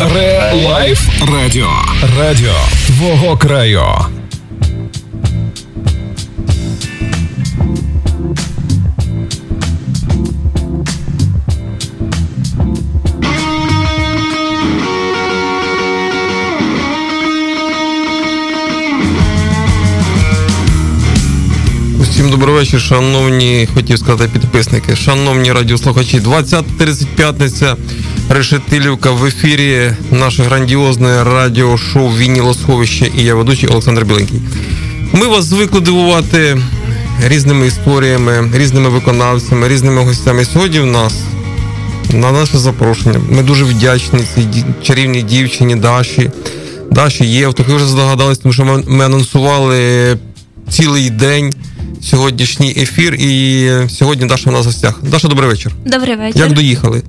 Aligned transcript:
Релайф 0.00 1.00
Радіо. 1.32 1.70
Радіо 2.18 2.54
твого 2.86 3.36
краю. 3.36 3.82
Всім 22.02 22.30
добрий 22.30 22.54
вечір, 22.54 22.80
шановні, 22.80 23.68
хотів 23.74 23.98
сказати 23.98 24.30
підписники, 24.32 24.96
шановні 24.96 25.52
радіослухачі, 25.52 26.20
20.30 26.20 27.06
п'ятниця, 27.16 27.76
Решетилівка 28.30 29.10
в 29.10 29.24
ефірі 29.24 29.92
наше 30.10 30.42
грандіозне 30.42 31.24
радіошоу 31.24 32.08
Вінілосховище 32.08 33.10
і 33.18 33.24
я 33.24 33.34
ведучий 33.34 33.68
Олександр 33.68 34.04
Біленький. 34.04 34.40
Ми 35.12 35.26
вас 35.26 35.44
звикли 35.44 35.80
дивувати 35.80 36.58
різними 37.26 37.66
історіями, 37.66 38.50
різними 38.54 38.88
виконавцями, 38.88 39.68
різними 39.68 40.02
гостями. 40.04 40.44
Сьогодні 40.44 40.80
в 40.80 40.86
нас 40.86 41.14
на 42.12 42.32
наше 42.32 42.58
запрошення. 42.58 43.20
Ми 43.30 43.42
дуже 43.42 43.64
вдячні 43.64 44.20
цій 44.34 44.64
чарівній 44.82 45.22
дівчині 45.22 45.76
Даші. 45.76 46.30
Даші 46.90 47.24
Євтух. 47.24 47.68
Ви 47.68 47.76
вже 47.76 47.86
здогадались, 47.86 48.38
тому 48.38 48.52
що 48.52 48.64
ми, 48.64 48.82
ми 48.86 49.04
анонсували 49.04 50.16
цілий 50.70 51.10
день 51.10 51.52
сьогоднішній 52.02 52.70
ефір. 52.70 53.14
І 53.14 53.70
сьогодні 53.88 54.26
Даша 54.26 54.50
у 54.50 54.52
нас 54.52 54.62
в 54.62 54.66
гостях. 54.66 55.00
Даша, 55.02 55.28
добрий 55.28 55.48
вечір. 55.48 55.72
Добрий 55.86 56.16
вечір. 56.16 56.40
Як 56.40 56.52
доїхали? 56.52 57.02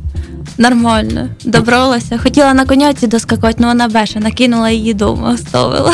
Нормально. 0.59 1.29
Добралася. 1.45 2.17
Хотіла 2.23 2.53
на 2.53 2.65
коняці 2.65 3.07
доскакати, 3.07 3.55
але 3.59 3.67
вона 3.67 3.87
беша, 3.87 4.19
накинула 4.19 4.69
її 4.69 4.93
дома, 4.93 5.33
оставила. 5.33 5.93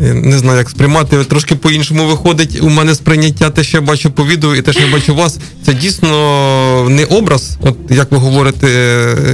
Не 0.00 0.38
знаю, 0.38 0.58
як 0.58 0.70
сприймати. 0.70 1.24
Трошки 1.24 1.54
по-іншому 1.54 2.06
виходить. 2.06 2.58
У 2.62 2.68
мене 2.68 2.94
сприйняття 2.94 3.50
те, 3.50 3.64
що 3.64 3.76
я 3.76 3.80
бачу 3.80 4.10
по 4.10 4.26
відео, 4.26 4.56
і 4.56 4.62
те, 4.62 4.72
що 4.72 4.80
я 4.80 4.92
бачу 4.92 5.14
вас, 5.14 5.38
це 5.62 5.74
дійсно 5.74 6.86
не 6.90 7.04
образ, 7.04 7.56
от 7.60 7.76
як 7.90 8.12
ви 8.12 8.18
говорите 8.18 8.66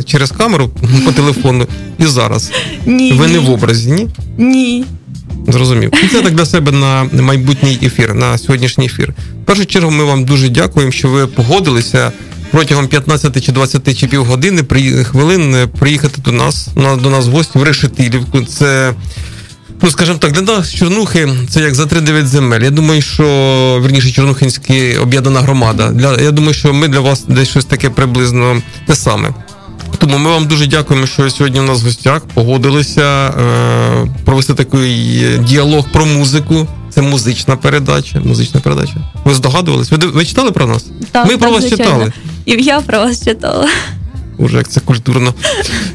через 0.06 0.30
камеру 0.30 0.70
по 1.04 1.12
телефону, 1.12 1.66
і 1.98 2.06
зараз. 2.06 2.50
Ні. 2.86 3.12
Ви 3.12 3.28
не 3.28 3.38
в 3.38 3.50
образі, 3.50 3.90
ні? 3.90 4.08
Ні. 4.38 4.84
Зрозумів. 5.48 5.90
Ну, 6.02 6.08
Це 6.12 6.22
так 6.22 6.34
для 6.34 6.46
себе 6.46 6.72
на 6.72 7.08
майбутній 7.12 7.78
ефір, 7.82 8.14
на 8.14 8.38
сьогоднішній 8.38 8.86
ефір. 8.86 9.14
В 9.42 9.44
першу 9.44 9.66
чергу 9.66 9.90
ми 9.90 10.04
вам 10.04 10.24
дуже 10.24 10.48
дякуємо, 10.48 10.92
що 10.92 11.08
ви 11.08 11.26
погодилися 11.26 12.12
протягом 12.52 12.88
15 12.88 13.44
чи 13.44 13.52
20 13.52 13.98
чи 13.98 14.06
півгодини 14.06 14.62
при 14.62 15.04
хвилин 15.04 15.54
е, 15.54 15.66
приїхати 15.66 16.20
до 16.24 16.32
нас 16.32 16.68
на 16.76 16.96
до 16.96 17.10
нас 17.10 17.26
в 17.26 17.30
гості 17.30 17.58
в 17.58 17.62
Решетилівку. 17.62 18.44
Це. 18.44 18.94
Ну, 19.84 19.90
скажімо 19.90 20.18
так, 20.18 20.32
для 20.32 20.42
нас 20.42 20.74
Чорнухи 20.74 21.28
це 21.48 21.60
як 21.60 21.74
за 21.74 21.84
3-9 21.84 22.24
земель. 22.24 22.60
Я 22.60 22.70
думаю, 22.70 23.02
що 23.02 23.24
вірніше 23.84 24.10
Чорнухинська 24.10 24.74
об'єднана 25.02 25.40
громада. 25.40 25.90
Для 25.90 26.16
я 26.20 26.30
думаю, 26.30 26.54
що 26.54 26.72
ми 26.72 26.88
для 26.88 27.00
вас 27.00 27.24
десь 27.28 27.48
щось 27.48 27.64
таке 27.64 27.90
приблизно 27.90 28.62
те 28.86 28.94
саме. 28.94 29.34
Тому 29.98 30.18
ми 30.18 30.30
вам 30.30 30.46
дуже 30.46 30.66
дякуємо, 30.66 31.06
що 31.06 31.30
сьогодні 31.30 31.60
у 31.60 31.62
нас 31.62 31.82
в 31.82 31.84
гостях 31.84 32.22
погодилися 32.34 33.28
е, 33.28 34.06
провести 34.24 34.54
такий 34.54 35.24
діалог 35.38 35.88
про 35.92 36.06
музику. 36.06 36.68
Це 36.94 37.02
музична 37.02 37.56
передача. 37.56 38.20
Музична 38.20 38.60
передача. 38.60 38.94
Ви 39.24 39.34
здогадувались? 39.34 39.90
Ви, 39.90 39.96
ви 39.96 40.24
читали 40.24 40.50
про 40.50 40.66
нас? 40.66 40.86
Так, 41.12 41.26
ми 41.26 41.36
про 41.36 41.50
так, 41.50 41.50
вас 41.50 41.68
звичайно. 41.68 41.92
читали. 41.92 42.12
І 42.46 42.64
я 42.64 42.80
про 42.80 42.98
вас 42.98 43.24
читала. 43.24 43.68
Уже 44.38 44.56
як 44.56 44.68
це 44.68 44.80
культурно. 44.80 45.34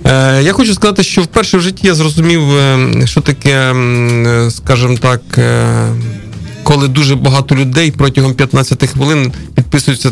Е, 0.05 0.41
я 0.43 0.53
хочу 0.53 0.73
сказати, 0.73 1.03
що 1.03 1.21
вперше 1.21 1.57
в 1.57 1.61
житті 1.61 1.87
я 1.87 1.95
зрозумів, 1.95 2.51
е, 2.51 3.01
що 3.05 3.21
таке, 3.21 3.73
е, 3.73 4.51
скажімо 4.51 4.97
так, 4.97 5.21
е, 5.37 5.87
коли 6.63 6.87
дуже 6.87 7.15
багато 7.15 7.55
людей 7.55 7.91
протягом 7.91 8.33
15 8.33 8.87
хвилин 8.87 9.31
підписуються 9.55 10.11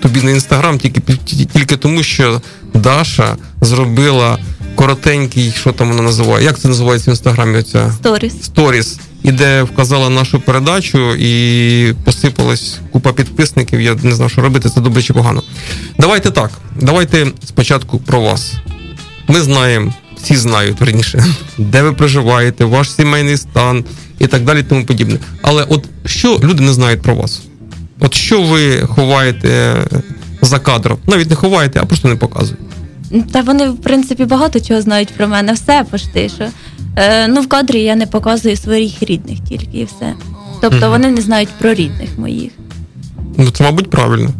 тобі 0.00 0.22
на 0.22 0.30
інстаграм, 0.30 0.78
тільки, 0.78 1.00
тільки 1.52 1.76
тому, 1.76 2.02
що 2.02 2.40
Даша 2.74 3.36
зробила 3.60 4.38
коротенький, 4.74 5.52
що 5.60 5.72
там 5.72 5.88
вона 5.88 6.02
називає? 6.02 6.44
Як 6.44 6.58
це 6.58 6.68
називається 6.68 7.10
в 7.10 7.12
інстаграмі? 7.12 7.58
Оця? 7.58 7.92
Сторіс. 7.98 8.42
Сторіс, 8.42 8.98
і 9.22 9.32
вказала 9.62 10.08
нашу 10.08 10.40
передачу, 10.40 11.14
і 11.14 11.94
посипалась 12.04 12.78
купа 12.92 13.12
підписників. 13.12 13.80
Я 13.80 13.94
не 14.02 14.12
знав, 14.12 14.30
що 14.30 14.42
робити, 14.42 14.68
це 14.68 14.80
добре 14.80 15.02
чи 15.02 15.12
погано. 15.12 15.42
Давайте 15.98 16.30
так. 16.30 16.50
Давайте 16.80 17.26
спочатку 17.44 17.98
про 17.98 18.20
вас. 18.20 18.54
Ми 19.28 19.40
знаємо, 19.40 19.94
всі 20.22 20.36
знають 20.36 20.80
верніше, 20.80 21.24
де 21.58 21.82
ви 21.82 21.92
проживаєте, 21.92 22.64
ваш 22.64 22.92
сімейний 22.92 23.36
стан 23.36 23.84
і 24.18 24.26
так 24.26 24.44
далі, 24.44 24.62
тому 24.62 24.86
подібне. 24.86 25.18
Але 25.42 25.64
от 25.64 25.88
що 26.04 26.40
люди 26.42 26.62
не 26.62 26.72
знають 26.72 27.02
про 27.02 27.14
вас? 27.14 27.42
От 28.00 28.14
що 28.14 28.42
ви 28.42 28.80
ховаєте 28.80 29.76
за 30.42 30.58
кадром? 30.58 30.98
Навіть 31.06 31.30
не 31.30 31.36
ховаєте, 31.36 31.80
а 31.82 31.86
просто 31.86 32.08
не 32.08 32.16
показуєте. 32.16 32.64
Та 33.32 33.40
вони, 33.40 33.68
в 33.70 33.76
принципі, 33.76 34.24
багато 34.24 34.60
чого 34.60 34.80
знають 34.82 35.08
про 35.16 35.28
мене, 35.28 35.52
все 35.52 35.84
пошти, 35.90 36.28
що. 36.28 36.44
Е, 36.96 37.28
ну, 37.28 37.40
в 37.40 37.48
кадрі 37.48 37.82
я 37.82 37.96
не 37.96 38.06
показую 38.06 38.56
своїх 38.56 39.02
рідних 39.02 39.38
тільки 39.48 39.78
і 39.78 39.84
все. 39.84 40.14
Тобто 40.60 40.90
вони 40.90 41.10
не 41.10 41.20
знають 41.20 41.48
про 41.58 41.74
рідних 41.74 42.18
моїх. 42.18 42.52
Ну 43.36 43.50
це, 43.50 43.64
мабуть, 43.64 43.90
правильно. 43.90 44.30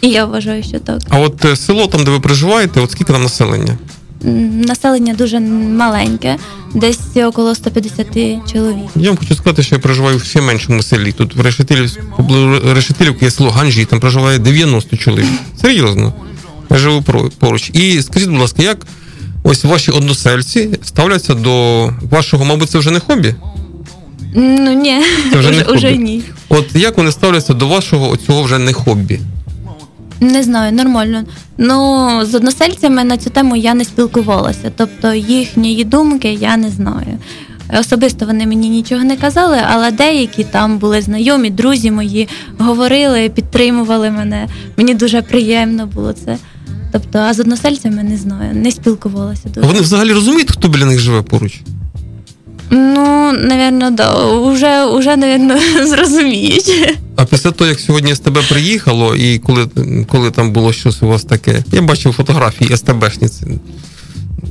І 0.00 0.08
я 0.08 0.24
вважаю, 0.24 0.62
що 0.62 0.78
так. 0.78 1.00
А 1.08 1.18
от 1.18 1.44
е, 1.44 1.56
село, 1.56 1.86
там, 1.86 2.04
де 2.04 2.10
ви 2.10 2.20
проживаєте, 2.20 2.80
от 2.80 2.90
скільки 2.90 3.12
там 3.12 3.22
населення? 3.22 3.78
М, 4.24 4.60
Населення 4.60 5.14
дуже 5.14 5.40
маленьке, 5.40 6.36
десь 6.74 7.16
около 7.16 7.54
150 7.54 8.06
чоловік. 8.52 8.90
Я 8.96 9.08
вам 9.08 9.16
хочу 9.18 9.34
сказати, 9.34 9.62
що 9.62 9.74
я 9.74 9.78
проживаю 9.80 10.18
в 10.18 10.24
ще 10.24 10.40
меншому 10.40 10.82
селі. 10.82 11.12
Тут 11.12 11.36
в 11.36 11.40
Решетилів, 11.40 11.96
поблизу 12.16 12.74
Решетилівки 12.74 13.24
є 13.24 13.30
село 13.30 13.50
Ганжі, 13.50 13.84
там 13.84 14.00
проживає 14.00 14.38
90 14.38 14.96
чоловік. 14.96 15.26
Серйозно. 15.60 16.12
Живу 16.70 17.02
поруч. 17.38 17.70
І 17.72 18.02
скажіть, 18.02 18.28
будь 18.28 18.40
ласка, 18.40 18.62
як 18.62 18.86
ось 19.42 19.64
ваші 19.64 19.90
односельці 19.90 20.70
ставляться 20.82 21.34
до 21.34 21.84
вашого, 22.10 22.44
мабуть, 22.44 22.70
це 22.70 22.78
вже 22.78 22.90
не 22.90 23.00
хобі? 23.00 23.34
Ну 24.34 24.72
ні, 24.72 25.02
Це 25.32 25.38
вже 25.38 25.50
не 25.50 25.64
хобі. 25.64 25.98
ні. 25.98 26.22
От 26.48 26.66
як 26.74 26.96
вони 26.96 27.12
ставляться 27.12 27.54
до 27.54 27.68
вашого 27.68 28.10
оцього 28.10 28.42
вже 28.42 28.58
не 28.58 28.72
хобі? 28.72 29.20
Не 30.20 30.42
знаю, 30.42 30.72
нормально. 30.72 31.24
Ну, 31.58 32.08
з 32.24 32.34
односельцями 32.34 33.04
на 33.04 33.16
цю 33.16 33.30
тему 33.30 33.56
я 33.56 33.74
не 33.74 33.84
спілкувалася. 33.84 34.72
Тобто 34.76 35.14
їхньої 35.14 35.84
думки 35.84 36.32
я 36.32 36.56
не 36.56 36.70
знаю. 36.70 37.18
Особисто 37.80 38.26
вони 38.26 38.46
мені 38.46 38.68
нічого 38.68 39.04
не 39.04 39.16
казали, 39.16 39.58
але 39.70 39.90
деякі 39.90 40.44
там 40.44 40.78
були 40.78 41.02
знайомі, 41.02 41.50
друзі 41.50 41.90
мої 41.90 42.28
говорили, 42.58 43.28
підтримували 43.28 44.10
мене. 44.10 44.48
Мені 44.76 44.94
дуже 44.94 45.22
приємно 45.22 45.86
було 45.86 46.12
це. 46.12 46.36
Тобто, 46.92 47.18
а 47.18 47.34
з 47.34 47.40
односельцями 47.40 48.02
не 48.02 48.16
знаю, 48.16 48.54
не 48.54 48.70
спілкувалася 48.70 49.48
дуже. 49.48 49.66
вони 49.66 49.80
взагалі 49.80 50.12
розуміють, 50.12 50.50
хто 50.50 50.68
біля 50.68 50.84
них 50.84 50.98
живе 50.98 51.22
поруч? 51.22 51.60
Ну, 52.70 53.32
напевно, 53.32 53.90
да. 53.90 54.14
Уже, 54.24 54.84
уже, 54.84 55.16
напевно, 55.16 55.58
зрозуміють. 55.86 56.96
А 57.16 57.24
після 57.24 57.50
того, 57.50 57.70
як 57.70 57.80
сьогодні 57.80 58.14
СТБ 58.14 58.38
приїхало, 58.48 59.16
і 59.16 59.38
коли, 59.38 59.68
коли 60.08 60.30
там 60.30 60.52
було 60.52 60.72
щось 60.72 61.02
у 61.02 61.06
вас 61.06 61.24
таке, 61.24 61.62
я 61.72 61.82
бачив 61.82 62.12
фотографії 62.12 62.76
СТБшниці. 62.76 63.46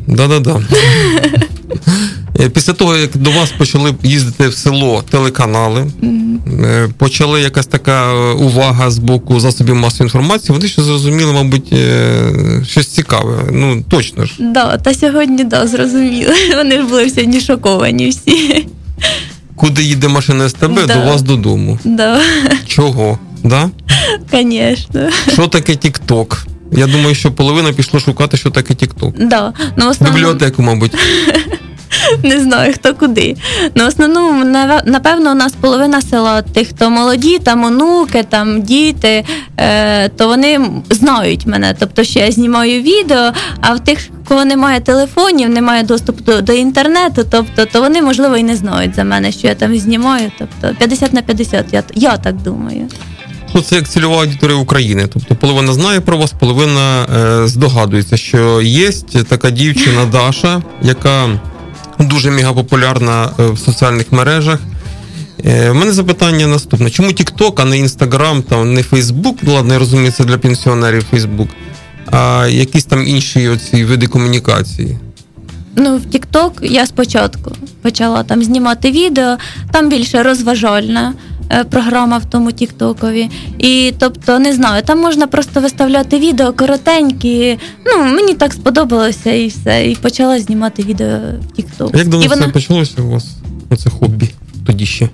Да-да-да. 0.07 0.61
Е, 2.39 2.49
Після 2.49 2.73
того, 2.73 2.97
як 2.97 3.17
до 3.17 3.31
вас 3.31 3.51
почали 3.51 3.93
їздити 4.03 4.47
в 4.47 4.53
село 4.53 5.03
телеканали, 5.09 5.87
е, 6.63 6.89
почали 6.97 7.41
якась 7.41 7.65
така 7.65 8.13
е, 8.13 8.33
увага 8.33 8.91
з 8.91 8.97
боку 8.97 9.39
засобів 9.39 9.75
масової 9.75 10.07
інформації, 10.07 10.55
вони 10.57 10.67
ще 10.67 10.81
зрозуміли, 10.83 11.33
мабуть, 11.33 11.73
щось 12.69 12.87
цікаве. 12.87 13.43
Ну, 13.51 13.83
точно 13.89 14.25
ж. 14.25 14.33
Да, 14.39 14.77
та 14.77 14.93
сьогодні 14.93 15.43
да, 15.43 15.67
зрозуміли. 15.67 16.33
Вони 16.55 16.77
ж 16.77 16.83
були 16.83 17.09
сьогодні 17.09 17.41
шоковані 17.41 18.09
всі. 18.09 18.67
Куди 19.55 19.83
їде 19.83 20.07
машина 20.07 20.49
СТБ, 20.49 20.75
Да. 20.87 20.93
до 20.95 20.99
вас 21.05 21.21
додому. 21.21 21.79
Да, 21.83 22.21
Чого? 22.67 23.19
Да? 23.43 23.69
звісно. 24.31 25.09
Що 25.33 25.47
таке 25.47 25.75
Тік-Ток? 25.75 26.45
Я 26.71 26.87
думаю, 26.87 27.15
що 27.15 27.31
половина 27.31 27.73
пішло 27.73 27.99
шукати, 27.99 28.37
що 28.37 28.49
таке 28.49 28.73
Тік-Ток. 28.73 29.15
Да. 29.19 29.53
Ну, 29.77 29.89
основному, 29.89 30.17
Бібліотеку, 30.19 30.61
мабуть. 30.61 30.91
не 32.23 32.39
знаю, 32.39 32.73
хто 32.73 32.93
куди. 32.93 33.35
Ну, 33.75 33.83
в 33.83 33.87
основному, 33.87 34.45
напевно, 34.85 35.31
у 35.31 35.35
нас 35.35 35.53
половина 35.53 36.01
села 36.01 36.41
тих, 36.41 36.69
хто 36.69 36.89
молоді, 36.89 37.39
там 37.39 37.63
онуки, 37.63 38.23
там 38.29 38.61
діти, 38.61 39.25
е, 39.57 40.09
то 40.09 40.27
вони 40.27 40.59
знають 40.89 41.45
мене. 41.45 41.75
Тобто, 41.79 42.03
що 42.03 42.19
я 42.19 42.31
знімаю 42.31 42.81
відео, 42.81 43.31
а 43.61 43.73
в 43.73 43.79
тих, 43.79 44.09
кого 44.27 44.45
немає 44.45 44.79
телефонів, 44.79 45.49
немає 45.49 45.83
доступу 45.83 46.23
до, 46.23 46.41
до 46.41 46.53
інтернету, 46.53 47.25
тобто, 47.31 47.65
то 47.65 47.81
вони, 47.81 48.01
можливо, 48.01 48.37
і 48.37 48.43
не 48.43 48.55
знають 48.55 48.95
за 48.95 49.03
мене, 49.03 49.31
що 49.31 49.47
я 49.47 49.55
там 49.55 49.77
знімаю. 49.77 50.31
Тобто 50.39 50.75
50 50.79 51.13
на 51.13 51.21
50, 51.21 51.65
я, 51.71 51.83
я 51.95 52.17
так 52.17 52.35
думаю. 52.35 52.87
Ну, 53.55 53.61
це 53.61 53.75
як 53.75 53.89
цільова 53.89 54.17
аудиторія 54.17 54.57
України. 54.57 55.07
Тобто 55.13 55.35
половина 55.35 55.73
знає 55.73 56.01
про 56.01 56.17
вас, 56.17 56.33
половина 56.39 57.03
е, 57.03 57.47
здогадується, 57.47 58.17
що 58.17 58.61
є 58.61 58.91
така 59.29 59.51
дівчина 59.51 60.05
Даша, 60.05 60.61
яка 60.81 61.39
дуже 61.99 62.31
мегапопулярна 62.31 63.29
е, 63.39 63.47
в 63.47 63.59
соціальних 63.59 64.11
мережах. 64.11 64.59
Е, 65.45 65.71
У 65.71 65.73
мене 65.73 65.91
запитання 65.91 66.47
наступне: 66.47 66.89
чому 66.89 67.09
TikTok, 67.09 67.61
а 67.61 67.65
не 67.65 67.75
Instagram, 67.77 68.41
там 68.41 68.73
не 68.73 68.81
Facebook, 68.81 69.35
ну 69.41 69.53
ладно, 69.53 69.73
я 69.73 69.79
розумію, 69.79 70.11
це 70.11 70.23
для 70.23 70.37
пенсіонерів 70.37 71.05
Facebook, 71.13 71.47
а 72.11 72.47
якісь 72.49 72.85
там 72.85 73.07
інші 73.07 73.47
оці 73.47 73.85
види 73.85 74.07
комунікації? 74.07 74.97
Ну, 75.75 75.97
в 75.97 76.01
TikTok 76.15 76.51
я 76.65 76.85
спочатку 76.85 77.51
почала 77.81 78.23
там 78.23 78.43
знімати 78.43 78.91
відео, 78.91 79.37
там 79.71 79.89
більше 79.89 80.23
розважальна 80.23 81.13
е, 81.13 81.32
програма 81.69 82.17
в 82.17 82.25
тому 82.25 82.51
Тіктокові. 82.51 83.29
І 83.57 83.93
тобто, 83.99 84.39
не 84.39 84.53
знаю, 84.53 84.83
там 84.83 84.99
можна 84.99 85.27
просто 85.27 85.61
виставляти 85.61 86.19
відео 86.19 86.53
коротенькі. 86.53 87.57
Ну, 87.85 88.03
мені 88.03 88.33
так 88.33 88.53
сподобалося 88.53 89.31
і 89.31 89.47
все. 89.47 89.91
І 89.91 89.95
почала 89.95 90.39
знімати 90.39 90.83
відео 90.83 91.17
в 91.49 91.55
Тікток. 91.55 91.95
Як 91.95 92.07
давно 92.07 92.25
і 92.25 92.27
вона... 92.29 92.49
почалося 92.49 93.01
у 93.01 93.09
вас? 93.09 93.27
Оце 93.69 93.89
хобі 93.89 94.29
тоді 94.65 94.85
ще? 94.85 95.09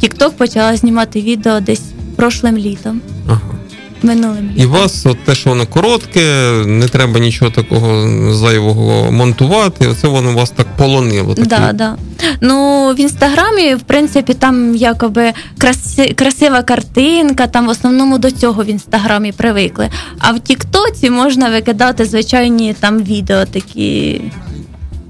Тікток 0.00 0.36
почала 0.36 0.76
знімати 0.76 1.20
відео 1.20 1.60
десь 1.60 1.82
прошлим 2.16 2.56
літом. 2.56 3.00
Ага. 3.26 3.57
Минулим 4.02 4.50
І 4.56 4.66
вас, 4.66 5.06
от 5.06 5.24
те, 5.24 5.34
що 5.34 5.50
воно 5.50 5.66
коротке, 5.66 6.52
не 6.66 6.88
треба 6.88 7.20
нічого 7.20 7.50
такого 7.50 8.08
зайвого 8.32 9.12
монтувати. 9.12 9.86
Оце 9.86 10.08
воно 10.08 10.32
вас 10.32 10.50
так 10.50 10.66
полонило. 10.76 11.34
Так, 11.34 11.46
да, 11.46 11.72
да. 11.72 11.96
Ну, 12.40 12.88
в 12.94 13.00
інстаграмі, 13.00 13.74
в 13.74 13.80
принципі, 13.80 14.34
там 14.34 14.76
якоби 14.76 15.32
краси, 15.58 16.14
красива 16.14 16.62
картинка, 16.62 17.46
там 17.46 17.66
в 17.66 17.70
основному 17.70 18.18
до 18.18 18.30
цього 18.30 18.64
в 18.64 18.66
інстаграмі 18.66 19.32
привикли. 19.32 19.88
А 20.18 20.32
в 20.32 20.40
Тіктоці 20.40 21.10
можна 21.10 21.50
викидати 21.50 22.04
звичайні 22.04 22.74
там 22.80 23.02
відео 23.02 23.44
такі. 23.44 24.20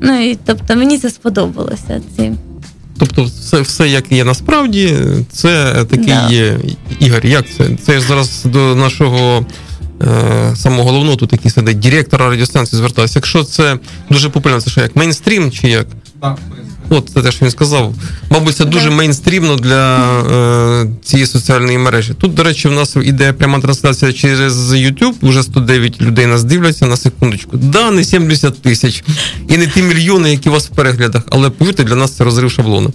Ну 0.01 0.21
і 0.21 0.39
тобто 0.47 0.77
мені 0.77 0.99
це 0.99 1.11
сподобалося. 1.11 2.01
Ці. 2.17 2.33
Тобто, 2.99 3.25
все, 3.25 3.61
все 3.61 3.89
як 3.89 4.13
є 4.13 4.25
насправді, 4.25 4.95
це 5.33 5.85
такий 5.91 6.07
Да. 6.07 6.31
Ігор. 7.01 7.27
Як 7.27 7.45
це? 7.51 7.71
Це 7.87 8.01
ж 8.01 8.01
зараз 8.01 8.45
до 8.45 8.75
нашого 8.75 9.47
е, 10.03 10.57
самого 10.57 10.83
головного 10.83 11.17
тут 11.17 11.33
який 11.33 11.51
сидить, 11.51 11.79
директора 11.79 12.29
радіостанції 12.29 12.79
звертався. 12.79 13.19
Якщо 13.19 13.45
це 13.45 13.79
дуже 14.11 14.29
популярно, 14.29 14.61
це 14.61 14.71
що 14.71 14.81
як 14.81 14.97
мейнстрім 14.97 15.51
чи 15.51 15.69
як? 15.69 15.87
Так. 16.21 16.39
От 16.91 17.11
це 17.15 17.23
те, 17.23 17.31
що 17.31 17.45
він 17.45 17.51
сказав. 17.51 17.95
Мабуть, 18.31 18.57
це 18.57 18.65
дуже 18.65 18.91
мейнстрімно 18.91 19.57
для 19.57 20.11
е, 20.83 20.87
цієї 21.05 21.27
соціальної 21.27 21.79
мережі. 21.79 22.15
Тут, 22.15 22.35
до 22.35 22.43
речі, 22.43 22.69
в 22.69 22.73
нас 22.73 22.97
іде 23.03 23.33
пряма 23.33 23.61
трансляція 23.61 24.13
через 24.13 24.73
YouTube. 24.73 25.13
Уже 25.23 25.43
109 25.43 26.03
людей 26.03 26.27
нас 26.27 26.45
дивляться 26.45 26.87
на 26.87 26.97
секундочку. 26.97 27.57
Да, 27.57 27.91
не 27.91 28.05
70 28.05 28.63
тисяч 28.63 29.05
і 29.49 29.57
не 29.57 29.67
ті 29.67 29.83
мільйони, 29.83 30.31
які 30.31 30.49
у 30.49 30.53
вас 30.53 30.67
в 30.67 30.71
переглядах, 30.71 31.23
але 31.31 31.51
повірте, 31.51 31.85
для 31.85 31.95
нас 31.95 32.11
це 32.13 32.25
розрив 32.25 32.51
шаблону. 32.51 32.93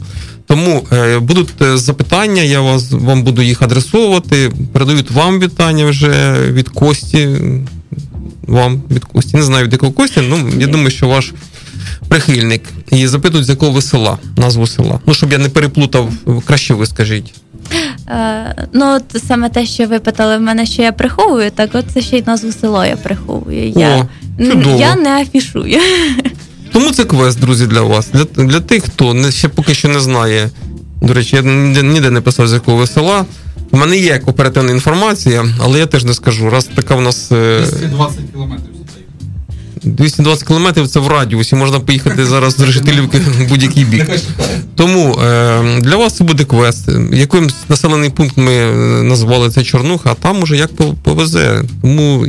Тому 0.48 0.86
е, 0.94 1.20
будуть 1.20 1.50
е, 1.62 1.78
запитання, 1.78 2.42
я 2.42 2.62
вас 2.62 2.92
вам 2.92 3.24
буду 3.24 3.42
їх 3.42 3.62
адресовувати. 3.62 4.52
Передають 4.74 5.12
вам 5.12 5.40
вітання 5.40 5.86
вже 5.86 6.36
від 6.52 6.70
Кості. 6.70 7.30
Вам 8.48 8.82
від 8.92 9.06
Кості. 9.06 9.38
Не 9.38 9.44
знаю 9.44 9.66
від 9.66 9.74
якого 9.74 9.92
Кості, 9.92 10.22
ну 10.30 10.50
я 10.60 10.68
думаю, 10.68 10.92
що 10.92 11.08
ваш 11.08 11.32
прихильник. 12.08 12.64
І 12.92 13.08
запитують, 13.08 13.46
з 13.46 13.50
якого 13.50 13.72
ви 13.72 13.82
села, 13.82 14.18
назву 14.38 14.68
села. 14.68 15.00
Ну, 15.06 15.14
щоб 15.14 15.32
я 15.32 15.38
не 15.38 15.50
переплутав, 15.50 16.14
краще 16.46 16.74
ви 16.74 16.86
скажіть. 16.86 17.34
Е, 18.08 18.68
ну, 18.74 18.96
от 18.96 19.24
саме 19.28 19.50
те, 19.50 19.66
що 19.66 19.88
ви 19.88 20.00
питали 20.00 20.38
в 20.38 20.42
мене, 20.42 20.66
що 20.66 20.82
я 20.82 20.92
приховую, 20.92 21.52
так 21.52 21.70
от 21.74 21.86
це 21.94 22.02
ще 22.02 22.18
й 22.18 22.24
назву 22.28 22.52
села 22.52 22.88
я 22.88 22.96
приховую. 22.96 23.70
Я, 23.70 23.96
О, 23.96 24.08
чудово. 24.46 24.80
я 24.80 24.96
не 24.96 25.22
афішую. 25.22 25.80
Тому 26.72 26.92
це 26.92 27.06
квест, 27.06 27.40
друзі, 27.40 27.68
для 27.68 27.82
вас. 27.82 28.10
Для, 28.14 28.44
для 28.44 28.60
тих, 28.60 28.84
хто 28.84 29.14
не, 29.14 29.32
ще 29.32 29.48
поки 29.48 29.74
що 29.74 29.88
не 29.88 30.00
знає. 30.00 30.50
До 31.02 31.14
речі, 31.14 31.36
я 31.36 31.42
ніде, 31.42 31.84
ніде 31.84 32.10
не 32.10 32.22
писав, 32.22 32.48
з 32.48 32.54
якого 32.54 32.78
ви 32.78 32.88
села. 32.88 33.26
У 33.72 33.78
мене 33.78 33.98
є 33.98 34.22
оперативна 34.26 34.72
інформація, 34.72 35.46
але 35.60 35.80
я 35.80 35.86
теж 35.86 36.04
не 36.04 36.14
скажу. 36.14 36.50
Раз 36.50 36.70
така 36.76 36.96
в 36.96 37.02
нас 37.02 37.32
е, 37.32 37.60
220 37.60 38.18
кілометрів 38.32 38.74
сюди. 38.74 38.83
220 39.84 40.48
кілометрів 40.48 40.88
це 40.88 41.00
в 41.00 41.08
радіусі, 41.08 41.56
можна 41.56 41.80
поїхати 41.80 42.26
зараз 42.26 42.54
з 42.54 42.60
Решетилівки 42.60 43.18
в 43.18 43.50
будь-який 43.50 43.86
бік. 43.86 44.06
Тому 44.76 45.20
е, 45.24 45.80
для 45.82 45.96
вас 45.96 46.16
це 46.16 46.24
буде 46.24 46.44
квест. 46.44 46.90
Яким 47.12 47.50
населений 47.70 48.10
пункт 48.10 48.38
ми 48.38 48.52
е, 48.52 48.74
назвали 49.04 49.50
це 49.50 49.64
Чорнуха, 49.64 50.12
а 50.12 50.14
там 50.14 50.44
уже 50.44 50.58
як 50.58 50.70
повезе. 51.04 51.64
Тому 51.82 52.26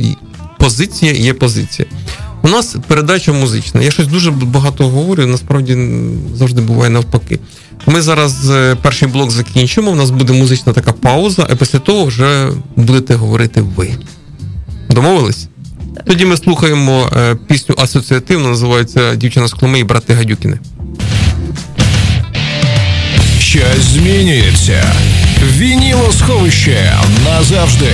позиція 0.59 1.11
є 1.11 1.33
позиція. 1.33 1.87
У 2.41 2.47
нас 2.47 2.75
передача 2.87 3.33
музична. 3.33 3.81
Я 3.81 3.91
щось 3.91 4.07
дуже 4.07 4.31
багато 4.31 4.87
говорю, 4.87 5.25
насправді 5.25 5.77
завжди 6.35 6.61
буває 6.61 6.89
навпаки. 6.89 7.39
Ми 7.87 8.01
зараз 8.01 8.49
е, 8.49 8.75
перший 8.81 9.07
блок 9.07 9.31
закінчимо. 9.31 9.91
У 9.91 9.95
нас 9.95 10.09
буде 10.09 10.33
музична 10.33 10.73
така 10.73 10.91
пауза, 10.91 11.47
а 11.49 11.55
після 11.55 11.79
того 11.79 12.05
вже 12.05 12.49
будете 12.75 13.15
говорити 13.15 13.61
ви. 13.61 13.89
Домовились? 14.89 15.47
Тоді 16.07 16.25
ми 16.25 16.37
слухаємо 16.37 17.09
е, 17.17 17.35
пісню 17.47 17.75
асоціативно, 17.77 18.49
називається 18.49 19.15
Дівчина 19.15 19.47
з 19.47 19.53
Коломи 19.53 19.79
і 19.79 19.83
брати 19.83 20.13
Гадюкіни. 20.13 20.59
Щось 23.39 23.83
змінюється. 23.93 24.93
Вініло 25.57 26.11
сховище 26.11 26.93
назавжди. 27.25 27.91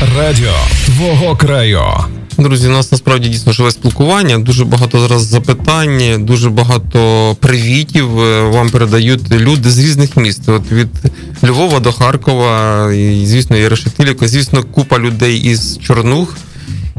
Радіо. 0.00 0.52
Твого 0.86 1.36
краю. 1.36 1.82
Друзі, 2.38 2.68
у 2.68 2.70
нас 2.70 2.92
насправді 2.92 3.28
дійсно 3.28 3.52
живе 3.52 3.70
спілкування. 3.70 4.38
Дуже 4.38 4.64
багато 4.64 5.00
зараз 5.00 5.22
запитань, 5.22 6.24
дуже 6.24 6.50
багато 6.50 7.36
привітів 7.40 8.20
е, 8.20 8.42
вам 8.42 8.70
передають 8.70 9.32
люди 9.32 9.70
з 9.70 9.78
різних 9.78 10.16
міст. 10.16 10.48
От 10.48 10.72
від 10.72 10.88
Львова 11.44 11.80
до 11.80 11.92
Харкова, 11.92 12.92
і, 12.92 13.26
звісно, 13.26 13.56
і 13.56 13.68
Решетилівка, 13.68 14.28
звісно, 14.28 14.62
купа 14.62 14.98
людей 14.98 15.38
із 15.38 15.78
Чорнух. 15.78 16.36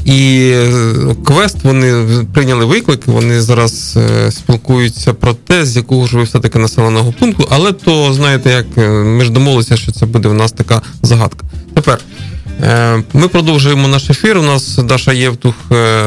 І 0.06 0.52
е, 0.56 0.72
квест 1.26 1.58
вони 1.64 2.06
прийняли 2.34 2.66
виклик. 2.66 3.08
Вони 3.08 3.42
зараз 3.42 3.98
е, 3.98 4.32
спілкуються 4.32 5.14
про 5.14 5.34
те, 5.34 5.66
з 5.66 5.76
якого 5.76 6.08
ж 6.08 6.18
ви 6.18 6.24
все 6.24 6.40
таки 6.40 6.60
населеного 6.60 7.12
пункту. 7.12 7.48
Але 7.52 7.72
то 7.72 8.14
знаєте, 8.14 8.50
як 8.50 8.88
ми 9.06 9.24
ж 9.24 9.32
домовилися, 9.32 9.78
що 9.78 9.92
це 9.92 10.06
буде 10.06 10.30
в 10.30 10.34
нас 10.34 10.52
така 10.52 10.82
загадка. 11.02 11.46
Тепер 11.74 12.00
ми 13.14 13.28
продовжуємо 13.28 13.88
наш 13.88 14.10
ефір. 14.10 14.38
У 14.38 14.42
нас 14.42 14.76
Даша 14.78 15.14
Євтух 15.14 15.56
е, 15.72 16.04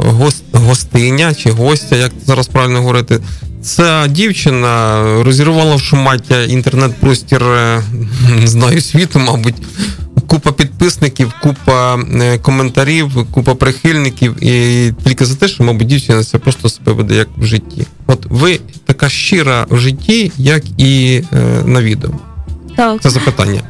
гост, 0.00 0.44
гостиня 0.52 1.34
чи 1.34 1.50
гостя, 1.50 1.96
як 1.96 2.12
зараз 2.26 2.48
правильно 2.48 2.78
говорити. 2.78 3.20
Ця 3.62 4.06
дівчина 4.06 5.02
розірвала 5.22 5.74
в 5.74 5.80
шумаття 5.80 6.42
інтернет-простір, 6.42 7.42
е, 7.42 7.82
не 8.40 8.46
знаю, 8.46 8.80
світу, 8.80 9.18
мабуть. 9.18 9.54
Купа 10.26 10.52
підписників, 10.52 11.32
купа 11.42 11.96
е, 11.96 12.38
коментарів, 12.38 13.26
купа 13.30 13.54
прихильників, 13.54 14.44
і 14.44 14.92
тільки 15.04 15.24
за 15.24 15.34
те, 15.34 15.48
що, 15.48 15.64
мабуть, 15.64 15.86
дівчина 15.86 16.24
це 16.24 16.38
просто 16.38 16.68
себе 16.68 16.92
веде 16.92 17.14
як 17.14 17.28
в 17.36 17.44
житті. 17.44 17.86
От 18.06 18.26
ви 18.30 18.60
така 18.86 19.08
щира 19.08 19.66
в 19.70 19.78
житті, 19.78 20.32
як 20.38 20.62
і 20.78 21.22
е, 21.32 21.38
на 21.66 21.82
відео. 21.82 22.10
Так, 22.76 23.02
Це 23.02 23.10
запитання. 23.10 23.60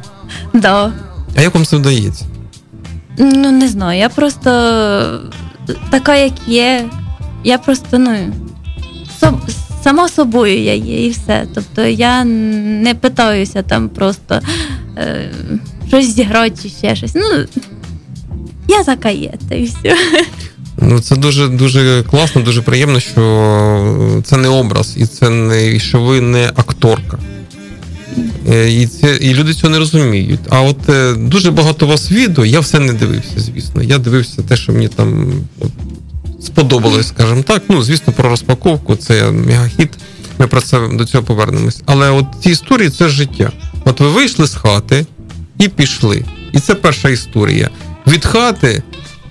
да. 0.53 0.91
А 1.35 1.41
як 1.41 1.55
вам 1.55 1.65
це 1.65 1.77
вдається? 1.77 2.25
Ну, 3.17 3.51
не 3.51 3.67
знаю, 3.67 3.99
я 3.99 4.09
просто 4.09 4.49
така, 5.89 6.15
як 6.15 6.33
є. 6.47 6.85
Я 7.43 7.57
просто, 7.57 7.99
ну, 7.99 8.33
соб, 9.19 9.35
сама 9.83 10.09
собою 10.09 10.63
я 10.63 10.73
є 10.73 11.05
і 11.05 11.09
все. 11.09 11.47
Тобто 11.55 11.85
я 11.85 12.23
не 12.23 12.95
питаюся 12.95 13.63
там 13.63 13.89
просто 13.89 14.41
е, 14.97 15.31
щось 15.87 16.15
зіграти 16.15 16.55
чи 16.63 16.69
ще 16.69 16.95
щось. 16.95 17.15
Ну, 17.15 17.45
я 18.67 18.83
така 18.83 19.09
є, 19.09 19.33
та 19.49 19.55
і 19.55 19.63
все. 19.63 19.97
Ну 20.77 20.99
це 20.99 21.15
дуже 21.15 21.47
дуже 21.47 22.03
класно, 22.03 22.41
дуже 22.41 22.61
приємно, 22.61 22.99
що 22.99 24.21
це 24.23 24.37
не 24.37 24.47
образ, 24.47 24.93
і 24.97 25.05
це 25.05 25.29
не 25.29 25.75
і 25.75 25.79
що 25.79 26.01
ви 26.01 26.21
не 26.21 26.47
акторка. 26.55 27.19
Е, 28.49 28.71
І 28.71 28.87
це 28.87 29.15
і 29.15 29.33
люди 29.33 29.53
цього 29.53 29.73
не 29.73 29.79
розуміють. 29.79 30.39
А 30.49 30.61
от 30.61 30.89
е, 30.89 31.13
дуже 31.13 31.51
багато 31.51 31.87
вас 31.87 32.11
відео, 32.11 32.45
я 32.45 32.59
все 32.59 32.79
не 32.79 32.93
дивився, 32.93 33.39
звісно. 33.39 33.83
Я 33.83 33.97
дивився 33.97 34.41
те, 34.41 34.55
що 34.55 34.73
мені 34.73 34.87
там 34.87 35.33
сподобалось, 36.41 37.07
скажімо 37.07 37.43
так. 37.43 37.63
Ну, 37.69 37.81
звісно, 37.81 38.13
про 38.13 38.29
розпаковку 38.29 38.95
це 38.95 39.31
мегахіт. 39.31 39.89
Ми 40.39 40.47
про 40.47 40.61
це 40.61 40.79
до 40.93 41.05
цього 41.05 41.23
повернемось. 41.23 41.81
Але 41.85 42.09
от 42.09 42.25
ці 42.43 42.49
історії 42.49 42.89
це 42.89 43.09
життя. 43.09 43.51
От 43.85 43.99
ви 43.99 44.07
вийшли 44.07 44.47
з 44.47 44.55
хати 44.55 45.05
і 45.59 45.67
пішли. 45.67 46.25
І 46.53 46.59
це 46.59 46.75
перша 46.75 47.09
історія. 47.09 47.69
Від 48.07 48.25
хати 48.25 48.83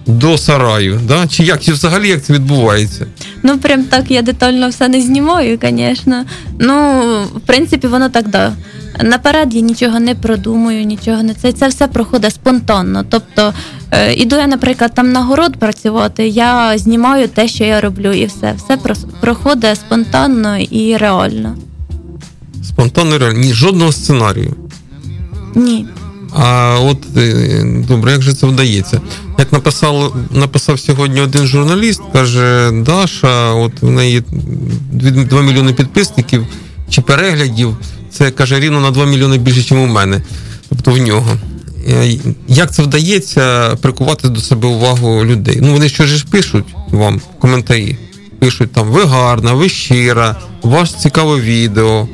до 0.07 0.39
сараю, 0.39 1.01
да? 1.09 1.27
чи 1.27 1.45
як, 1.45 1.61
чи 1.61 1.73
взагалі 1.73 2.09
як 2.09 2.23
це 2.23 2.33
відбувається? 2.33 3.07
Ну, 3.43 3.59
прям 3.59 3.85
так 3.85 4.11
я 4.11 4.23
детально 4.23 4.69
все 4.69 4.89
не 4.89 5.01
знімаю, 5.01 5.59
звісно. 5.63 6.25
Ну, 6.61 7.03
в 7.35 7.41
принципі, 7.41 7.87
воно 7.87 8.09
так 8.09 8.29
да. 8.29 8.53
Наперед 9.03 9.55
я 9.55 9.61
нічого 9.61 10.01
не 10.01 10.15
продумую, 10.15 10.85
нічого 10.85 11.23
не 11.23 11.35
це. 11.35 11.53
Це 11.53 11.69
все 11.69 11.89
проходить 11.89 12.35
спонтанно. 12.35 13.05
Тобто, 13.09 13.55
е, 13.91 14.15
іду 14.15 14.37
я, 14.37 14.47
наприклад, 14.47 14.93
там 14.95 15.13
на 15.13 15.23
город 15.23 15.57
працювати, 15.57 16.29
я 16.29 16.79
знімаю 16.79 17.29
те, 17.29 17.49
що 17.49 17.65
я 17.65 17.81
роблю, 17.81 18.13
і 18.13 18.27
все. 18.27 18.55
Все 18.57 18.79
проходить 19.21 19.77
спонтанно 19.77 20.59
і 20.59 20.97
реально. 20.97 21.57
Спонтанно 22.63 23.19
реально. 23.19 23.39
Ні, 23.39 23.53
жодного 23.53 23.93
сценарію. 23.93 24.57
Ні. 25.55 25.87
А 26.37 26.79
от 26.81 26.99
е, 27.17 27.63
добре, 27.89 28.13
як 28.13 28.23
же 28.23 28.35
це 28.35 28.47
вдається? 28.47 29.01
Як 29.39 29.53
написав, 29.53 30.17
написав 30.31 30.81
сьогодні 30.81 31.21
один 31.21 31.47
журналіст, 31.47 32.03
каже: 32.13 32.71
Даша, 32.73 33.53
от 33.53 33.83
в 33.83 33.91
неї 33.91 34.23
2 34.93 35.43
мільйони 35.43 35.73
підписників 35.73 36.47
чи 36.91 37.01
переглядів. 37.01 37.77
Це 38.19 38.31
каже 38.31 38.61
рівно 38.61 38.81
на 38.81 38.91
2 38.91 39.05
мільйони 39.07 39.39
більше, 39.39 39.75
ніж 39.75 39.85
у 39.85 39.93
мене, 39.93 40.23
тобто 40.69 40.91
в 40.91 40.99
нього. 40.99 41.31
Е, 41.89 42.17
Як 42.49 42.75
це 42.75 42.83
вдається 42.83 43.77
прикувати 43.81 44.29
до 44.29 44.41
себе 44.41 44.69
увагу 44.69 45.25
людей? 45.25 45.59
Ну 45.63 45.73
вони 45.73 45.89
що 45.89 46.07
ж 46.07 46.27
пишуть 46.31 46.65
вам 46.91 47.17
в 47.19 47.41
коментарі? 47.41 47.97
Пишуть 48.39 48.73
там: 48.73 48.89
ви 48.89 49.05
гарна, 49.05 49.53
ви 49.53 49.69
щира, 49.69 50.37
у 50.63 50.69
вас 50.69 50.95
цікаве 51.03 51.41
відео. 51.41 52.09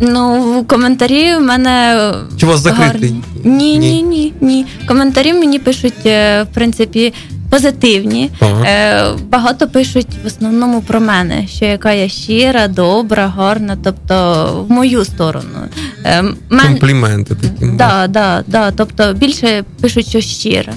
Ну, 0.00 0.42
в 0.60 0.66
коментарі 0.66 1.36
в 1.36 1.40
мене. 1.40 2.12
Чи 2.40 2.46
у 2.46 2.48
вас 2.48 2.60
закритий? 2.60 2.90
гарні. 3.10 3.22
Ні, 3.44 3.78
Ні. 3.78 3.78
ні, 3.78 4.02
ні, 4.02 4.32
ні. 4.40 4.66
Коментарі 4.88 5.32
мені 5.32 5.58
пишуть, 5.58 6.06
е, 6.06 6.42
в 6.50 6.54
принципі, 6.54 7.12
позитивні. 7.54 8.30
Так. 8.38 8.64
Е, 8.66 9.04
Багато 9.30 9.68
пишуть 9.68 10.06
в 10.24 10.26
основному 10.26 10.82
про 10.82 11.00
мене, 11.00 11.46
що 11.46 11.64
яка 11.64 11.92
я 11.92 12.08
щира, 12.08 12.68
добра, 12.68 13.26
гарна, 13.26 13.76
тобто 13.84 14.66
в 14.68 14.72
мою 14.72 15.04
сторону. 15.04 15.58
Е, 16.04 16.22
мен... 16.50 16.66
Компліменти 16.66 17.34
такі. 17.34 17.72
Да, 17.72 18.06
да, 18.06 18.44
да. 18.46 18.70
Тобто 18.70 19.12
більше 19.12 19.64
пишуть, 19.80 20.08
що 20.08 20.20
щира. 20.20 20.72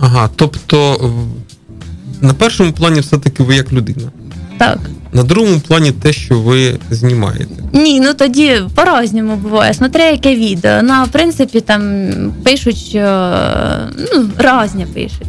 Ага, 0.00 0.30
тобто 0.36 1.10
на 2.20 2.34
першому 2.34 2.72
плані 2.72 3.00
все-таки 3.00 3.42
ви 3.42 3.56
як 3.56 3.72
людина. 3.72 4.08
Так. 4.58 4.78
На 5.12 5.22
другому 5.22 5.60
плані 5.60 5.92
те, 5.92 6.12
що 6.12 6.40
ви 6.40 6.78
знімаєте. 6.90 7.54
Ні, 7.72 8.00
ну 8.00 8.14
тоді 8.14 8.60
по-разному 8.74 9.36
буває. 9.36 9.74
Смотря 9.74 10.04
яке 10.04 10.36
відео. 10.36 10.82
Ну, 10.82 11.04
в 11.04 11.08
принципі, 11.08 11.60
там 11.60 11.82
пишуть, 12.44 12.76
що 12.76 13.32
ну, 14.14 14.30
разні 14.38 14.86
пишуть. 14.86 15.26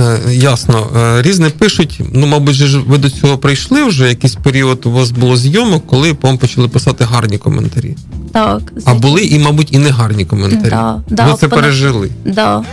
Е, 0.00 0.34
ясно. 0.34 0.86
Е, 0.96 1.22
різне 1.22 1.50
пишуть. 1.50 2.00
Ну, 2.12 2.26
мабуть, 2.26 2.54
ж 2.54 2.78
ви 2.78 2.98
до 2.98 3.10
цього 3.10 3.38
прийшли 3.38 3.84
вже 3.84 4.08
якийсь 4.08 4.34
період 4.34 4.86
у 4.86 4.90
вас 4.90 5.10
було 5.10 5.36
зйомок, 5.36 5.86
коли 5.86 6.16
вам 6.22 6.38
почали 6.38 6.68
писати 6.68 7.04
гарні 7.04 7.38
коментарі. 7.38 7.96
Так. 8.32 8.60
А 8.84 8.94
були 8.94 9.24
і, 9.24 9.38
мабуть, 9.38 9.72
і 9.72 9.78
не 9.78 9.90
гарні 9.90 10.24
коментарі. 10.24 10.70
Да, 10.70 11.02
да, 11.10 11.26
ви 11.26 11.34
це 11.34 11.48
понад- 11.48 11.64
пережили. 11.64 12.10
Да. 12.24 12.64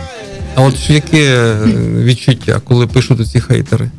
А 0.54 0.62
от 0.62 0.90
яке 0.90 1.34
е, 1.34 1.56
відчуття, 2.04 2.60
коли 2.64 2.86
пишуть 2.86 3.28
ці 3.28 3.40
хейтери? 3.40 3.90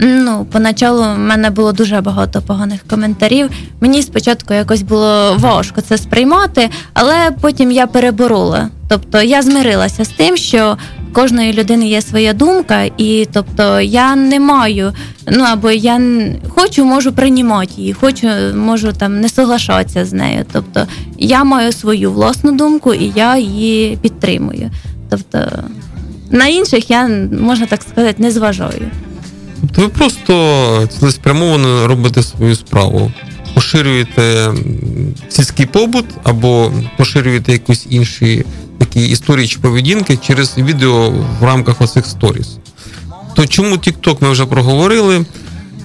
Ну, 0.00 0.46
поначалу 0.52 1.02
в 1.02 1.18
мене 1.18 1.50
було 1.50 1.72
дуже 1.72 2.00
багато 2.00 2.42
поганих 2.42 2.80
коментарів. 2.90 3.50
Мені 3.80 4.02
спочатку 4.02 4.54
якось 4.54 4.82
було 4.82 5.36
важко 5.38 5.80
це 5.80 5.98
сприймати, 5.98 6.70
але 6.94 7.30
потім 7.40 7.70
я 7.70 7.86
переборола. 7.86 8.68
Тобто 8.88 9.22
я 9.22 9.42
змирилася 9.42 10.04
з 10.04 10.08
тим, 10.08 10.36
що 10.36 10.76
кожної 11.12 11.52
людини 11.52 11.88
є 11.88 12.02
своя 12.02 12.32
думка, 12.32 12.82
і 12.96 13.28
тобто 13.32 13.80
я 13.80 14.16
не 14.16 14.40
маю, 14.40 14.92
ну 15.32 15.44
або 15.44 15.70
я 15.70 16.00
хочу, 16.48 16.84
можу 16.84 17.12
приймати 17.12 17.72
її, 17.76 17.92
хочу, 17.92 18.28
можу 18.54 18.92
там 18.92 19.20
не 19.20 19.28
соглашатися 19.28 20.04
з 20.04 20.12
нею. 20.12 20.44
Тобто 20.52 20.86
я 21.18 21.44
маю 21.44 21.72
свою 21.72 22.12
власну 22.12 22.52
думку 22.52 22.94
і 22.94 23.12
я 23.16 23.38
її 23.38 23.98
підтримую. 24.02 24.70
Тобто 25.10 25.50
на 26.30 26.46
інших 26.46 26.90
я 26.90 27.08
можна 27.40 27.66
так 27.66 27.82
сказати 27.82 28.22
не 28.22 28.30
зважаю. 28.30 28.90
Тобто 29.60 29.82
ви 29.82 29.88
просто 29.88 30.88
цілеспрямовано 30.98 31.86
робите 31.86 32.22
свою 32.22 32.54
справу. 32.54 33.12
Поширюєте 33.54 34.52
сільський 35.28 35.66
побут 35.66 36.04
або 36.22 36.72
поширюєте 36.96 37.52
якісь 37.52 37.86
інші 37.90 38.44
такі 38.88 39.06
історії 39.06 39.48
чи 39.48 39.58
поведінки 39.58 40.16
через 40.16 40.58
відео 40.58 41.10
в 41.40 41.44
рамках 41.44 41.80
оцих 41.80 42.06
сторіс. 42.06 42.48
То 43.34 43.46
чому 43.46 43.76
TikTok 43.76 44.16
ми 44.20 44.30
вже 44.30 44.46
проговорили? 44.46 45.24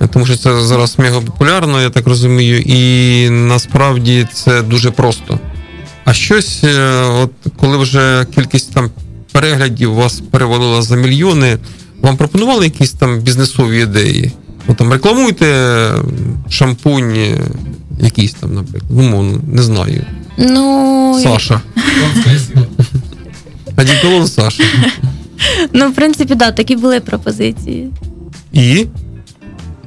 Тому 0.10 0.26
що 0.26 0.38
це 0.38 0.62
зараз 0.62 1.00
мега 1.00 1.22
популярно, 1.22 1.82
я 1.82 1.90
так 1.90 2.08
розумію, 2.08 2.60
і 2.60 3.30
насправді 3.30 4.28
це 4.34 4.62
дуже 4.62 4.92
просто. 4.92 5.40
А 6.06 6.14
щось, 6.14 6.64
е, 6.64 7.02
от 7.02 7.32
коли 7.58 7.78
вже 7.78 8.26
кількість 8.36 8.74
там 8.74 8.92
переглядів 9.32 9.94
вас 9.94 10.22
перевалила 10.32 10.82
за 10.82 10.96
мільйони, 10.96 11.58
вам 12.02 12.18
пропонували 12.18 12.66
якісь 12.66 12.92
там 12.92 13.20
бізнесові 13.20 13.82
ідеї? 13.82 14.32
Ну 14.68 14.76
там 14.76 14.94
рекламуйте 14.94 15.90
шампунь, 16.50 17.14
е, 17.16 17.38
якийсь 18.00 18.34
там, 18.34 18.54
наприклад. 18.54 18.92
Ну, 18.92 19.42
не 19.48 19.62
знаю. 19.62 20.06
Ну, 20.38 21.20
Саша. 21.24 21.62
Одіколон 23.78 24.28
Саша. 24.28 24.64
ну, 25.74 25.90
в 25.90 25.94
принципі, 25.96 26.36
да, 26.36 26.52
такі 26.52 26.76
були 26.76 27.00
пропозиції. 27.00 27.90
І? 28.54 28.62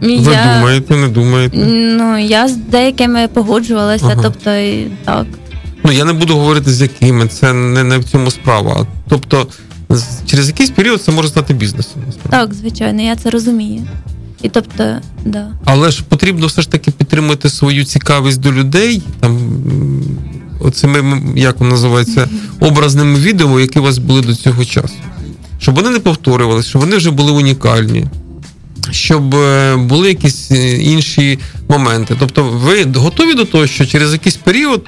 І 0.03 0.17
Ви 0.19 0.33
я, 0.33 0.55
думаєте, 0.57 0.97
не 0.97 1.09
думаєте? 1.09 1.57
Ну, 1.99 2.19
я 2.19 2.49
з 2.49 2.57
деякими 2.57 3.29
погоджувалася, 3.29 4.07
Ага. 4.13 4.21
тобто 4.23 4.55
і 4.55 4.87
так. 5.05 5.27
Ну 5.85 5.93
я 5.93 6.05
не 6.05 6.13
буду 6.13 6.35
говорити 6.37 6.71
з 6.71 6.81
якими, 6.83 7.29
це 7.29 7.53
не, 7.53 7.85
не 7.85 7.99
в 7.99 8.05
цьому 8.05 8.31
справа. 8.31 8.87
Тобто, 9.09 9.47
з- 9.91 10.05
через 10.27 10.47
якийсь 10.49 10.71
період 10.71 11.03
це 11.03 11.13
може 11.13 11.29
стати 11.29 11.55
бізнесом. 11.55 12.03
насправді. 12.07 12.37
Так, 12.37 12.55
звичайно, 12.55 13.03
я 13.03 13.17
це 13.17 13.31
розумію. 13.31 13.83
І 14.43 14.49
тобто, 14.49 14.97
да. 15.25 15.49
Але 15.65 15.91
ж 15.91 16.03
потрібно 16.09 16.47
все 16.47 16.63
ж 16.63 16.71
таки 16.71 16.91
підтримати 16.91 17.51
свою 17.51 17.85
цікавість 17.85 18.41
до 18.41 18.53
людей, 18.53 19.03
там 19.21 19.33
м, 19.37 20.03
оцими, 20.67 21.23
як 21.37 21.61
воно 21.61 21.71
називається, 21.71 22.29
образними 22.61 23.19
відео, 23.19 23.61
які 23.61 23.79
у 23.79 23.83
вас 23.83 23.99
були 23.99 24.21
до 24.21 24.35
цього 24.35 24.65
часу. 24.65 24.95
Щоб 25.59 25.75
вони 25.75 25.91
не 25.91 25.99
повторювалися, 25.99 26.69
щоб 26.69 26.83
вони 26.83 26.97
вже 26.97 27.11
були 27.11 27.33
унікальні, 27.33 28.07
щоб 28.91 29.35
е, 29.35 29.77
були 29.77 30.09
якісь 30.09 30.51
е, 30.51 30.77
інші 30.77 31.39
моменти. 31.69 32.17
Тобто, 32.19 32.45
ви 32.45 32.85
готові 32.95 33.35
до 33.35 33.45
того, 33.45 33.67
що 33.67 33.87
через 33.87 34.13
якийсь 34.13 34.37
період. 34.37 34.83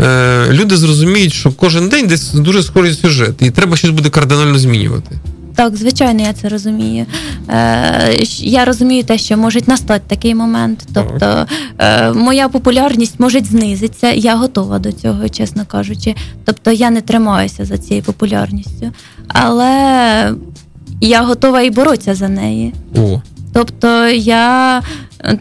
е, 0.00 0.46
Люди 0.50 0.76
зрозуміють, 0.76 1.32
що 1.32 1.50
кожен 1.52 1.88
день 1.88 2.06
десь 2.06 2.32
дуже 2.32 2.62
схожий 2.62 2.94
сюжет, 2.94 3.34
і 3.40 3.50
треба 3.50 3.76
щось 3.76 3.90
буде 3.90 4.10
кардинально 4.10 4.58
змінювати. 4.58 5.18
Так, 5.60 5.76
звичайно, 5.76 6.22
я 6.22 6.32
це 6.32 6.48
розумію. 6.48 7.06
Е, 7.48 8.24
я 8.38 8.64
розумію 8.64 9.04
те, 9.04 9.18
що 9.18 9.36
може 9.36 9.60
настати 9.66 10.02
такий 10.06 10.34
момент. 10.34 10.86
Тобто 10.94 11.46
е, 11.78 12.12
моя 12.12 12.48
популярність 12.48 13.20
може 13.20 13.40
знизитися. 13.40 14.12
Я 14.12 14.36
готова 14.36 14.78
до 14.78 14.92
цього, 14.92 15.28
чесно 15.28 15.66
кажучи. 15.66 16.14
Тобто 16.44 16.70
я 16.70 16.90
не 16.90 17.00
тримаюся 17.00 17.64
за 17.64 17.78
цією 17.78 18.02
популярністю. 18.02 18.90
Але 19.28 20.34
я 21.00 21.22
готова 21.22 21.60
і 21.60 21.70
боротися 21.70 22.14
за 22.14 22.28
неї. 22.28 22.74
О, 22.96 23.20
Тобто 23.52 24.08
я 24.08 24.82
е, 25.24 25.38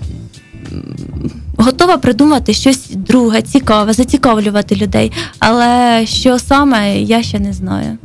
готова 1.57 1.97
придумати 1.97 2.53
щось 2.53 2.89
друге, 2.89 3.41
цікаве, 3.41 3.93
зацікавлювати 3.93 4.75
людей. 4.75 5.11
Але 5.39 6.05
що 6.05 6.39
саме, 6.39 7.01
я 7.01 7.23
ще 7.23 7.39
не 7.39 7.53
знаю. 7.53 7.97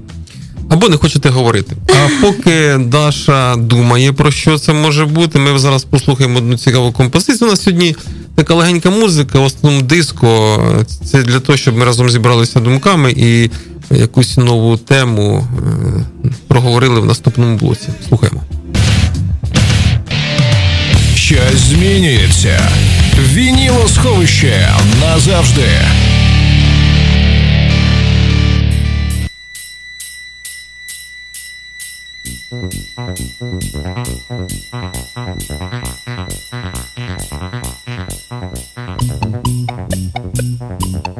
Або 0.74 0.88
не 0.88 0.96
хочете 0.96 1.28
говорити. 1.28 1.76
А 1.88 2.08
поки 2.22 2.76
Даша 2.78 3.56
думає 3.56 4.12
про 4.12 4.30
що 4.30 4.58
це 4.58 4.72
може 4.72 5.04
бути, 5.04 5.38
ми 5.38 5.58
зараз 5.58 5.84
послухаємо 5.84 6.38
одну 6.38 6.58
цікаву 6.58 6.92
композицію. 6.92 7.48
У 7.48 7.50
нас 7.50 7.62
сьогодні 7.62 7.96
така 8.34 8.54
легенька 8.54 8.90
музика, 8.90 9.38
в 9.38 9.44
основному 9.44 9.82
диско. 9.82 10.60
Це 11.04 11.22
для 11.22 11.40
того, 11.40 11.56
щоб 11.58 11.76
ми 11.76 11.84
разом 11.84 12.10
зібралися 12.10 12.60
думками 12.60 13.12
і 13.16 13.50
якусь 13.90 14.36
нову 14.36 14.76
тему 14.76 15.46
е, 16.24 16.30
проговорили 16.48 17.00
в 17.00 17.04
наступному 17.04 17.56
блоці. 17.56 17.88
Слухаємо. 18.08 18.40
Щось 21.14 21.60
змінюється. 21.70 22.68
Вінілосховище 23.32 24.68
назавжди. 25.00 25.68
Thank 32.54 32.74
you. 41.06 41.13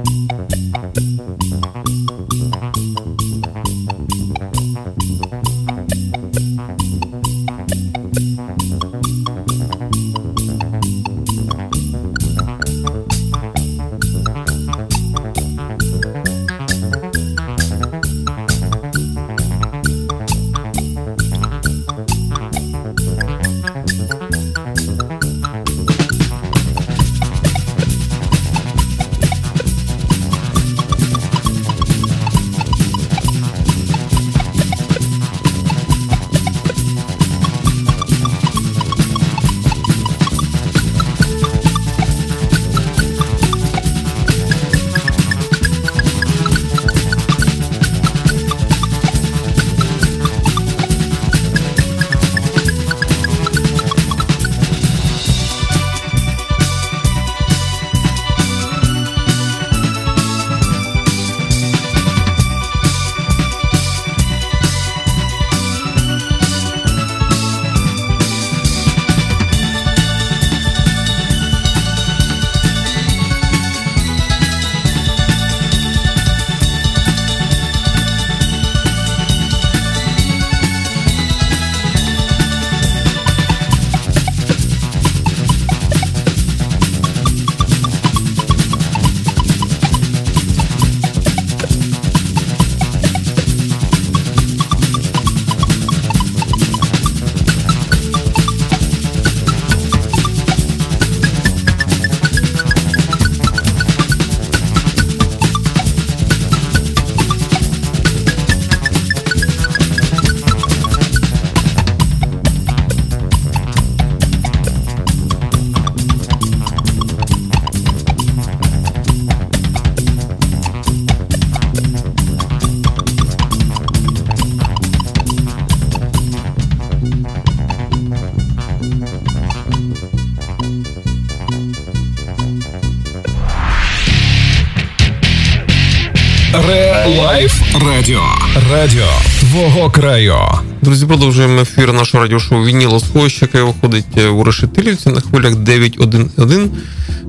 Радіо 138.74 139.08
твого 139.40 139.90
краю. 139.90 140.36
Друзі, 140.82 141.06
продовжуємо 141.06 141.60
ефір 141.60 141.92
нашого 141.92 142.22
радіошоу 142.22 142.64
Вініло 142.64 143.00
Сховище, 143.00 143.38
яке 143.44 143.62
виходить 143.62 144.04
е, 144.16 144.28
у 144.28 144.44
Решетилівці 144.44 145.08
на 145.08 145.20
хвилях 145.20 145.52
9.1.1. 145.52 146.68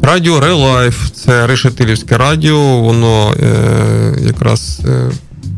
Радіо 0.01 0.39
Релайф. 0.39 1.11
Це 1.11 1.47
Решетилівське 1.47 2.17
радіо. 2.17 2.77
Воно 2.77 3.33
е, 3.33 4.15
якраз 4.25 4.81
е, 4.85 5.11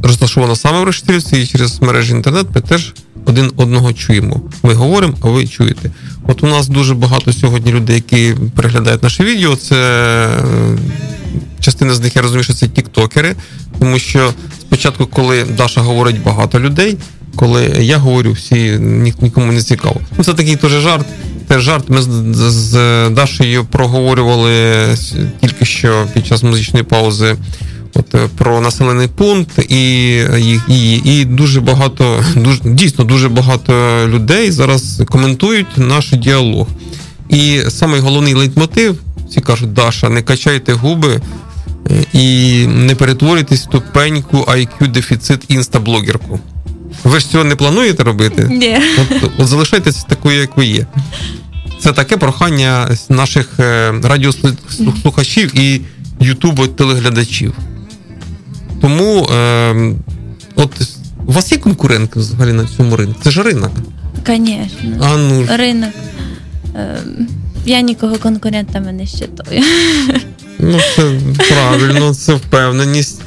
розташовано 0.03 0.55
саме 0.55 0.81
в 0.81 0.83
Решетилівці 0.83 1.37
і 1.37 1.47
через 1.47 1.81
мережі 1.81 2.11
інтернет 2.11 2.47
ми 2.55 2.61
теж 2.61 2.93
один 3.25 3.51
одного 3.55 3.93
чуємо. 3.93 4.41
Ми 4.63 4.73
говоримо, 4.73 5.13
а 5.21 5.27
ви 5.27 5.47
чуєте. 5.47 5.91
От 6.27 6.43
у 6.43 6.47
нас 6.47 6.67
дуже 6.67 6.95
багато 6.95 7.33
сьогодні 7.33 7.71
людей, 7.71 7.95
які 7.95 8.35
переглядають 8.55 9.03
наше 9.03 9.23
відео. 9.23 9.55
Це 9.55 9.75
е, 9.75 10.77
частина 11.59 11.93
з 11.93 11.99
них 11.99 12.15
я 12.15 12.21
розумію, 12.21 12.43
що 12.43 12.53
це 12.53 12.67
тіктокери, 12.67 13.35
тому 13.79 13.99
що 13.99 14.33
спочатку, 14.77 15.05
коли 15.05 15.43
Даша 15.43 15.81
говорить 15.81 16.23
багато 16.23 16.59
людей, 16.59 16.97
коли 17.35 17.63
я 17.79 17.97
говорю, 17.97 18.31
всі 18.31 18.77
ні, 18.79 19.13
нікому 19.21 19.51
не 19.51 19.61
цікаво. 19.61 20.01
Ну, 20.17 20.23
це 20.23 20.33
такий 20.33 20.55
теж 20.55 20.71
жарт. 20.71 21.05
Це 21.47 21.59
жарт. 21.59 21.89
Ми 21.89 22.01
з, 22.01 22.07
з, 22.51 22.73
Дашею 23.09 23.65
проговорювали 23.65 24.51
тільки 25.41 25.65
що 25.65 26.07
під 26.13 26.27
час 26.27 26.43
музичної 26.43 26.85
паузи. 26.85 27.35
От 27.93 28.15
е, 28.15 28.29
про 28.37 28.61
населений 28.61 29.07
пункт 29.07 29.59
і 29.69 29.75
їх 30.37 30.61
і, 30.67 30.95
і 30.95 31.25
дуже 31.25 31.61
багато, 31.61 32.23
дуже 32.35 32.59
дійсно 32.63 33.05
дуже 33.05 33.29
багато 33.29 33.73
людей 34.07 34.51
зараз 34.51 35.01
коментують 35.05 35.77
наш 35.77 36.11
діалог. 36.11 36.67
І 37.29 37.61
самий 37.69 37.99
головний 37.99 38.33
лейтмотив, 38.33 38.95
всі 39.29 39.41
кажуть, 39.41 39.73
Даша, 39.73 40.09
не 40.09 40.21
качайте 40.21 40.73
губи, 40.73 41.21
І 42.13 42.65
не 42.67 42.95
перетворитись 42.95 43.65
в 43.65 43.69
тупеньку 43.69 44.37
IQ 44.37 44.87
дефіцит 44.87 45.41
інстаблогерку. 45.47 46.39
Ви 47.03 47.19
ж 47.19 47.29
цього 47.29 47.43
не 47.43 47.55
плануєте 47.55 48.03
робити? 48.03 48.47
Ні. 48.51 48.77
От, 49.01 49.31
от 49.37 49.47
залишайтеся 49.47 50.05
такою, 50.07 50.39
як 50.39 50.57
ви 50.57 50.65
є. 50.65 50.85
Це 51.79 51.93
таке 51.93 52.17
прохання 52.17 52.89
наших 53.09 53.59
е, 53.59 53.93
радіослухачів 54.03 55.59
і 55.59 55.81
ютубо 56.19 56.67
телеглядачів. 56.67 57.53
Тому 58.81 59.25
е, 59.25 59.93
от 60.55 60.71
у 61.27 61.31
вас 61.31 61.51
є 61.51 61.57
конкурентка 61.57 62.19
взагалі 62.19 62.53
на 62.53 62.65
цьому 62.77 62.95
ринку? 62.95 63.19
Це 63.23 63.31
ж 63.31 63.43
ринок. 63.43 63.71
Звісно. 64.27 64.97
А 65.01 65.17
ну 65.17 65.45
ж, 65.45 65.57
Ринок. 65.57 65.89
Е, 66.75 66.97
Я 67.65 67.81
нікого 67.81 68.17
конкурентами 68.17 68.91
не 68.91 69.03
вважаю. 69.03 69.63
Ну 70.59 70.79
це 70.95 71.11
правильно, 71.49 72.13
це 72.13 72.33
впевненість. 72.33 73.21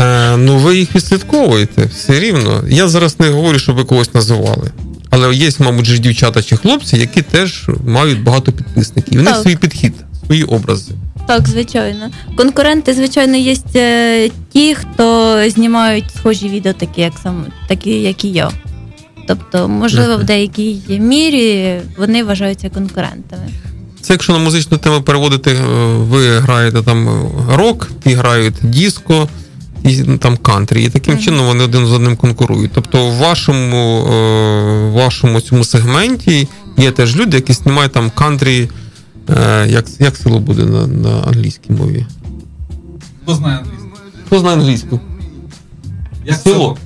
Е, 0.00 0.36
ну 0.36 0.58
ви 0.58 0.76
їх 0.78 0.94
відслідковуєте 0.94 1.84
все 1.84 2.20
рівно. 2.20 2.64
Я 2.68 2.88
зараз 2.88 3.20
не 3.20 3.28
говорю, 3.28 3.58
щоб 3.58 3.76
ви 3.76 3.84
когось 3.84 4.14
називали. 4.14 4.70
Але 5.10 5.34
є, 5.34 5.50
мабуть, 5.58 5.86
ж 5.86 5.98
дівчата 5.98 6.42
чи 6.42 6.56
хлопці, 6.56 6.96
які 6.96 7.22
теж 7.22 7.66
мають 7.86 8.22
багато 8.22 8.52
підписників. 8.52 9.14
І 9.14 9.18
в 9.18 9.22
них 9.22 9.34
Так. 9.34 9.42
свій 9.42 9.56
підхід, 9.56 9.92
свої 10.26 10.44
образи. 10.44 10.92
Так, 11.26 11.48
звичайно. 11.48 12.10
Конкуренти, 12.36 12.94
звичайно, 12.94 13.36
є 13.36 13.56
е, 13.76 14.30
ті, 14.52 14.74
хто 14.74 15.36
знімають 15.50 16.04
схожі 16.16 16.48
відео, 16.48 16.72
такі, 16.72 17.00
як 17.00 17.12
сам, 17.22 17.46
такі, 17.68 17.90
як 17.90 18.24
і 18.24 18.28
я. 18.28 18.50
Тобто, 19.28 19.68
можливо, 19.68 20.12
Мгм. 20.12 20.22
в 20.22 20.24
деякій 20.24 20.80
мірі 20.88 21.80
вони 21.98 22.24
вважаються 22.24 22.70
конкурентами. 22.70 23.48
Це 24.08 24.14
якщо 24.14 24.32
на 24.32 24.38
музичну 24.38 24.78
тему 24.78 25.02
переводити, 25.02 25.50
е, 25.50 25.62
ви 25.96 26.38
граєте 26.38 26.82
там 26.82 27.08
е, 27.08 27.30
рок, 27.56 27.90
ті 28.04 28.14
грають 28.14 28.54
диско 28.62 29.28
і 29.84 30.02
ну, 30.06 30.18
там 30.18 30.36
кантрі. 30.36 30.84
І 30.84 30.88
таким 30.88 31.18
чином 31.18 31.46
вони 31.46 31.64
один 31.64 31.86
з 31.86 31.92
одним 31.92 32.16
конкурують. 32.16 32.70
Тобто, 32.74 33.06
в 33.06 33.14
вашому, 33.14 33.98
е, 33.98 34.88
в 34.88 34.92
вашому 34.92 35.40
цьому 35.40 35.64
сегменті 35.64 36.48
є 36.76 36.90
теж 36.90 37.16
люди, 37.16 37.36
які 37.36 37.52
знімають 37.52 37.92
там 37.92 38.10
кантрі. 38.10 38.68
Як, 39.66 39.84
як 39.98 40.16
село 40.16 40.38
буде 40.38 40.64
на, 40.64 40.86
на 40.86 41.20
англійській 41.20 41.72
мові? 41.72 42.06
Хто 43.22 43.34
знає 43.34 43.58
англійську? 43.58 43.98
Хто 44.26 44.38
знає 44.38 44.56
англійську? 44.56 45.00
Як 46.24 46.36
Село. 46.36 46.76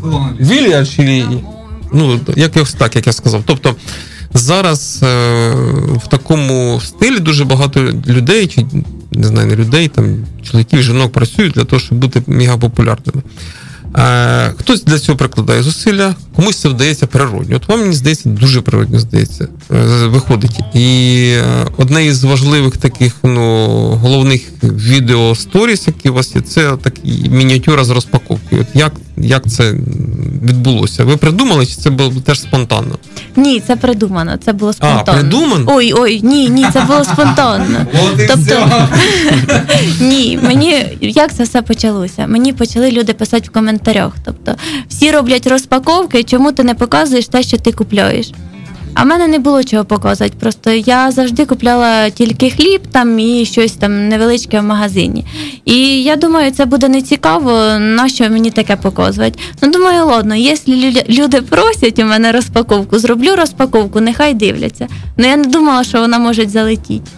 Село 0.00 0.18
англійську. 0.18 0.54
Вілія 0.54 0.86
чи 0.86 1.28
ну, 1.92 2.20
якось 2.36 2.74
так, 2.74 2.96
як 2.96 3.06
я 3.06 3.12
сказав. 3.12 3.42
Тобто 3.46 3.74
зараз 4.34 5.00
е, 5.02 5.50
в 6.04 6.06
такому 6.08 6.80
стилі 6.84 7.18
дуже 7.18 7.44
багато 7.44 7.80
людей, 8.06 8.46
чи 8.46 8.66
не 9.12 9.26
знаю, 9.26 9.48
не 9.48 9.56
людей, 9.56 9.88
там 9.88 10.26
чоловіків, 10.42 10.82
жінок 10.82 11.12
працюють 11.12 11.52
для 11.52 11.64
того, 11.64 11.80
щоб 11.80 11.98
бути 11.98 12.22
мегапопулярними. 12.26 13.22
Е, 13.96 14.54
хтось 14.58 14.84
для 14.84 14.98
цього 14.98 15.18
прикладає 15.18 15.62
зусилля, 15.62 16.14
комусь 16.36 16.56
це 16.56 16.68
вдається 16.68 17.06
природньо. 17.06 17.56
От 17.56 17.68
вам 17.68 17.80
мені 17.80 17.94
здається, 17.94 18.28
дуже 18.28 18.60
природньо 18.60 18.98
здається, 18.98 19.48
е, 19.70 20.06
виходить. 20.06 20.60
І 20.74 21.16
е, 21.36 21.66
одне 21.76 22.06
із 22.06 22.24
важливих 22.24 22.76
таких 22.76 23.14
ну, 23.22 23.66
головних 24.02 24.42
відео 24.62 25.34
сторіс, 25.34 25.86
які 25.86 26.08
у 26.08 26.14
вас 26.14 26.34
є, 26.34 26.40
це 26.40 26.76
такі 26.76 27.28
мініатюра 27.30 27.84
з 27.84 27.90
розпаковкою. 27.90 28.62
От 28.62 28.68
як, 28.74 28.92
як 29.20 29.50
це 29.50 29.74
відбулося? 30.44 31.04
Ви 31.04 31.16
придумали, 31.16 31.66
чи 31.66 31.74
це 31.74 31.90
було 31.90 32.12
теж 32.24 32.40
спонтанно? 32.40 32.94
Ні, 33.36 33.60
це 33.66 33.76
придумано, 33.76 34.36
це 34.44 34.52
було 34.52 34.72
спонтанно. 34.72 35.18
придумано? 35.20 35.64
Ой, 35.66 35.92
ой, 35.96 36.20
ні, 36.22 36.48
ні, 36.50 36.66
це 36.72 36.80
було 36.80 37.04
спонтанно. 37.04 37.86
Тобто- 38.28 38.88
Ні, 40.00 40.38
мені 40.42 40.84
як 41.00 41.34
це 41.34 41.42
все 41.44 41.62
почалося? 41.62 42.26
Мені 42.26 42.52
почали 42.52 42.90
люди 42.90 43.12
писати 43.12 43.46
в 43.48 43.50
коментарях. 43.50 44.12
Тобто, 44.24 44.54
всі 44.88 45.10
роблять 45.10 45.46
розпаковки, 45.46 46.22
чому 46.24 46.52
ти 46.52 46.62
не 46.64 46.74
показуєш 46.74 47.28
те, 47.28 47.42
що 47.42 47.58
ти 47.58 47.72
купляєш? 47.72 48.32
А 48.94 49.02
в 49.02 49.06
мене 49.06 49.26
не 49.26 49.38
було 49.38 49.64
чого 49.64 49.84
показувати. 49.84 50.34
Просто 50.40 50.70
я 50.70 51.10
завжди 51.10 51.46
купляла 51.46 52.10
тільки 52.10 52.50
хліб 52.50 52.80
там 52.92 53.18
і 53.18 53.44
щось 53.44 53.72
там 53.72 54.08
невеличке 54.08 54.60
в 54.60 54.64
магазині. 54.64 55.24
І 55.64 56.02
я 56.02 56.16
думаю, 56.16 56.50
це 56.50 56.64
буде 56.64 56.88
не 56.88 57.02
цікаво, 57.02 57.78
на 57.78 58.08
що 58.08 58.30
мені 58.30 58.50
таке 58.50 58.76
показувати. 58.76 59.38
Ну 59.62 59.70
думаю, 59.72 60.06
ладно, 60.06 60.34
якщо 60.34 60.72
люди 61.08 61.42
просять 61.42 61.98
у 61.98 62.04
мене 62.04 62.32
розпаковку, 62.32 62.98
зроблю 62.98 63.36
розпаковку, 63.36 64.00
нехай 64.00 64.34
дивляться. 64.34 64.88
Ну 65.16 65.26
я 65.26 65.36
не 65.36 65.44
думала, 65.44 65.84
що 65.84 66.00
вона 66.00 66.18
може 66.18 66.48
залетіти. 66.48 67.10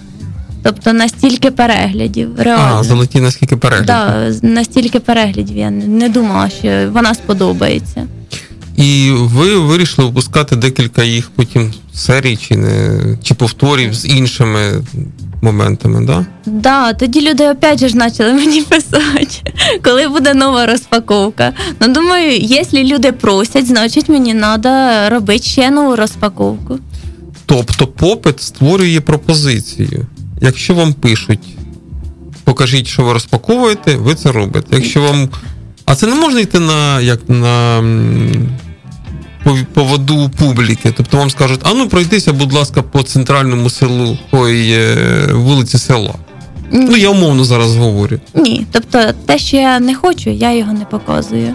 Тобто 0.62 0.92
настільки 0.92 1.50
переглядів, 1.50 2.28
реально. 2.38 2.78
А, 2.80 2.84
залеті 2.84 3.20
наскільки 3.20 3.56
переглядів. 3.56 3.86
Да, 3.86 4.30
настільки 4.42 5.00
переглядів 5.00 5.56
я 5.56 5.70
не 5.70 6.08
думала, 6.08 6.50
що 6.50 6.90
вона 6.92 7.14
сподобається. 7.14 8.06
І 8.76 9.10
ви 9.14 9.58
вирішили 9.58 10.08
випускати 10.08 10.56
декілька 10.56 11.04
їх 11.04 11.30
потім 11.30 11.72
серій, 11.94 12.36
чи 12.36 12.56
не 12.56 12.98
чи 13.22 13.34
повторів 13.34 13.94
з 13.94 14.06
іншими 14.06 14.82
моментами, 15.42 16.06
да? 16.06 16.26
Да, 16.46 16.92
тоді 16.92 17.30
люди 17.30 17.50
опять 17.50 17.78
же 17.80 17.88
ж 17.88 17.94
почали 17.96 18.32
мені 18.40 18.62
писати, 18.62 19.52
коли 19.84 20.08
буде 20.08 20.34
нова 20.34 20.66
розпаковка. 20.66 21.52
Ну 21.80 21.88
думаю, 21.88 22.36
якщо 22.36 22.76
люди 22.78 23.12
просять, 23.12 23.66
значить 23.66 24.08
мені 24.08 24.34
треба 24.34 25.08
робити 25.08 25.42
ще 25.42 25.70
нову 25.70 25.96
розпаковку. 25.96 26.78
Тобто 27.46 27.86
попит 27.86 28.42
створює 28.42 29.00
пропозицію. 29.00 30.06
Якщо 30.40 30.74
вам 30.74 30.92
пишуть, 30.92 31.56
покажіть, 32.44 32.86
що 32.86 33.02
ви 33.02 33.12
розпаковуєте, 33.12 33.96
ви 33.96 34.14
це 34.14 34.32
робите. 34.32 34.76
Якщо 34.76 35.02
вам. 35.02 35.28
А 35.84 35.94
це 35.94 36.06
не 36.06 36.14
можна 36.14 36.40
йти 36.40 36.58
на 36.58 37.00
як 37.00 37.28
на 37.28 37.82
поводу 39.74 40.30
публіки. 40.38 40.92
Тобто 40.96 41.16
вам 41.16 41.30
скажуть, 41.30 41.60
а 41.62 41.74
ну 41.74 41.88
пройдися, 41.88 42.32
будь 42.32 42.52
ласка, 42.52 42.82
по 42.82 43.02
центральному 43.02 43.70
селу, 43.70 44.18
ой, 44.32 44.70
е, 44.70 45.28
вулиці 45.32 45.78
села. 45.78 46.14
Ну, 46.72 46.96
я 46.96 47.08
умовно 47.08 47.44
зараз 47.44 47.76
говорю. 47.76 48.20
Ні, 48.34 48.66
тобто 48.72 48.98
те, 49.26 49.38
що 49.38 49.56
я 49.56 49.80
не 49.80 49.94
хочу, 49.94 50.30
я 50.30 50.52
його 50.54 50.72
не 50.72 50.84
показую. 50.84 51.54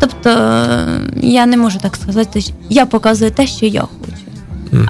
Тобто 0.00 0.30
е, 0.30 1.00
я 1.22 1.46
не 1.46 1.56
можу 1.56 1.78
так 1.78 1.96
сказати, 1.96 2.40
що 2.40 2.52
я 2.68 2.86
показую 2.86 3.30
те, 3.30 3.46
що 3.46 3.66
я 3.66 3.80
хочу. 3.80 4.27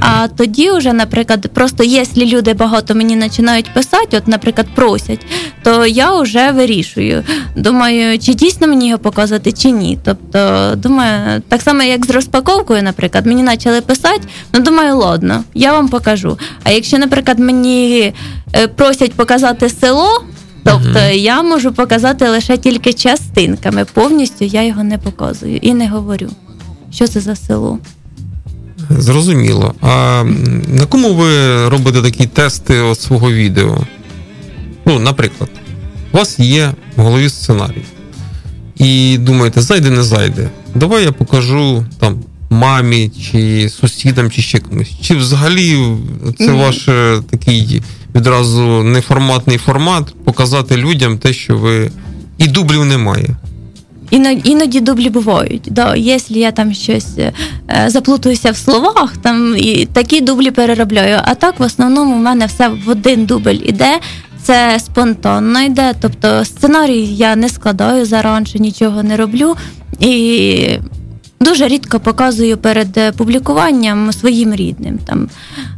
А 0.00 0.28
тоді 0.28 0.70
вже, 0.70 0.92
наприклад, 0.92 1.50
просто 1.54 1.84
якщо 1.84 2.24
люди 2.24 2.54
багато 2.54 2.94
мені 2.94 3.16
починають 3.16 3.74
писати, 3.74 4.16
от, 4.16 4.28
наприклад, 4.28 4.66
просять, 4.74 5.26
то 5.62 5.86
я 5.86 6.20
вже 6.20 6.50
вирішую. 6.50 7.24
Думаю, 7.56 8.18
чи 8.18 8.34
дійсно 8.34 8.66
мені 8.66 8.88
його 8.88 8.98
показати, 8.98 9.52
чи 9.52 9.70
ні. 9.70 9.98
Тобто, 10.04 10.72
думаю, 10.76 11.42
так 11.48 11.62
само, 11.62 11.82
як 11.82 12.06
з 12.06 12.10
розпаковкою, 12.10 12.82
наприклад, 12.82 13.26
мені 13.26 13.44
почали 13.44 13.80
писати, 13.80 14.20
ну 14.52 14.60
думаю, 14.60 14.96
ладно, 14.96 15.44
я 15.54 15.72
вам 15.72 15.88
покажу. 15.88 16.38
А 16.64 16.70
якщо, 16.70 16.98
наприклад, 16.98 17.38
мені 17.38 18.12
е, 18.54 18.68
просять 18.68 19.12
показати 19.12 19.68
село. 19.68 20.24
Тобто 20.64 20.98
я 21.12 21.42
можу 21.42 21.72
показати 21.72 22.28
лише 22.28 22.56
тільки 22.56 22.92
частинками, 22.92 23.84
повністю 23.84 24.44
я 24.44 24.62
його 24.62 24.84
не 24.84 24.98
показую 24.98 25.56
і 25.56 25.74
не 25.74 25.88
говорю, 25.88 26.28
що 26.90 27.06
це 27.06 27.20
за 27.20 27.36
село. 27.36 27.78
Зрозуміло. 28.90 29.74
А 29.80 30.24
на 30.68 30.86
кому 30.86 31.14
ви 31.14 31.68
робите 31.68 32.02
такі 32.02 32.26
тести 32.26 32.78
от 32.80 33.00
свого 33.00 33.32
відео? 33.32 33.78
Ну, 34.86 34.98
наприклад, 34.98 35.50
у 36.12 36.16
вас 36.16 36.38
є 36.38 36.72
в 36.96 37.02
голові 37.02 37.28
сценарій. 37.28 37.82
І 38.76 39.18
думаєте, 39.18 39.60
зайде, 39.60 39.90
не 39.90 40.02
зайде. 40.02 40.48
Давай 40.74 41.04
я 41.04 41.12
покажу 41.12 41.86
там 41.98 42.18
мамі, 42.50 43.10
чи 43.32 43.68
сусідам, 43.68 44.30
чи 44.30 44.42
ще 44.42 44.58
комусь. 44.58 44.90
Чи 45.02 45.14
взагалі 45.14 45.96
це 46.38 46.52
ваш 46.52 46.88
е, 46.88 47.20
такий 47.30 47.82
відразу 48.14 48.82
неформатний 48.82 49.58
формат 49.58 50.14
показати 50.24 50.76
людям 50.76 51.18
те, 51.18 51.32
що 51.32 51.56
ви. 51.56 51.90
І 52.38 52.46
дублів 52.46 52.84
немає. 52.84 53.36
Іноді, 54.10 54.80
дублі 54.80 55.10
бувають. 55.10 55.68
Да, 55.70 55.96
якщо 55.96 56.34
я 56.34 56.50
там 56.50 56.74
щось 56.74 57.18
е, 57.18 57.32
заплутуюся 57.86 58.50
в 58.50 58.56
словах, 58.56 59.16
там 59.16 59.56
і 59.56 59.88
такі 59.92 60.20
дублі 60.20 60.50
переробляю. 60.50 61.18
А 61.24 61.34
так 61.34 61.60
в 61.60 61.62
основному 61.62 62.14
в 62.14 62.18
мене 62.18 62.46
все 62.46 62.68
в 62.68 62.88
один 62.88 63.24
дубль 63.24 63.58
іде. 63.64 64.00
Це 64.42 64.78
спонтанно 64.80 65.60
йде. 65.60 65.94
Тобто 66.00 66.44
сценарій 66.44 67.06
я 67.06 67.36
не 67.36 67.48
складаю 67.48 68.04
заранше, 68.06 68.58
нічого 68.58 69.02
не 69.02 69.16
роблю. 69.16 69.56
І 70.00 70.78
дуже 71.40 71.68
рідко 71.68 72.00
показую 72.00 72.58
перед 72.58 72.98
е, 72.98 73.12
публікуванням 73.12 74.12
своїм 74.12 74.54
рідним. 74.54 74.98
Там. 74.98 75.28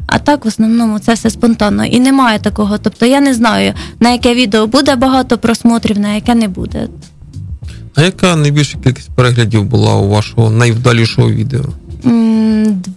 А 0.06 0.18
так 0.18 0.44
в 0.44 0.48
основному 0.48 0.98
це 0.98 1.14
все 1.14 1.30
спонтанно. 1.30 1.84
І 1.84 2.00
немає 2.00 2.38
такого. 2.38 2.78
Тобто 2.78 3.06
я 3.06 3.20
не 3.20 3.34
знаю, 3.34 3.74
на 4.00 4.10
яке 4.10 4.34
відео 4.34 4.66
буде 4.66 4.96
багато 4.96 5.38
просмотрів, 5.38 5.98
на 5.98 6.14
яке 6.14 6.34
не 6.34 6.48
буде. 6.48 6.88
А 7.94 8.02
яка 8.02 8.36
найбільша 8.36 8.78
кількість 8.78 9.10
переглядів 9.10 9.64
була 9.64 9.94
у 9.94 10.08
вашого 10.08 10.50
найвдалішого 10.50 11.30
відео? 11.30 11.64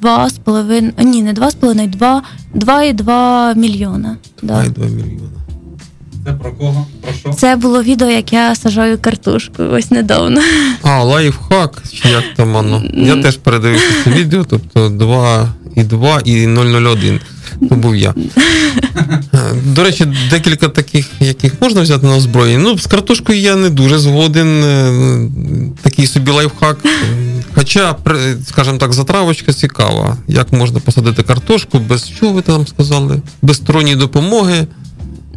Два 0.02 0.30
з 0.30 0.34
половиною, 0.34 0.94
ні, 0.98 1.24
не 1.24 1.34
два 1.34 1.52
з 1.52 1.56
половиною, 1.56 1.90
два, 1.90 2.22
два 2.54 2.84
і 2.84 2.94
два 2.94 3.54
мільйона. 3.54 4.18
Да. 4.42 4.54
2,2 4.54 4.90
мільйона. 4.90 5.30
Це 6.26 6.34
про 6.34 6.52
кого? 6.52 6.88
Про 7.02 7.14
що? 7.14 7.34
Це 7.34 7.56
було 7.56 7.84
відео, 7.84 8.10
як 8.10 8.34
я 8.34 8.56
сажаю 8.56 8.98
картошку 8.98 9.64
ось 9.64 9.92
недавно. 9.92 10.42
А, 10.82 11.04
лайфхак, 11.04 11.84
чи 11.94 12.10
як 12.10 12.24
там 12.36 12.54
воно. 12.54 12.84
Я 12.94 13.22
теж 13.22 13.38
передивився 13.38 13.88
це 14.04 14.10
відео, 14.10 14.44
тобто 14.44 14.90
2 14.90 15.54
і 15.76 15.84
2 15.84 16.20
і 16.26 16.48
001. 16.48 17.20
То 17.70 17.76
був 17.76 17.96
я. 17.96 18.14
Е, 19.34 19.38
До 19.66 19.84
речі, 19.84 20.06
декілька 20.30 20.68
таких, 20.70 21.08
яких 21.20 21.54
можна 21.62 21.82
взяти 21.82 22.06
на 22.06 22.16
озброєння. 22.16 22.64
Ну, 22.64 22.78
з 22.78 22.86
картошкою 22.88 23.40
я 23.40 23.56
не 23.56 23.70
дуже 23.70 23.98
згоден. 24.00 24.64
е, 24.64 25.30
Такий 25.82 26.08
собі 26.08 26.32
лайфхак. 26.32 26.78
Хоча, 27.56 27.96
скажімо 28.48 28.78
так, 28.78 28.94
затравочка 28.94 29.54
цікава. 29.54 30.18
Як 30.28 30.54
можна 30.54 30.80
посадити 30.80 31.24
картошку, 31.24 31.80
без 31.80 32.08
що 32.08 32.30
ви 32.30 32.42
там 32.42 32.68
сказали? 32.68 33.22
Без 33.42 33.58
сторонньої 33.58 33.96
допомоги. 33.96 34.68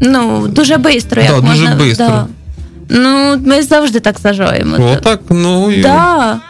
Ну, 0.01 0.49
дуже 0.49 0.75
швидко, 0.75 1.21
як 1.21 1.29
Да, 1.35 1.41
дуже 1.41 1.63
можна. 1.65 1.75
бистро. 1.77 2.07
Да. 2.07 2.27
Ну, 2.89 3.41
ми 3.47 3.63
завжди 3.63 4.01
так 4.01 4.19
сажаємо. 4.19 4.77
Отак, 4.93 5.21
ну 5.31 5.71
і 5.73 5.83
Да. 5.83 6.41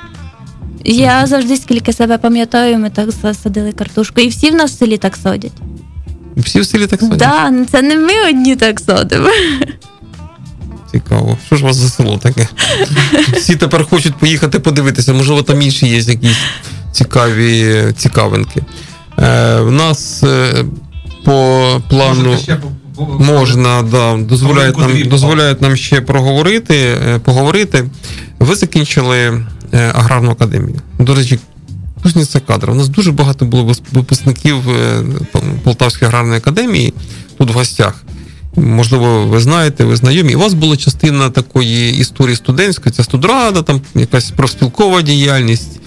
Я 0.89 1.27
завжди, 1.27 1.57
скільки 1.57 1.93
себе 1.93 2.19
пам'ятаю, 2.19 2.79
ми 2.79 2.91
так 2.91 3.11
засадили 3.11 3.73
картошку. 3.73 4.21
І 4.21 4.29
всі 4.29 4.51
в 4.51 4.55
нас 4.55 4.73
в 4.73 4.79
селі 4.79 4.99
так 4.99 5.17
садять. 5.17 5.53
всі 6.37 6.61
в 6.61 6.67
селі 6.67 6.87
так 6.87 7.01
садять. 7.01 7.19
Да, 7.19 7.53
це 7.71 7.83
не 7.83 7.97
ми 7.97 8.29
одні 8.29 8.57
так 8.57 8.81
садимо. 8.81 9.29
Цікаво. 10.93 11.39
Що 11.47 11.57
ж 11.57 11.65
у 11.65 11.67
вас 11.67 11.77
за 11.77 11.89
село 11.89 12.19
таке? 12.19 12.49
Всі 13.37 13.57
тепер 13.57 13.85
хочуть 13.85 14.15
поїхати 14.15 14.59
подивитися, 14.59 15.13
можливо, 15.13 15.43
там 15.43 15.63
інші 15.63 15.87
є 15.87 15.99
якісь 15.99 16.39
цікаві 16.93 17.85
цікавинки. 17.97 18.63
Е, 19.19 19.61
в 19.61 19.73
нас 19.73 20.23
е, 20.23 20.65
по 21.25 21.67
плану 21.89 22.37
можна, 23.19 23.83
да, 23.83 24.17
дозволяють, 24.17 24.79
нам, 24.79 25.03
дозволяють 25.03 25.63
нам 25.63 25.77
ще 25.77 26.01
проговорити, 26.01 26.77
е, 26.77 27.19
поговорити. 27.19 27.85
Ви 28.39 28.55
закінчили 28.55 29.47
аграрну 29.79 30.31
академію. 30.31 30.81
До 30.99 31.15
речі, 31.15 31.39
кузниця 32.03 32.41
кадра. 32.41 32.73
У 32.73 32.77
нас 32.77 32.89
дуже 32.89 33.13
багато 33.13 33.45
було 33.45 33.73
випускників 33.93 34.71
е, 34.71 35.03
Полтавської 35.65 36.09
аграрної 36.09 36.39
академії 36.39 36.95
тут 37.39 37.51
в 37.51 37.55
гостях. 37.55 38.03
Можливо, 38.57 39.27
ви 39.27 39.41
знаєте, 39.41 39.85
ви 39.85 39.97
знайомі. 39.97 40.35
У 40.35 40.39
вас 40.39 40.55
була 40.55 40.77
частина 40.77 41.31
такої 41.31 41.99
історії 41.99 42.37
студентської, 42.37 42.93
це 42.93 43.05
студрада, 43.05 43.63
там 43.63 43.81
якась 43.95 44.31
профспілкова 44.31 45.03
діяльність. 45.03 45.81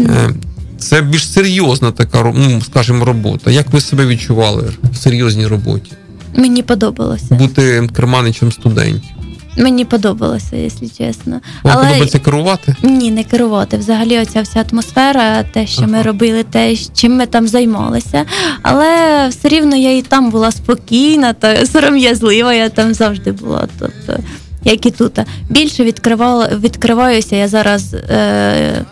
Е, 0.00 0.30
Це 0.78 1.02
більш 1.02 1.32
серйозна 1.32 1.92
така, 1.92 2.32
ну, 2.36 2.60
скажімо, 2.60 3.04
робота. 3.04 3.50
Як 3.50 3.72
ви 3.72 3.80
себе 3.80 4.06
відчували 4.06 4.72
в 4.92 4.96
серйозній 4.96 5.46
роботі? 5.46 5.92
Мені 6.36 6.62
подобалося. 6.62 7.34
Бути 7.34 7.88
керманичем 7.96 8.52
студентів. 8.52 9.10
Мені 9.58 9.84
подобалося, 9.84 10.56
якщо 10.56 10.86
чесно. 10.98 11.40
Вам 11.62 11.72
Але 11.76 11.84
подобається 11.84 12.18
керувати? 12.18 12.76
ні, 12.82 13.10
не 13.10 13.24
керувати. 13.24 13.76
Взагалі, 13.76 14.18
оця 14.18 14.42
вся 14.42 14.64
атмосфера, 14.72 15.42
те, 15.42 15.66
що 15.66 15.82
ми 15.82 16.02
робили, 16.02 16.42
те, 16.42 16.76
чим 16.76 17.16
ми 17.16 17.26
там 17.26 17.48
займалися. 17.48 18.24
Але 18.62 19.28
все 19.28 19.48
рівно 19.48 19.76
я 19.76 19.96
і 19.96 20.02
там 20.02 20.30
була 20.30 20.52
спокійна 20.52 21.32
та 21.32 21.66
сором'язлива, 21.66 22.54
я 22.54 22.68
там 22.68 22.94
завжди 22.94 23.32
була. 23.32 23.68
Тобто, 23.78 24.22
як 24.64 24.86
і 24.86 24.90
тут. 24.90 25.18
Більше 25.50 25.84
відкривала, 25.84 26.50
відкриваюся 26.62 27.36
я 27.36 27.48
зараз, 27.48 27.94
е, 27.94 28.84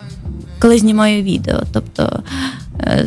коли 0.59 0.77
знімаю 0.77 1.23
відео. 1.23 1.61
Тобто, 1.73 2.23
е, 2.79 3.05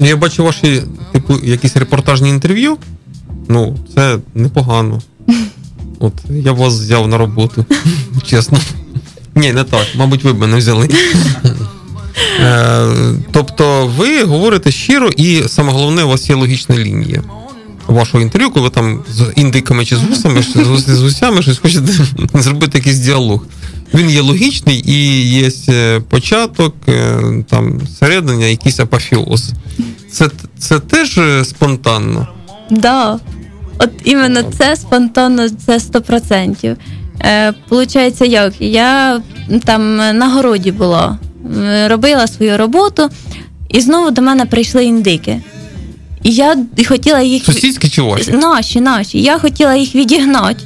Ну, 0.00 0.08
я 0.08 0.16
бачу 0.16 0.44
ваші, 0.44 0.82
типу, 1.12 1.34
якісь 1.42 1.76
репортажні 1.76 2.28
інтерв'ю. 2.28 2.76
Ну, 3.48 3.76
це 3.94 4.18
непогано. 4.34 5.00
От 6.02 6.12
я 6.30 6.52
вас 6.52 6.74
взяв 6.74 7.08
на 7.08 7.18
роботу, 7.18 7.64
чесно. 8.26 8.58
Ні, 9.34 9.52
не 9.52 9.64
так. 9.64 9.86
Мабуть, 9.96 10.24
ви 10.24 10.32
б 10.32 10.38
мене 10.38 10.56
взяли. 10.56 10.88
Е, 12.40 12.86
тобто, 13.32 13.86
ви 13.98 14.22
говорите 14.24 14.70
щиро, 14.72 15.08
і 15.16 15.42
саме 15.46 15.72
головне, 15.72 16.02
у 16.04 16.08
вас 16.08 16.30
є 16.30 16.36
логічна 16.36 16.76
лінія 16.78 17.22
вашого 17.86 18.22
інтерв'ю, 18.22 18.50
коли 18.50 18.64
ви 18.64 18.70
там 18.70 19.00
з 19.10 19.32
індиками 19.36 19.84
чи 19.84 19.96
з 19.96 19.98
гусами, 20.02 20.42
з, 20.42 20.56
гус- 20.56 20.90
з 20.94 21.02
гусями 21.02 21.42
щось 21.42 21.58
хочете 21.58 21.92
зробити 22.34 22.78
якийсь 22.78 22.98
діалог. 22.98 23.46
Він 23.94 24.10
є 24.10 24.20
логічний 24.20 24.82
і 24.90 25.28
є 25.30 25.50
е, 25.68 26.00
початок, 26.00 26.74
е, 26.88 27.18
там 27.50 27.80
середина, 28.00 28.46
якийсь 28.46 28.80
апофеоз. 28.80 29.50
Це, 30.12 30.30
це 30.58 30.80
теж 30.80 31.20
спонтанно. 31.48 32.28
Да. 32.70 33.18
От 33.82 33.90
іменно 34.04 34.42
це 34.42 34.76
спонтанно, 34.76 35.48
це 35.48 35.78
100%. 35.78 36.76
Е, 37.20 37.52
Получається, 37.68 38.24
як? 38.24 38.52
Я 38.60 39.20
там 39.64 39.96
на 39.96 40.28
городі 40.28 40.72
була, 40.72 41.18
е, 41.62 41.88
робила 41.88 42.26
свою 42.26 42.58
роботу, 42.58 43.08
і 43.68 43.80
знову 43.80 44.10
до 44.10 44.22
мене 44.22 44.46
прийшли 44.46 44.84
індики. 44.84 45.40
І 46.22 46.30
я 46.30 46.56
хотіла 46.88 47.20
їх. 47.20 47.44
Сусідські 47.44 47.88
чи 47.88 48.02
ваші? 48.02 48.32
Наші, 48.32 48.80
наші. 48.80 49.22
Я 49.22 49.38
хотіла 49.38 49.74
їх 49.74 49.94
відігнати. 49.94 50.64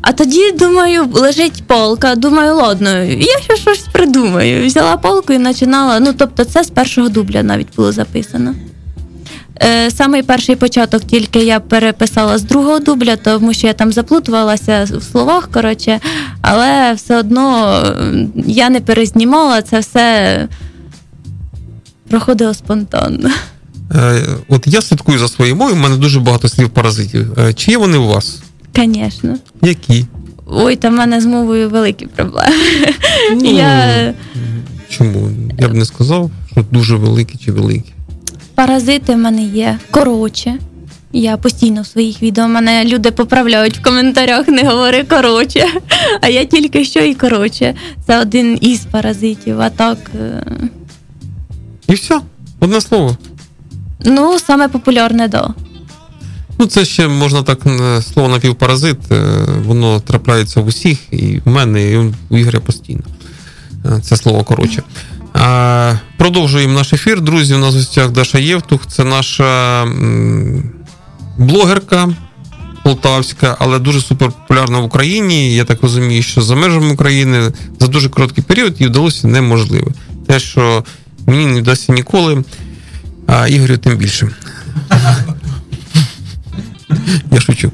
А 0.00 0.12
тоді, 0.12 0.52
думаю, 0.52 1.08
лежить 1.12 1.62
палка. 1.66 2.14
Думаю, 2.14 2.54
ладно, 2.54 2.90
я 3.04 3.40
ще 3.40 3.56
щось 3.56 3.84
придумаю. 3.92 4.66
Взяла 4.66 4.96
палку 4.96 5.32
і 5.32 5.38
починала. 5.38 6.00
Ну, 6.00 6.14
тобто, 6.18 6.44
це 6.44 6.64
з 6.64 6.70
першого 6.70 7.08
дубля 7.08 7.42
навіть 7.42 7.76
було 7.76 7.92
записано. 7.92 8.54
Е, 9.62 9.90
Самий 9.90 10.22
перший 10.22 10.56
початок 10.56 11.04
тільки 11.04 11.44
я 11.44 11.60
переписала 11.60 12.38
з 12.38 12.42
другого 12.42 12.78
дубля, 12.78 13.16
тому 13.16 13.54
що 13.54 13.66
я 13.66 13.72
там 13.72 13.92
заплутувалася 13.92 14.84
в 14.98 15.02
словах, 15.02 15.48
коротше, 15.52 16.00
але 16.42 16.92
все 16.92 17.18
одно 17.18 17.82
я 18.46 18.70
не 18.70 18.80
перезнімала, 18.80 19.62
це 19.62 19.78
все 19.80 20.48
проходило 22.08 22.54
спонтанно. 22.54 23.30
Е, 23.94 24.22
От 24.48 24.66
я 24.66 24.82
слідкую 24.82 25.18
за 25.18 25.28
своєю 25.28 25.56
мовою, 25.56 25.76
в 25.76 25.80
мене 25.80 25.96
дуже 25.96 26.20
багато 26.20 26.48
слів 26.48 26.70
паразитів. 26.70 27.38
Е, 27.38 27.52
Чи 27.52 27.70
є 27.70 27.78
вони 27.78 27.98
у 27.98 28.06
вас? 28.06 28.40
Звісно. 28.76 29.36
Які? 29.62 30.06
Ой, 30.46 30.76
там 30.76 30.94
в 30.94 30.96
мене 30.96 31.20
з 31.20 31.26
мовою 31.26 31.70
великі 31.70 32.06
проблеми. 32.06 32.54
Ну, 33.42 33.50
Я 33.50 34.14
Чому? 34.88 35.30
Я 35.58 35.68
б 35.68 35.74
не 35.74 35.84
сказав, 35.84 36.30
що 36.52 36.64
дуже 36.70 36.96
великі 36.96 37.38
чи 37.44 37.52
великі. 37.52 37.93
Паразити 38.54 39.14
в 39.14 39.18
мене 39.18 39.42
є 39.42 39.78
коротше. 39.90 40.54
Я 41.12 41.36
постійно 41.36 41.82
в 41.82 41.86
своїх 41.86 42.22
відео 42.22 42.48
мене 42.48 42.84
люди 42.84 43.10
поправляють 43.10 43.78
в 43.78 43.82
коментарях, 43.82 44.48
не 44.48 44.62
говори 44.62 45.04
коротше. 45.04 45.64
А 46.20 46.28
я 46.28 46.44
тільки 46.44 46.84
що 46.84 47.00
і 47.00 47.14
коротше. 47.14 47.74
Це 48.06 48.20
один 48.20 48.58
із 48.60 48.80
паразитів. 48.80 49.60
А 49.60 49.70
так, 49.70 49.98
е, 50.20 50.42
І 51.88 51.94
все, 51.94 52.20
одне 52.60 52.80
слово. 52.80 53.16
ну, 54.04 54.38
саме 54.38 54.68
популярне 54.68 55.28
да. 55.28 55.54
Ну, 56.58 56.66
це 56.66 56.84
ще 56.84 57.08
можна 57.08 57.42
так 57.42 57.58
слово 58.12 58.28
напівпаразит, 58.28 58.96
е, 59.12 59.22
воно 59.66 60.00
трапляється 60.00 60.60
в 60.60 60.66
усіх, 60.66 60.98
і 61.10 61.40
в 61.44 61.48
мене, 61.48 61.90
і 61.90 61.96
у 62.28 62.38
Ігоря 62.38 62.60
постійно. 62.60 63.02
Е, 63.84 64.00
Це 64.00 64.16
слово 64.16 64.44
коротше. 64.44 64.82
Продовжуємо 66.16 66.74
наш 66.74 66.92
ефір. 66.92 67.20
Друзі, 67.20 67.54
у 67.54 67.58
нас 67.58 67.74
в 67.74 67.76
гостях 67.76 68.10
Даша 68.10 68.38
Євтух. 68.38 68.86
Це 68.86 69.04
наша 69.04 69.84
блогерка 71.38 72.08
полтавська, 72.84 73.56
але 73.58 73.78
дуже 73.78 74.00
суперпопулярна 74.00 74.78
в 74.78 74.84
Україні. 74.84 75.54
Я 75.54 75.64
так 75.64 75.82
розумію, 75.82 76.22
що 76.22 76.42
за 76.42 76.54
межами 76.54 76.92
України 76.92 77.52
за 77.80 77.86
дуже 77.86 78.08
короткий 78.08 78.44
період 78.44 78.80
їй 78.80 78.86
вдалося 78.86 79.28
неможливе. 79.28 79.90
Те, 80.26 80.38
що 80.38 80.84
мені 81.26 81.46
не 81.46 81.60
вдасться 81.60 81.92
ніколи, 81.92 82.44
а 83.26 83.48
Ігорю 83.48 83.76
тим 83.76 83.96
більше. 83.96 84.28
Я 87.32 87.40
шучу. 87.40 87.72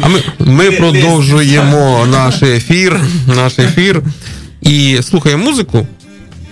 А 0.00 0.08
ми, 0.08 0.22
ми 0.38 0.70
продовжуємо 0.70 2.06
наш 2.10 2.42
ефір, 2.42 3.00
наш 3.36 3.58
ефір 3.58 4.02
і 4.62 4.98
слухаємо 5.02 5.44
музику, 5.44 5.86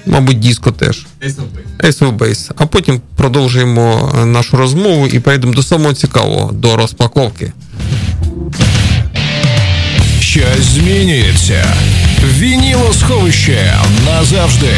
мабуть, 0.07 0.41
диско 0.41 0.71
теж. 0.71 1.07
Ace 1.23 1.37
of 1.37 1.45
Base. 1.81 1.89
Ace 1.89 1.99
of 1.99 2.17
Base. 2.17 2.51
А 2.57 2.67
потім 2.67 3.01
продовжуємо 3.17 4.13
е, 4.23 4.25
нашу 4.25 4.57
розмову 4.57 5.07
і 5.07 5.21
перейдемо 5.21 5.53
до 5.53 5.63
самого 5.63 5.95
цікавого, 5.95 6.53
до 6.53 6.77
розпаковки. 6.77 7.53
Щось 10.21 10.65
змінюється. 10.75 11.75
Вініло 12.39 12.93
сховище 12.93 13.75
назавжди. 14.07 14.75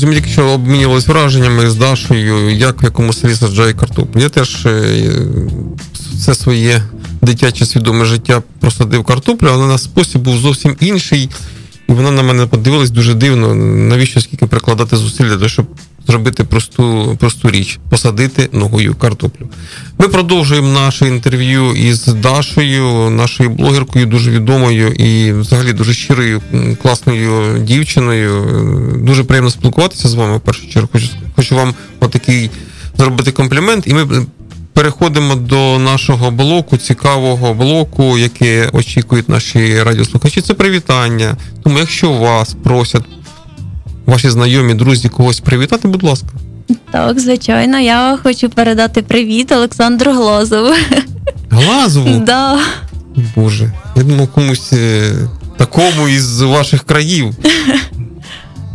Друзі, 0.00 0.14
якщо 0.14 0.32
що 0.32 0.50
обмінювалися 0.50 1.12
враженнями 1.12 1.70
з 1.70 1.74
Дашою, 1.74 2.50
як 2.50 2.82
в 2.82 2.84
якому 2.84 3.12
селі 3.12 3.34
саджає 3.34 3.72
картоплю. 3.72 4.20
Я 4.20 4.28
теж 4.28 4.66
е, 4.66 5.12
все 6.14 6.34
своє 6.34 6.82
дитяче 7.22 7.66
свідоме 7.66 8.04
життя 8.04 8.42
просадив 8.60 9.04
картоплю, 9.04 9.48
але 9.52 9.66
на 9.66 9.78
спосіб 9.78 10.20
був 10.20 10.38
зовсім 10.38 10.76
інший. 10.80 11.30
І 11.88 11.92
вона 11.92 12.10
на 12.10 12.22
мене 12.22 12.46
подивилась 12.46 12.90
дуже 12.90 13.14
дивно, 13.14 13.54
навіщо 13.54 14.20
скільки 14.20 14.46
прикладати 14.46 14.96
зусилля, 14.96 15.48
щоб 15.48 15.66
зробити 16.06 16.44
просту, 16.44 17.16
просту 17.20 17.50
річ 17.50 17.78
посадити 17.88 18.48
ногою 18.52 18.94
картоплю. 18.94 19.48
Ми 19.98 20.08
продовжуємо 20.08 20.68
наше 20.68 21.08
інтерв'ю 21.08 21.74
із 21.74 22.06
Дашою, 22.06 23.10
нашою 23.10 23.50
блогеркою, 23.50 24.06
дуже 24.06 24.30
відомою 24.30 24.88
і 24.88 25.32
взагалі 25.32 25.72
дуже 25.72 25.94
щирою, 25.94 26.42
класною 26.82 27.58
дівчиною. 27.58 28.44
Дуже 29.04 29.24
приємно 29.24 29.50
спілкуватися 29.50 30.08
з 30.08 30.14
вами. 30.14 30.36
В 30.36 30.40
першу 30.40 30.68
чергу 30.68 30.88
хочу, 30.92 31.08
хочу 31.36 31.56
вам 31.56 31.74
отакий 32.00 32.50
зробити 32.98 33.32
комплімент. 33.32 33.86
І 33.86 33.94
ми 33.94 34.26
переходимо 34.72 35.34
до 35.34 35.78
нашого 35.78 36.30
блоку, 36.30 36.76
цікавого 36.76 37.54
блоку, 37.54 38.18
яке 38.18 38.68
очікують 38.72 39.28
наші 39.28 39.82
радіослухачі. 39.82 40.40
Це 40.40 40.54
привітання. 40.54 41.36
Тому, 41.62 41.78
якщо 41.78 42.12
вас 42.12 42.56
просять 42.64 43.04
ваші 44.06 44.30
знайомі, 44.30 44.74
друзі, 44.74 45.08
когось 45.08 45.40
привітати, 45.40 45.88
будь 45.88 46.02
ласка. 46.02 46.28
Так, 46.90 47.20
звичайно, 47.20 47.78
я 47.78 48.18
хочу 48.22 48.50
передати 48.50 49.02
привіт 49.02 49.52
Олександру 49.52 50.12
Глозову. 50.12 50.74
Глазову. 51.50 52.20
Да. 52.26 52.58
Боже, 53.36 53.72
я 53.96 54.02
думав 54.02 54.28
комусь 54.28 54.72
е, 54.72 55.12
такому 55.56 56.08
із 56.08 56.40
ваших 56.40 56.82
країв. 56.84 57.34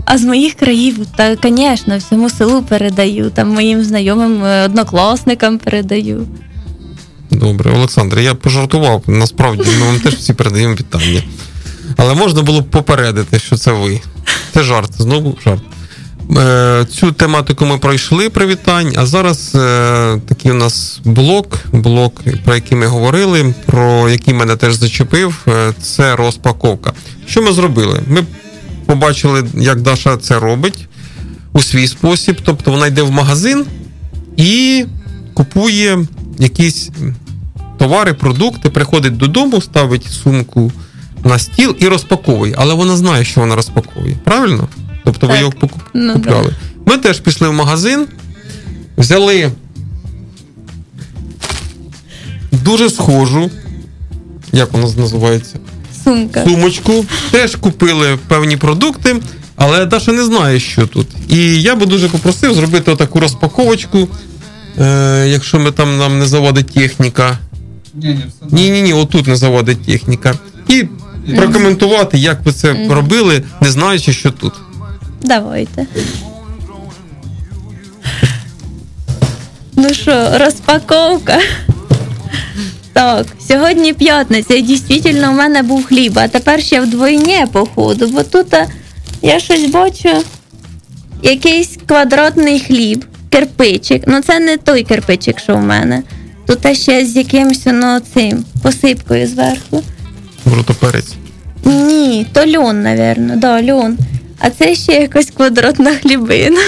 А 0.06 0.18
з 0.18 0.24
моїх 0.24 0.54
країв, 0.54 0.98
та, 1.16 1.36
звісно, 1.44 1.98
всьому 1.98 2.30
селу 2.30 2.62
передаю, 2.62 3.30
там 3.30 3.50
моїм 3.50 3.84
знайомим 3.84 4.44
е, 4.44 4.66
однокласникам 4.66 5.58
передаю. 5.58 6.28
Добре, 7.32 7.72
Олександр, 7.72 8.20
я 8.20 8.36
пожартував. 8.36 9.04
Насправді 9.08 9.64
ми 9.80 9.86
вам 9.86 10.00
теж 10.00 10.14
всі 10.14 10.34
передаємо 10.34 10.74
вітання. 10.76 11.24
Але 11.98 12.14
можна 12.14 12.42
було 12.42 12.62
б 12.62 12.70
попередити, 12.70 13.40
що 13.40 13.58
це 13.58 13.72
ви. 13.72 14.02
Це 14.54 14.64
жарт, 14.64 14.92
знову 14.98 15.38
жарт. 15.46 15.62
Е, 16.38 16.86
Цю 16.92 17.12
тематику 17.12 17.66
ми 17.66 17.78
пройшли 17.78 18.30
привітань, 18.30 18.94
а 18.96 19.06
зараз 19.06 19.52
е, 19.56 20.20
такий 20.28 20.52
у 20.52 20.56
нас 20.56 21.00
блок, 21.06 21.60
блок, 21.72 22.22
про 22.44 22.56
який 22.56 22.78
ми 22.78 22.86
говорили, 22.86 23.54
про 23.66 24.10
який 24.10 24.34
мене 24.34 24.56
теж 24.56 24.74
зачепив, 24.74 25.46
е, 25.48 25.74
це 25.82 26.16
розпаковка. 26.16 26.94
Що 27.28 27.42
ми 27.42 27.52
зробили? 27.52 28.02
Ми 28.08 28.24
побачили, 28.86 29.44
як 29.54 29.82
Даша 29.82 30.18
це 30.18 30.40
робить 30.40 30.88
у 31.54 31.62
свій 31.62 31.88
спосіб. 31.88 32.42
Тобто 32.44 32.72
вона 32.72 32.88
йде 32.88 33.02
в 33.02 33.12
магазин 33.12 33.66
і 34.38 34.86
купує 35.34 36.00
якісь 36.40 36.90
товари, 37.78 38.14
продукти, 38.14 38.70
приходить 38.70 39.18
додому, 39.18 39.62
ставить 39.62 40.06
сумку 40.06 40.72
на 41.26 41.40
стіл 41.40 41.76
і 41.80 41.88
розпаковує. 41.88 42.56
Але 42.58 42.74
вона 42.74 42.98
знає, 42.98 43.26
що 43.26 43.42
вона 43.42 43.56
розпаковує. 43.56 44.18
Правильно? 44.24 44.68
Тобто 45.04 45.28
ви 45.28 45.38
його 45.40 45.52
покуп- 45.52 45.80
Ну, 45.94 46.14
купляли. 46.14 46.54
Ми 46.86 46.98
теж 46.98 47.20
пішли 47.20 47.50
в 47.50 47.54
магазин, 47.54 48.06
взяли 48.98 49.52
дуже 52.52 52.90
схожу. 52.90 53.50
Як 54.54 54.74
вона 54.74 54.88
називається? 54.98 55.60
сумка. 56.04 56.44
сумочку, 56.44 57.06
теж 57.32 57.56
купили 57.56 58.18
певні 58.28 58.58
продукти, 58.58 59.16
але 59.56 59.86
Даша 59.86 60.12
не 60.12 60.24
знає, 60.24 60.60
що 60.60 60.88
тут. 60.88 61.08
І 61.30 61.62
я 61.62 61.76
би 61.76 61.86
дуже 61.86 62.10
попросив 62.10 62.54
зробити 62.54 62.96
таку 62.96 63.20
розпаковочку, 63.20 64.08
е, 64.80 65.26
якщо 65.30 65.60
ми 65.60 65.72
там 65.72 65.98
нам 65.98 66.20
не 66.20 66.26
заводить 66.26 66.68
техніка. 66.68 67.38
Ні, 67.94 68.08
ні, 68.08 68.26
ні, 68.52 68.70
ні, 68.70 68.82
ні, 68.82 68.94
отут 68.94 69.28
не 69.28 69.36
заводить 69.36 69.86
техніка. 69.86 70.34
І 70.68 70.84
прокоментувати, 71.38 72.18
як 72.18 72.46
ви 72.46 72.52
це 72.52 72.76
робили, 72.90 73.44
не 73.62 73.72
знаючи, 73.72 74.14
що 74.14 74.32
тут. 74.32 74.54
Давайте. 75.22 75.86
Ну 79.76 79.94
що, 79.94 80.38
розпаковка. 80.38 81.40
Так, 82.94 83.26
сьогодні 83.48 83.94
п'ятниця, 83.94 84.56
і 84.56 84.62
дійсно 84.62 85.32
у 85.32 85.34
мене 85.34 85.64
був 85.64 85.86
хліб, 85.86 86.20
а 86.20 86.28
тепер 86.28 86.62
ще 86.62 86.82
вдвойні, 86.82 87.46
походу, 87.52 88.08
бо 88.08 88.24
тут 88.24 88.48
я 89.22 89.40
щось 89.40 89.72
бачу. 89.72 90.10
Якийсь 91.24 91.78
квадратний 91.86 92.60
хліб, 92.60 93.06
кирпичик. 93.30 94.04
Ну 94.08 94.22
це 94.22 94.40
не 94.40 94.58
той 94.58 94.84
кирпичик, 94.84 95.40
що 95.40 95.56
в 95.56 95.62
мене. 95.62 96.04
Тут 96.48 96.78
ще 96.78 97.06
з 97.06 97.16
якимось 97.16 97.62
ну, 97.66 98.00
цим 98.14 98.46
посипкою 98.62 99.28
зверху. 99.28 99.84
Брутоперець. 100.46 101.14
Ні, 101.66 102.28
то 102.34 102.46
льон, 102.48 102.82
напевно, 102.84 103.36
да, 103.36 103.64
льон. 103.64 103.98
А 104.40 104.50
це 104.50 104.76
ще 104.76 104.92
якась 104.92 105.32
квадратна 105.38 105.92
хлібина. 105.96 106.62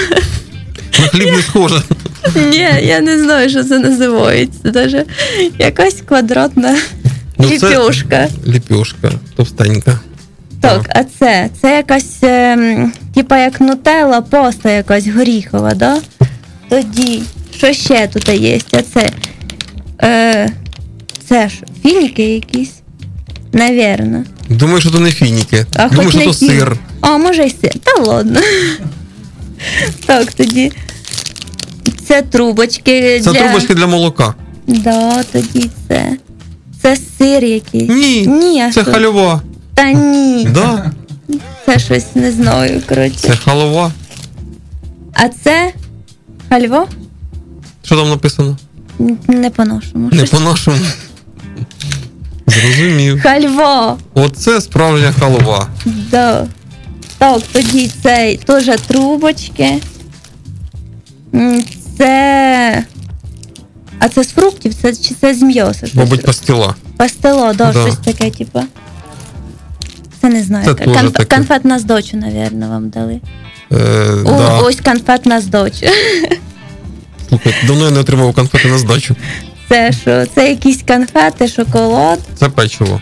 На 1.00 1.08
хліб 1.08 1.34
не 1.36 1.42
схоже. 1.42 1.82
Ні, 2.36 2.68
я 2.82 3.00
не 3.00 3.20
знаю, 3.24 3.50
що 3.50 3.64
це 3.64 3.80
називається. 3.80 4.72
Даже 4.72 5.06
якась 5.60 5.96
квадратна 6.06 6.78
Ну, 7.38 7.50
це- 7.50 7.70
ліпьошка. 7.70 8.28
Ліпьошка, 8.48 9.12
товстенька. 9.36 10.00
Так, 10.62 10.90
а 10.90 11.04
це? 11.20 11.50
Це 11.62 11.76
якась, 11.76 12.18
ем, 12.24 12.94
типа 13.16 13.38
як 13.38 13.62
нутелла, 13.62 14.22
поста 14.22 14.72
якась 14.72 15.08
горіхова, 15.08 15.74
да? 15.74 15.98
Тоді, 16.70 17.22
що 17.58 17.74
ще 17.74 18.08
тут 18.08 18.30
є? 18.30 18.60
А 18.72 18.82
це? 18.82 19.10
Е, 20.04 20.50
це 21.30 21.50
ж 21.50 21.56
фініки 21.84 22.24
якісь? 22.24 22.74
Навірно. 23.54 24.24
Думаю, 24.50 24.82
що 24.82 24.92
то 24.92 25.00
не 25.00 25.12
фініки. 25.12 25.66
А 25.76 25.88
Думаю, 25.90 26.06
хоч 26.06 26.10
що 26.10 26.20
не 26.20 26.26
то 26.26 26.34
ті. 26.34 26.48
сир. 26.48 26.78
А, 27.02 27.18
може 27.18 27.44
й 27.46 27.56
сир. 27.62 27.74
Та 27.84 28.02
ладно. 28.02 28.40
Так, 30.06 30.34
тоді. 30.34 30.72
Це 32.08 32.22
трубочки. 32.22 33.22
Це 33.24 33.32
для... 33.32 33.40
трубочки 33.44 33.76
для 33.76 33.88
молока. 33.88 34.34
Да, 34.68 35.24
тоді 35.24 35.70
це. 35.88 36.18
Це 36.82 36.98
сир 37.18 37.44
якийсь. 37.44 37.90
Ні, 37.90 38.28
Ні, 38.28 38.62
а 38.62 38.72
це 38.72 38.82
що? 38.82 38.92
хальова. 38.92 39.42
Та 39.74 39.92
ні. 39.92 40.48
Да, 40.54 40.92
Це 41.66 41.80
щось 41.80 42.06
не 42.16 42.32
знаю, 42.32 42.82
коротше. 42.90 43.18
це 43.20 43.36
халова. 43.36 43.92
А 45.14 45.30
це 45.30 45.74
хальво? 46.50 46.88
Що 47.84 47.96
там 47.96 48.10
написано? 48.10 48.58
Не 49.28 49.50
по-нашому. 49.50 50.10
Не 50.12 50.24
по-нашому. 50.26 50.78
Зрозумів. 52.48 53.22
Хальво. 53.22 53.98
Оце 54.14 54.62
справжня 54.62 55.14
халова. 55.20 55.68
Да. 55.86 56.48
Так, 57.18 57.42
тоді 57.52 57.92
це 58.04 58.38
теж 58.46 58.70
трубочки. 58.88 59.78
М, 61.36 61.64
Це. 61.98 62.84
А 64.00 64.10
це 64.10 64.24
з 64.24 64.28
фруктів, 64.30 64.74
це 64.82 64.96
чи 64.96 65.16
це 65.22 65.34
з 65.36 65.42
м'яса? 65.42 65.74
Щось? 65.88 65.94
Мабуть, 65.96 66.26
пастила. 66.26 66.76
Пастило, 66.98 67.54
да, 67.54 67.72
Да. 67.72 67.82
щось 67.82 67.98
таке, 67.98 68.30
типу. 68.32 68.60
Це 70.22 70.30
не 70.30 70.44
знаю. 70.44 70.66
Це 70.66 70.74
Конф... 70.86 71.02
теж 71.02 71.12
таке. 71.12 71.36
Конфет 71.36 71.66
на 71.66 71.80
здочу, 71.80 72.18
напевно, 72.18 72.70
вам 72.70 72.90
дали. 72.90 73.22
Е, 73.72 73.76
О, 74.26 74.32
да. 74.38 74.58
Ось 74.60 74.76
конфет 74.82 75.26
на 75.26 75.42
здочу. 75.42 75.86
Слухай, 77.30 77.54
давно 77.68 77.86
я 77.86 77.92
не 77.92 78.00
отримав 78.00 78.34
конфети 78.34 78.68
на 78.68 78.78
здачу. 78.78 79.16
Це 79.70 79.92
що? 79.92 80.26
Це 80.36 80.50
якісь 80.50 80.84
конфети, 80.88 81.48
шоколад. 81.48 82.20
Це 82.36 82.50
печиво. 82.50 83.02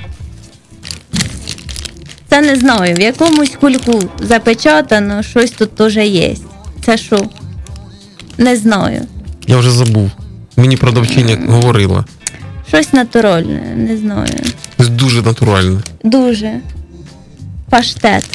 Це 2.30 2.42
не 2.42 2.56
знаю, 2.56 2.96
в 2.96 3.00
якомусь 3.00 3.56
кульку 3.62 4.02
запечатано, 4.22 5.24
щось 5.24 5.52
тут 5.52 5.76
теж 5.76 5.98
є. 5.98 6.36
Це 6.86 6.98
що? 6.98 7.26
Не 8.38 8.56
знаю. 8.56 9.02
Я 9.48 9.58
вже 9.58 9.72
забув. 9.72 10.12
Мені 10.58 10.78
продавчиня 10.78 11.38
говорила. 11.48 12.06
Щось 12.68 12.94
натуральне, 12.94 13.62
не 13.76 13.98
знаю. 13.98 14.40
Дуже 14.80 15.22
натуральне. 15.22 15.80
Дуже. 16.04 16.60
Паштет. 17.70 18.26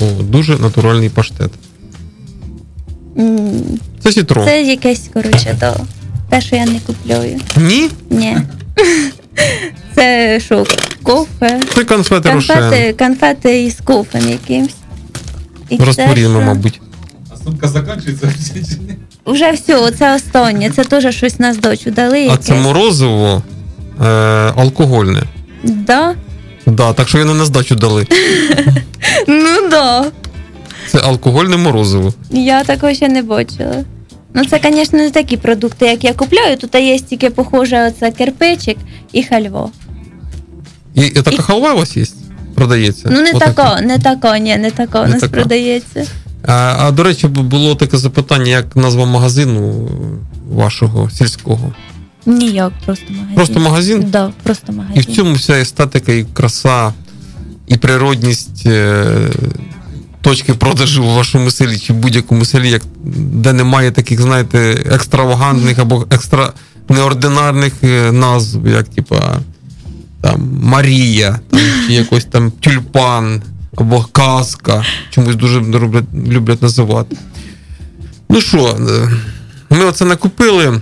О, 0.00 0.22
дуже 0.22 0.58
натуральний 0.58 1.08
паштет. 1.08 1.50
Це 4.02 4.12
сітро. 4.12 4.44
Це 4.44 4.62
якесь, 4.62 5.10
коротше, 5.14 5.56
то. 5.60 5.86
Те, 6.28 6.40
що 6.40 6.56
я 6.56 6.66
не 6.66 6.80
купляю. 6.86 7.40
Ні? 7.56 7.90
Ні. 8.10 8.36
Це 9.94 10.40
що, 10.40 10.66
кофе? 11.02 11.60
Це 11.74 11.84
конфети 11.84 12.30
Рошен. 12.30 12.56
Конфети, 12.56 12.92
конфети 12.98 13.62
із 13.62 13.76
кофем 13.84 14.28
якимсь. 14.28 14.74
І 15.68 15.78
мабуть. 16.28 16.80
А 17.32 17.44
сумка 17.44 17.68
закінчується? 17.68 18.32
Уже 19.24 19.50
все, 19.50 19.90
це 19.90 20.14
останнє. 20.16 20.70
Це 20.70 20.84
теж 20.84 21.16
щось 21.16 21.38
на 21.38 21.54
здочу 21.54 21.90
дали. 21.90 22.28
А 22.32 22.36
це 22.36 22.54
морозиво 22.54 23.42
е, 24.00 24.04
алкогольне. 24.56 25.22
Да? 25.62 26.14
Да, 26.66 26.92
так 26.92 27.08
що 27.08 27.18
його 27.18 27.32
не 27.32 27.38
на 27.38 27.44
здачу 27.44 27.74
дали. 27.74 28.06
Ну 29.28 29.68
да. 29.70 30.04
Це 30.88 30.98
алкогольне 30.98 31.56
морозиво. 31.56 32.14
Я 32.30 32.64
такого 32.64 32.94
ще 32.94 33.08
не 33.08 33.22
бачила. 33.22 33.84
Ну, 34.38 34.44
це, 34.44 34.60
звісно, 34.64 34.98
не 34.98 35.10
такі 35.10 35.36
продукти, 35.36 35.86
як 35.86 36.04
я 36.04 36.12
купляю. 36.12 36.56
Тут 36.56 36.74
є 36.74 36.98
тільки 36.98 37.30
похоже 37.30 37.86
оце 37.88 38.10
кирпичик 38.10 38.76
і 39.12 39.22
хальво. 39.22 39.70
І, 40.94 41.06
і 41.06 41.10
така 41.10 41.30
І- 41.30 41.38
халва 41.38 41.74
у 41.74 41.76
вас 41.76 41.96
є? 41.96 42.04
Продається? 42.54 43.08
Ну, 43.12 43.20
не 43.22 43.32
тако, 43.32 43.80
не 43.82 43.98
тако, 43.98 44.36
ні, 44.36 44.56
не 44.56 44.70
тако 44.70 45.02
у 45.02 45.06
нас 45.06 45.20
тако. 45.20 45.32
продається. 45.32 46.06
А, 46.46 46.76
а 46.78 46.90
до 46.90 47.02
речі, 47.02 47.26
було 47.26 47.74
таке 47.74 47.98
запитання, 47.98 48.50
як 48.50 48.76
назва 48.76 49.06
магазину 49.06 49.88
вашого 50.50 51.10
сільського. 51.10 51.72
Ніяк, 52.26 52.72
просто 52.86 53.04
магазин. 53.12 53.34
Просто 53.34 53.60
магазин? 53.60 54.06
Да, 54.08 54.32
просто 54.42 54.74
І 54.94 55.00
в 55.00 55.04
цьому 55.04 55.32
вся 55.34 55.52
естетика, 55.52 56.12
і 56.12 56.24
краса, 56.34 56.92
і 57.66 57.76
природність 57.76 58.62
е, 58.66 59.04
точки 60.20 60.54
продажу 60.54 61.04
у 61.04 61.14
вашому 61.14 61.50
селі 61.50 61.78
чи 61.78 61.92
будь-якому 61.92 62.44
селі, 62.44 62.70
як, 62.70 62.82
де 63.04 63.52
немає 63.52 63.90
таких, 63.90 64.20
знаєте, 64.20 64.84
екстравагантних 64.90 65.78
або 65.78 66.06
екстра 66.10 66.52
неординарних 66.88 67.72
е, 67.84 68.12
назв, 68.12 68.66
як 68.66 68.88
типа 68.88 69.38
там 70.20 70.58
Марія, 70.62 71.40
там, 71.50 71.60
чи 71.86 71.92
якось 71.92 72.24
там 72.24 72.50
тюльпан 72.50 73.42
або 73.76 74.06
казка. 74.12 74.84
Чомусь 75.10 75.36
дуже 75.36 75.60
люблять, 75.60 76.04
люблять 76.28 76.62
називати. 76.62 77.16
Ну 78.30 78.40
що, 78.40 78.76
е, 78.90 79.10
ми 79.70 79.84
оце 79.84 80.04
накупили. 80.04 80.80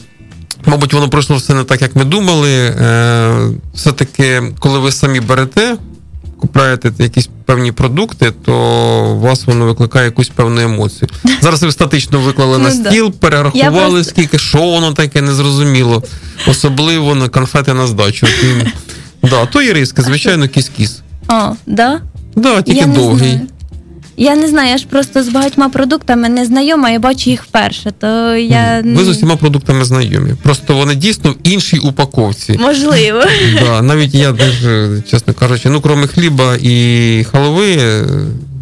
Мабуть, 0.67 0.93
воно 0.93 1.09
пройшло 1.09 1.37
все 1.37 1.55
не 1.55 1.65
так, 1.65 1.83
як 1.83 1.97
ми 1.97 2.05
думали. 2.05 2.51
Е, 2.51 3.49
все-таки, 3.75 4.43
коли 4.59 4.79
ви 4.79 4.93
самі 4.93 5.21
берете, 5.21 5.77
купляєте 6.41 6.93
якісь 6.99 7.29
певні 7.45 7.73
продукти, 7.73 8.33
то 8.45 8.53
у 9.17 9.21
вас 9.21 9.47
воно 9.47 9.65
викликає 9.65 10.05
якусь 10.05 10.29
певну 10.29 10.61
емоцію. 10.61 11.09
Зараз 11.43 11.63
ви 11.63 11.73
статично 11.73 12.21
виклали 12.21 12.59
на 12.59 12.75
Ну, 12.75 12.85
стіл, 12.85 13.13
перерахували, 13.13 14.05
скільки, 14.05 14.39
що 14.39 14.59
воно 14.59 14.93
таке, 14.93 15.23
незрозуміло. 15.23 16.03
Особливо 16.49 17.15
на 17.15 17.29
конфети 17.29 17.75
на 17.75 17.87
здачу. 17.87 18.27
Да, 19.23 19.47
то 19.47 19.63
і 19.63 19.73
риски, 19.73 20.03
звичайно, 20.03 20.45
кіс-кіс. 20.49 21.01
А, 21.29 21.53
да? 21.67 22.01
Да, 22.37 22.63
тільки 22.63 22.87
довгий. 22.87 23.41
Я 24.19 24.37
не 24.37 24.49
знаю, 24.49 24.71
я 24.71 24.79
ж 24.79 24.87
просто 24.87 25.23
з 25.23 25.29
багатьма 25.29 25.69
продуктами 25.69 26.29
не 26.29 26.45
знайома, 26.45 26.91
я 26.91 26.99
бачу 26.99 27.31
їх 27.31 27.43
вперше, 27.45 27.91
то 27.91 28.35
я 28.37 28.83
Ви 28.85 29.05
з 29.05 29.09
усіма 29.09 29.37
продуктами 29.37 29.85
знайомі. 29.85 30.35
Просто 30.43 30.77
вони 30.77 30.95
дійсно 30.95 31.31
в 31.31 31.37
іншій 31.43 31.79
упаковці. 31.79 32.59
можливо. 32.61 33.21
Да, 33.65 33.83
навіть 33.83 34.15
я 34.15 34.33
теж, 34.33 34.65
е, 34.67 35.03
чесно 35.11 35.35
кажучи, 35.35 35.69
ну, 35.71 35.81
крім 35.81 36.07
хліба 36.07 36.57
і 36.63 37.27
халви, 37.33 37.73
е, 37.79 38.05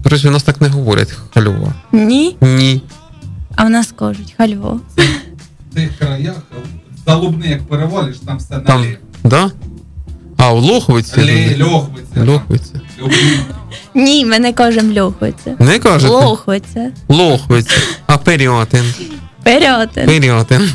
до 0.04 0.10
речі, 0.10 0.28
у 0.28 0.30
нас 0.30 0.42
так 0.42 0.60
не 0.60 0.68
говорять 0.68 1.12
хальова. 1.34 1.74
Ні, 1.92 2.36
Ні. 2.40 2.80
а 3.56 3.64
в 3.64 3.70
нас 3.70 3.92
кажуть 3.98 4.34
хальво. 4.36 4.80
В 5.70 5.74
тих 5.74 5.98
краях 5.98 6.34
залубни, 7.06 7.46
як 7.48 7.62
перевалиш, 7.62 8.16
там 8.26 8.38
все 8.38 8.58
Там, 8.66 8.80
наліво. 8.80 8.96
да? 9.24 9.50
А, 10.36 10.52
в 10.52 10.58
Лоховиці? 10.58 11.20
Лі, 11.20 11.62
льохвиця. 11.62 12.24
Лохвиця. 12.32 12.80
Ні, 13.94 14.24
ми 14.24 14.38
не 14.38 14.52
кажемо 14.52 15.00
льохвиця. 15.00 15.56
Не 15.58 15.78
кажете? 15.78 16.12
Лохвиця. 16.12 16.92
Лохвиця. 17.08 17.76
А 18.06 18.18
періотин. 18.18 18.84
Періотин. 19.42 20.06
Періотин. 20.06 20.70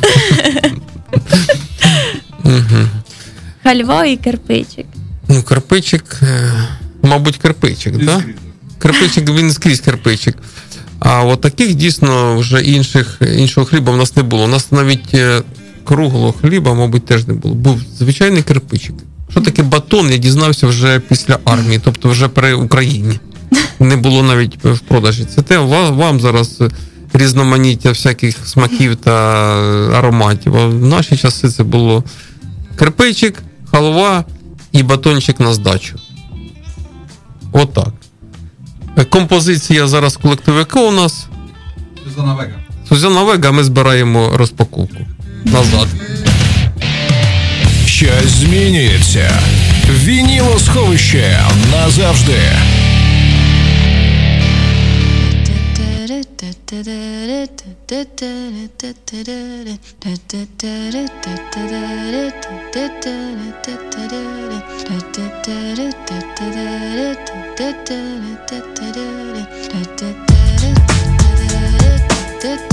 Хальва 3.63 4.05
і 4.05 4.17
кирпичик. 4.17 4.85
Ну, 5.27 5.43
кирпичик, 5.43 6.19
е, 6.23 6.53
мабуть, 7.03 7.37
кирпичик, 7.37 8.05
так? 8.05 8.23
Кирпичик, 8.79 9.29
він 9.29 9.51
скрізь 9.51 9.79
кирпичик. 9.79 10.37
А 10.99 11.23
от 11.23 11.41
таких 11.41 11.75
дійсно 11.75 12.37
вже 12.37 12.61
інших, 12.61 13.21
іншого 13.37 13.65
хліба 13.65 13.91
в 13.91 13.97
нас 13.97 14.15
не 14.15 14.23
було. 14.23 14.43
У 14.43 14.47
нас 14.47 14.71
навіть 14.71 15.13
е, 15.13 15.41
круглого 15.83 16.31
хліба, 16.31 16.73
мабуть, 16.73 17.05
теж 17.05 17.27
не 17.27 17.33
було. 17.33 17.55
Був 17.55 17.81
звичайний 17.97 18.43
кирпичик. 18.43 18.95
Що 19.31 19.41
таке 19.41 19.63
батон? 19.63 20.11
Я 20.11 20.17
дізнався 20.17 20.67
вже 20.67 20.99
після 20.99 21.39
армії, 21.45 21.81
тобто 21.83 22.09
вже 22.09 22.27
при 22.27 22.53
Україні. 22.53 23.19
Не 23.79 23.97
було 23.97 24.23
навіть 24.23 24.63
в 24.63 24.79
продажі. 24.79 25.25
Це 25.25 25.41
те 25.41 25.57
вам, 25.57 25.95
вам 25.95 26.19
зараз 26.19 26.61
різноманіття 27.13 27.89
всяких 27.89 28.47
смаків 28.47 28.95
та 28.95 29.13
ароматів. 29.93 30.57
А 30.57 30.65
в 30.67 30.85
наші 30.85 31.17
часи 31.17 31.49
це 31.49 31.63
було 31.63 32.03
кирпичик, 32.75 33.43
халва 33.71 34.25
і 34.71 34.83
батончик 34.83 35.39
на 35.39 35.53
здачу. 35.53 35.95
Отак. 37.51 37.93
От 38.95 39.09
Композиція 39.09 39.87
зараз 39.87 40.17
колективика 40.17 40.81
у 40.81 40.91
нас. 40.91 41.25
Сузана 42.03 42.33
Вега. 42.33 42.59
Сузана 42.89 43.23
Вега, 43.23 43.51
ми 43.51 43.63
збираємо 43.63 44.31
розпаковку 44.37 44.97
назад. 45.45 45.87
Сейчас 47.99 48.25
змінюється. 48.25 49.41
Вінілосховище 49.89 51.39
назавжди. 51.71 52.39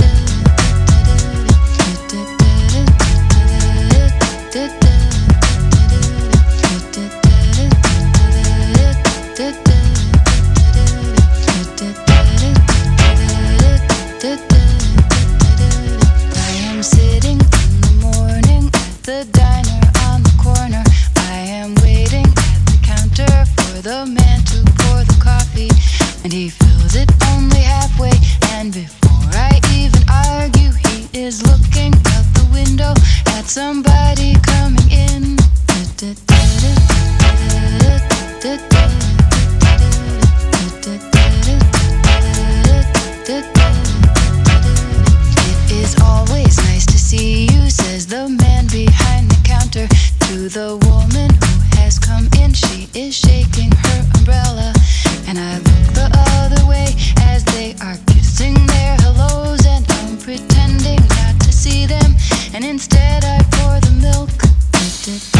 did. 65.07 65.36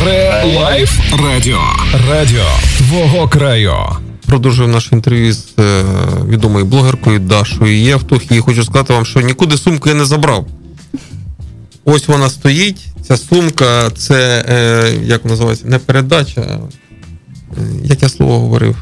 Ре-лайф 0.00 1.00
радіо. 1.24 1.60
Радіо 2.10 2.44
твого 2.78 3.28
краю. 3.28 3.74
Продовжую 4.26 4.68
наше 4.68 4.94
інтерв'ю 4.94 5.32
з 5.32 5.46
е, 5.58 5.84
відомою 6.28 6.64
блогеркою 6.64 7.18
Дашою 7.18 7.76
Євтух. 7.78 8.32
І 8.32 8.38
хочу 8.38 8.64
сказати 8.64 8.92
вам, 8.92 9.04
що 9.04 9.20
нікуди 9.20 9.56
сумку 9.56 9.88
я 9.88 9.94
не 9.94 10.04
забрав. 10.04 10.46
Ось 11.84 12.08
вона 12.08 12.30
стоїть. 12.30 12.86
Ця 13.08 13.16
сумка 13.16 13.90
це 13.90 14.44
е, 14.48 14.94
як 15.04 15.24
називається? 15.24 15.66
Не 15.68 15.78
передача. 15.78 16.40
Е, 16.40 16.58
як 17.84 18.02
я 18.02 18.08
слово 18.08 18.38
говорив? 18.38 18.76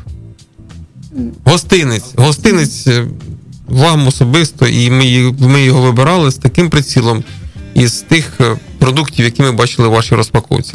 Гостинець. 1.44 2.14
Гостинець 2.16 2.86
е, 2.86 3.06
вам 3.68 4.06
особисто, 4.06 4.66
і 4.66 4.90
ми, 4.90 5.34
ми 5.38 5.62
його 5.62 5.82
вибирали 5.82 6.30
з 6.30 6.36
таким 6.36 6.70
прицілом 6.70 7.24
із 7.74 7.92
тих 7.92 8.32
е, 8.40 8.56
продуктів, 8.78 9.24
які 9.24 9.42
ми 9.42 9.52
бачили 9.52 9.88
в 9.88 9.90
вашій 9.90 10.14
розпаковці. 10.14 10.74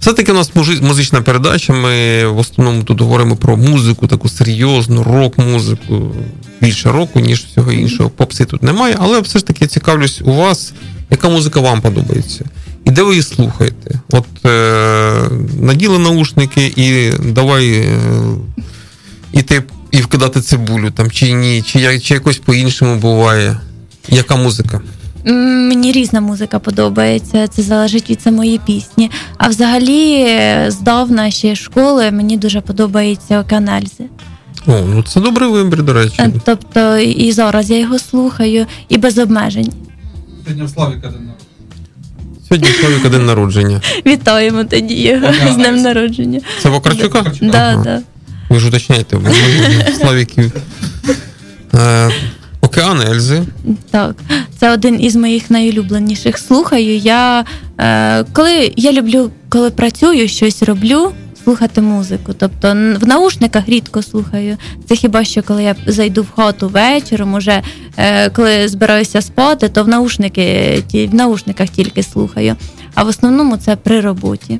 Все-таки 0.00 0.32
у 0.32 0.34
нас 0.34 0.50
музична 0.80 1.22
передача. 1.22 1.72
Ми 1.72 2.26
в 2.26 2.38
основному 2.38 2.82
тут 2.82 3.00
говоримо 3.00 3.36
про 3.36 3.56
музику, 3.56 4.06
таку 4.06 4.28
серйозну, 4.28 5.02
рок-музику, 5.02 6.14
більше 6.60 6.92
року, 6.92 7.20
ніж 7.20 7.44
всього 7.44 7.72
іншого. 7.72 8.10
Попси 8.10 8.44
тут 8.44 8.62
немає, 8.62 8.96
але 8.98 9.20
все 9.20 9.38
ж 9.38 9.46
таки 9.46 9.58
я 9.64 9.68
цікавлюсь 9.68 10.20
у 10.24 10.32
вас, 10.32 10.72
яка 11.10 11.28
музика 11.28 11.60
вам 11.60 11.80
подобається. 11.80 12.44
І 12.84 12.90
де 12.90 13.02
ви 13.02 13.10
її 13.10 13.22
слухаєте? 13.22 14.00
От 14.10 14.46
е, 14.46 15.30
наділи 15.60 15.98
наушники 15.98 16.72
і 16.76 17.10
давай 17.32 17.70
е, 17.70 17.98
іти 19.32 19.62
і 19.90 20.00
вкидати 20.00 20.40
цибулю 20.40 20.90
там, 20.90 21.10
чи 21.10 21.32
ні, 21.32 21.62
чи, 21.62 22.00
чи 22.00 22.14
якось 22.14 22.38
по-іншому 22.38 22.96
буває. 22.96 23.60
Яка 24.08 24.36
музика? 24.36 24.80
Мені 25.32 25.92
різна 25.92 26.20
музика 26.20 26.58
подобається, 26.58 27.48
це 27.48 27.62
залежить 27.62 28.10
від 28.10 28.22
самої 28.22 28.60
пісні. 28.66 29.10
А 29.38 29.48
взагалі, 29.48 30.12
е, 30.28 30.66
здавна 30.68 31.30
ще 31.30 31.54
школи 31.56 32.10
мені 32.10 32.36
дуже 32.36 32.60
подобається 32.60 33.40
Океанельзи. 33.40 34.04
О, 34.66 34.72
ну 34.94 35.02
це 35.02 35.20
добрий 35.20 35.48
вибір, 35.50 35.82
до 35.82 35.92
речі. 35.92 36.14
Е, 36.18 36.32
Тобто 36.44 36.96
і 36.98 37.32
зараз 37.32 37.70
я 37.70 37.78
його 37.78 37.98
слухаю, 37.98 38.66
і 38.88 38.98
без 38.98 39.18
обмежень. 39.18 39.72
Сьогодні 40.44 40.66
в 40.66 40.70
Славіка 40.70 41.08
день 41.08 41.10
народження. 41.26 41.34
Сьогодні 42.48 42.68
у 42.70 42.82
чоловіка 42.82 43.08
день 43.08 43.26
народження. 43.26 43.80
Вітаємо 44.06 44.64
тоді 44.64 44.94
його 44.94 45.32
з 45.52 45.56
днем 45.56 45.82
народження. 45.82 46.40
Це. 47.44 47.50
Да, 47.52 47.58
Ага. 47.58 47.82
да. 47.84 48.02
Ви 48.48 48.60
ж 48.60 48.68
уточняєте, 48.68 49.18
Славіків. 50.00 50.52
Океан 52.76 53.00
Ельзи. 53.00 53.42
Так, 53.90 54.16
це 54.58 54.72
один 54.72 55.00
із 55.00 55.16
моїх 55.16 55.50
найулюбленіших. 55.50 56.38
Слухаю. 56.38 56.96
Я 56.96 57.44
е, 57.78 58.24
коли 58.32 58.72
я 58.76 58.92
люблю, 58.92 59.30
коли 59.48 59.70
працюю, 59.70 60.28
щось 60.28 60.62
роблю. 60.62 61.12
Слухати 61.44 61.80
музику, 61.80 62.32
тобто 62.38 62.68
в 63.00 63.06
наушниках 63.06 63.68
рідко 63.68 64.02
слухаю. 64.02 64.56
Це 64.88 64.94
хіба 64.94 65.24
що 65.24 65.42
коли 65.42 65.62
я 65.62 65.74
зайду 65.86 66.22
в 66.22 66.30
хату 66.36 66.68
вечором, 66.68 67.34
уже 67.34 67.62
е, 67.96 68.30
коли 68.30 68.68
збираюся 68.68 69.22
спати, 69.22 69.68
то 69.68 69.84
в 69.84 69.88
наушники 69.88 70.82
ті 70.88 71.06
в 71.06 71.14
наушниках 71.14 71.68
тільки 71.68 72.02
слухаю. 72.02 72.56
А 72.94 73.04
в 73.04 73.08
основному 73.08 73.56
це 73.56 73.76
при 73.76 74.00
роботі. 74.00 74.58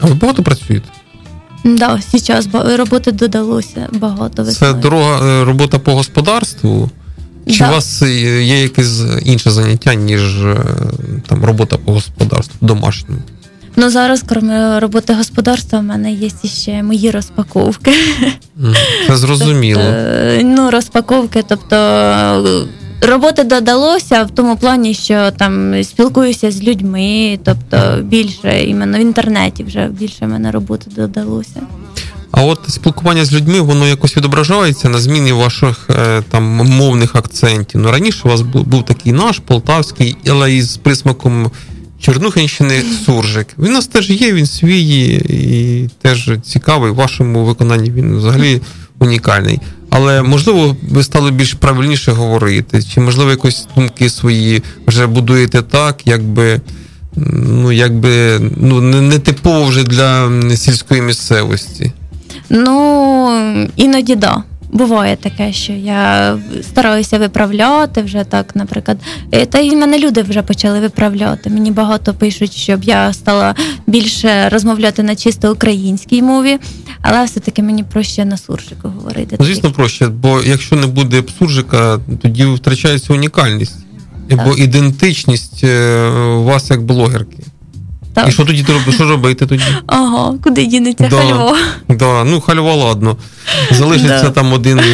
А 0.00 0.06
ви 0.06 0.14
багато 0.14 0.42
працюєте? 0.42 0.88
Да, 1.64 2.00
зараз 2.12 2.48
роботи 2.76 3.12
додалося 3.12 3.88
багато 3.92 4.44
Це 4.44 4.72
дорога 4.72 5.26
е, 5.26 5.44
робота 5.44 5.78
по 5.78 5.94
господарству. 5.94 6.90
Чи 7.46 7.58
Да. 7.58 7.68
у 7.68 7.72
вас 7.72 8.02
е, 8.02 8.42
є 8.44 8.62
якесь 8.62 9.02
інше 9.24 9.50
заняття, 9.50 9.94
ніж 9.94 10.44
е, 10.44 10.56
там 11.28 11.44
робота 11.44 11.76
по 11.76 11.92
господарству 11.92 12.54
домашньому? 12.60 13.20
Ну 13.76 13.90
зараз, 13.90 14.22
крім 14.28 14.50
роботи 14.78 15.14
господарства, 15.14 15.78
в 15.78 15.82
мене 15.82 16.12
є 16.12 16.30
ще 16.44 16.82
мої 16.82 17.10
розпаковки. 17.10 17.92
Це 19.06 19.16
зрозуміло. 19.16 19.80
Е, 19.82 20.40
Ну, 20.44 20.70
розпаковки, 20.70 21.44
тобто. 21.48 21.76
е, 21.76 22.66
Роботи 23.00 23.44
додалося 23.44 24.22
в 24.22 24.30
тому 24.30 24.56
плані, 24.56 24.94
що 24.94 25.30
там 25.38 25.84
спілкуюся 25.84 26.50
з 26.50 26.62
людьми, 26.62 27.38
тобто 27.44 27.98
більше 28.02 28.64
іменно 28.64 28.98
в 28.98 29.00
інтернеті 29.00 29.64
вже 29.64 29.88
більше 29.88 30.26
в 30.26 30.28
мене 30.28 30.50
роботи 30.50 30.90
додалося. 30.96 31.60
А 32.36 32.42
от 32.42 32.60
спілкування 32.68 33.24
з 33.24 33.32
людьми, 33.32 33.60
воно 33.60 33.86
якось 33.86 34.16
відображається 34.16 34.88
на 34.88 34.98
зміні 34.98 35.32
ваших 35.32 35.90
е, 35.90 36.22
там 36.30 36.42
мовних 36.66 37.16
акцентів. 37.16 37.80
Ну 37.80 37.90
раніше 37.90 38.20
у 38.24 38.28
вас 38.28 38.40
був, 38.40 38.84
такий 38.84 39.12
наш 39.12 39.38
полтавський, 39.38 40.16
але 40.28 40.54
із 40.54 40.76
присмаком 40.76 41.50
Чернухинщини 42.00 42.82
суржик. 43.06 43.46
Він 43.58 43.70
у 43.70 43.72
нас 43.72 43.86
теж 43.86 44.10
є, 44.10 44.32
він 44.32 44.46
свій 44.46 45.06
і 45.28 45.90
теж 46.02 46.30
цікавий. 46.42 46.90
В 46.90 46.94
вашому 46.94 47.44
виконанні 47.44 47.90
він 47.90 48.16
взагалі 48.16 48.60
унікальний. 48.98 49.60
Але 49.90 50.22
можливо, 50.22 50.76
ви 50.90 51.04
стали 51.04 51.30
більш 51.30 51.54
правильніше 51.54 52.12
говорити, 52.12 52.82
чи 52.82 53.00
можливо 53.00 53.30
якось 53.30 53.66
думки 53.76 54.10
свої 54.10 54.62
вже 54.86 55.06
будуєте 55.06 55.62
так, 55.62 56.00
якби. 56.04 56.60
Ну, 57.16 57.72
якби 57.72 58.40
ну 58.56 58.80
не, 58.80 59.00
не 59.00 59.18
типово 59.18 59.64
вже 59.64 59.84
для 59.84 60.30
сільської 60.56 61.02
місцевості. 61.02 61.92
Ну, 62.50 63.68
іноді 63.76 64.16
да. 64.16 64.42
Буває 64.70 65.16
таке, 65.16 65.52
що 65.52 65.72
я 65.72 66.38
стараюся 66.62 67.18
виправляти 67.18 68.02
вже 68.02 68.24
так, 68.24 68.56
наприклад. 68.56 68.98
Е, 69.32 69.46
Та 69.46 69.58
й 69.58 69.76
мене 69.76 69.98
люди 69.98 70.22
вже 70.22 70.42
почали 70.42 70.80
виправляти. 70.80 71.50
Мені 71.50 71.70
багато 71.70 72.14
пишуть, 72.14 72.52
щоб 72.52 72.84
я 72.84 73.12
стала 73.12 73.54
більше 73.86 74.48
розмовляти 74.48 75.02
на 75.02 75.16
чисто 75.16 75.52
українській 75.52 76.22
мові, 76.22 76.58
але 77.02 77.24
все-таки 77.24 77.62
мені 77.62 77.84
проще 77.84 78.24
на 78.24 78.36
суржику 78.36 78.88
говорити. 78.88 79.36
Ну, 79.40 79.46
звісно, 79.46 79.72
проще, 79.72 80.06
бо 80.08 80.40
якщо 80.42 80.76
не 80.76 80.86
буде 80.86 81.22
суржика, 81.38 81.98
тоді 82.22 82.44
втрачається 82.44 83.12
унікальність 83.12 83.76
або 84.30 84.54
ідентичність 84.54 85.64
е, 85.64 86.08
вас 86.36 86.70
як 86.70 86.82
блогерки. 86.82 87.38
Так. 88.14 88.28
І 88.28 88.32
що 88.32 88.44
тоді? 88.44 88.66
Що 88.94 89.08
робити 89.10 89.46
тоді? 89.46 89.64
Ага, 89.86 90.34
куди 90.44 90.66
дінеться 90.66 91.08
Да. 91.10 91.16
хальво? 91.16 91.56
Да, 91.88 92.24
ну 92.24 92.40
хальва, 92.40 92.74
ладно. 92.74 93.16
Залишиться 93.70 94.22
Да. 94.22 94.30
там 94.30 94.52
один 94.52 94.78
е, 94.78 94.84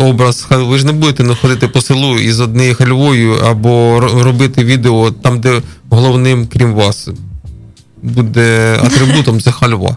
образ. 0.00 0.46
Ви 0.50 0.78
ж 0.78 0.86
не 0.86 0.92
будете 0.92 1.34
ходити 1.34 1.68
по 1.68 1.80
селу 1.80 2.18
із 2.18 2.40
однією 2.40 2.74
хальвою 2.74 3.34
або 3.34 4.00
робити 4.00 4.64
відео 4.64 5.10
там, 5.10 5.40
де 5.40 5.62
головним, 5.90 6.46
крім 6.52 6.74
вас, 6.74 7.08
буде 8.02 8.78
атрибутом 8.84 9.40
це 9.40 9.50
хальва. 9.52 9.96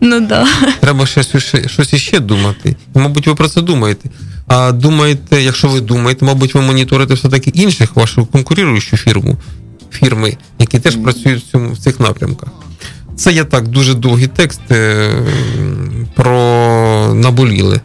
Ну 0.00 0.20
да. 0.20 0.46
Треба 0.80 1.06
щось, 1.06 1.36
щось 1.66 1.92
іще 1.92 2.20
думати. 2.20 2.76
І, 2.96 2.98
мабуть, 2.98 3.26
ви 3.26 3.34
про 3.34 3.48
це 3.48 3.62
думаєте. 3.62 4.10
А 4.46 4.72
думаєте, 4.72 5.42
якщо 5.42 5.68
ви 5.68 5.80
думаєте, 5.80 6.24
мабуть, 6.24 6.54
ви 6.54 6.60
моніторите 6.60 7.14
все-таки 7.14 7.50
інших 7.54 7.96
вашу 7.96 8.26
конкуруючу 8.26 8.96
фірму, 8.96 9.36
фірми, 9.92 10.36
які 10.58 10.78
теж 10.78 10.96
працюють 10.96 11.44
в, 11.44 11.50
цьому, 11.50 11.72
в 11.72 11.78
цих 11.78 12.00
напрямках. 12.00 12.48
Це 13.16 13.32
є 13.32 13.44
так 13.44 13.68
дуже 13.68 13.94
довгий 13.94 14.26
текст 14.26 14.60
е, 14.70 15.10
про 16.14 17.14
наболіли 17.14 17.80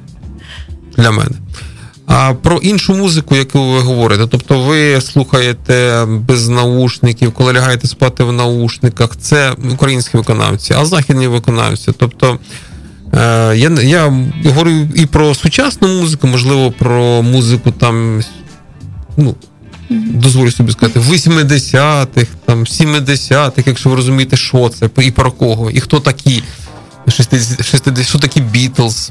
для 0.97 1.11
мене. 1.11 1.35
А 2.07 2.33
про 2.33 2.57
іншу 2.57 2.95
музику, 2.95 3.35
яку 3.35 3.71
ви 3.71 3.79
говорите, 3.79 4.27
тобто 4.27 4.63
ви 4.63 5.01
слухаєте 5.01 6.05
без 6.07 6.49
наушників, 6.49 7.31
коли 7.31 7.53
лягаєте 7.53 7.87
спати 7.87 8.23
в 8.23 8.31
наушниках, 8.31 9.17
це 9.17 9.55
українські 9.73 10.17
виконавці, 10.17 10.73
а 10.77 10.85
західні 10.85 11.27
виконавці. 11.27 11.91
Тобто 11.97 12.39
е, 13.13 13.53
я, 13.57 13.69
я 13.69 14.13
говорю 14.45 14.71
і 14.95 15.05
про 15.05 15.35
сучасну 15.35 15.87
музику, 15.87 16.27
можливо, 16.27 16.71
про 16.71 17.21
музику 17.21 17.71
там, 17.71 18.23
ну, 19.17 19.35
дозволю 19.89 20.51
собі 20.51 20.71
сказати, 20.71 20.99
80-х, 20.99 22.27
там, 22.45 22.63
70-х, 22.63 23.63
якщо 23.65 23.89
ви 23.89 23.95
розумієте, 23.95 24.37
що 24.37 24.69
це, 24.69 24.89
і 25.03 25.11
про 25.11 25.31
кого, 25.31 25.71
і 25.71 25.79
хто 25.79 25.99
такі. 25.99 26.43
60, 27.07 27.65
60, 27.65 28.07
що 28.07 28.19
такі 28.19 28.41
Бітлз? 28.41 29.09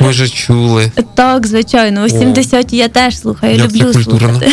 Ви 0.00 0.08
вже 0.08 0.28
чули. 0.28 0.92
Так, 1.14 1.46
звичайно, 1.46 2.02
у 2.02 2.06
70-ті 2.06 2.76
я 2.76 2.88
теж 2.88 3.18
слухаю, 3.18 3.56
Як 3.56 3.72
це 3.72 3.78
люблю 3.78 3.92
культурно. 3.92 4.28
слухати. 4.28 4.52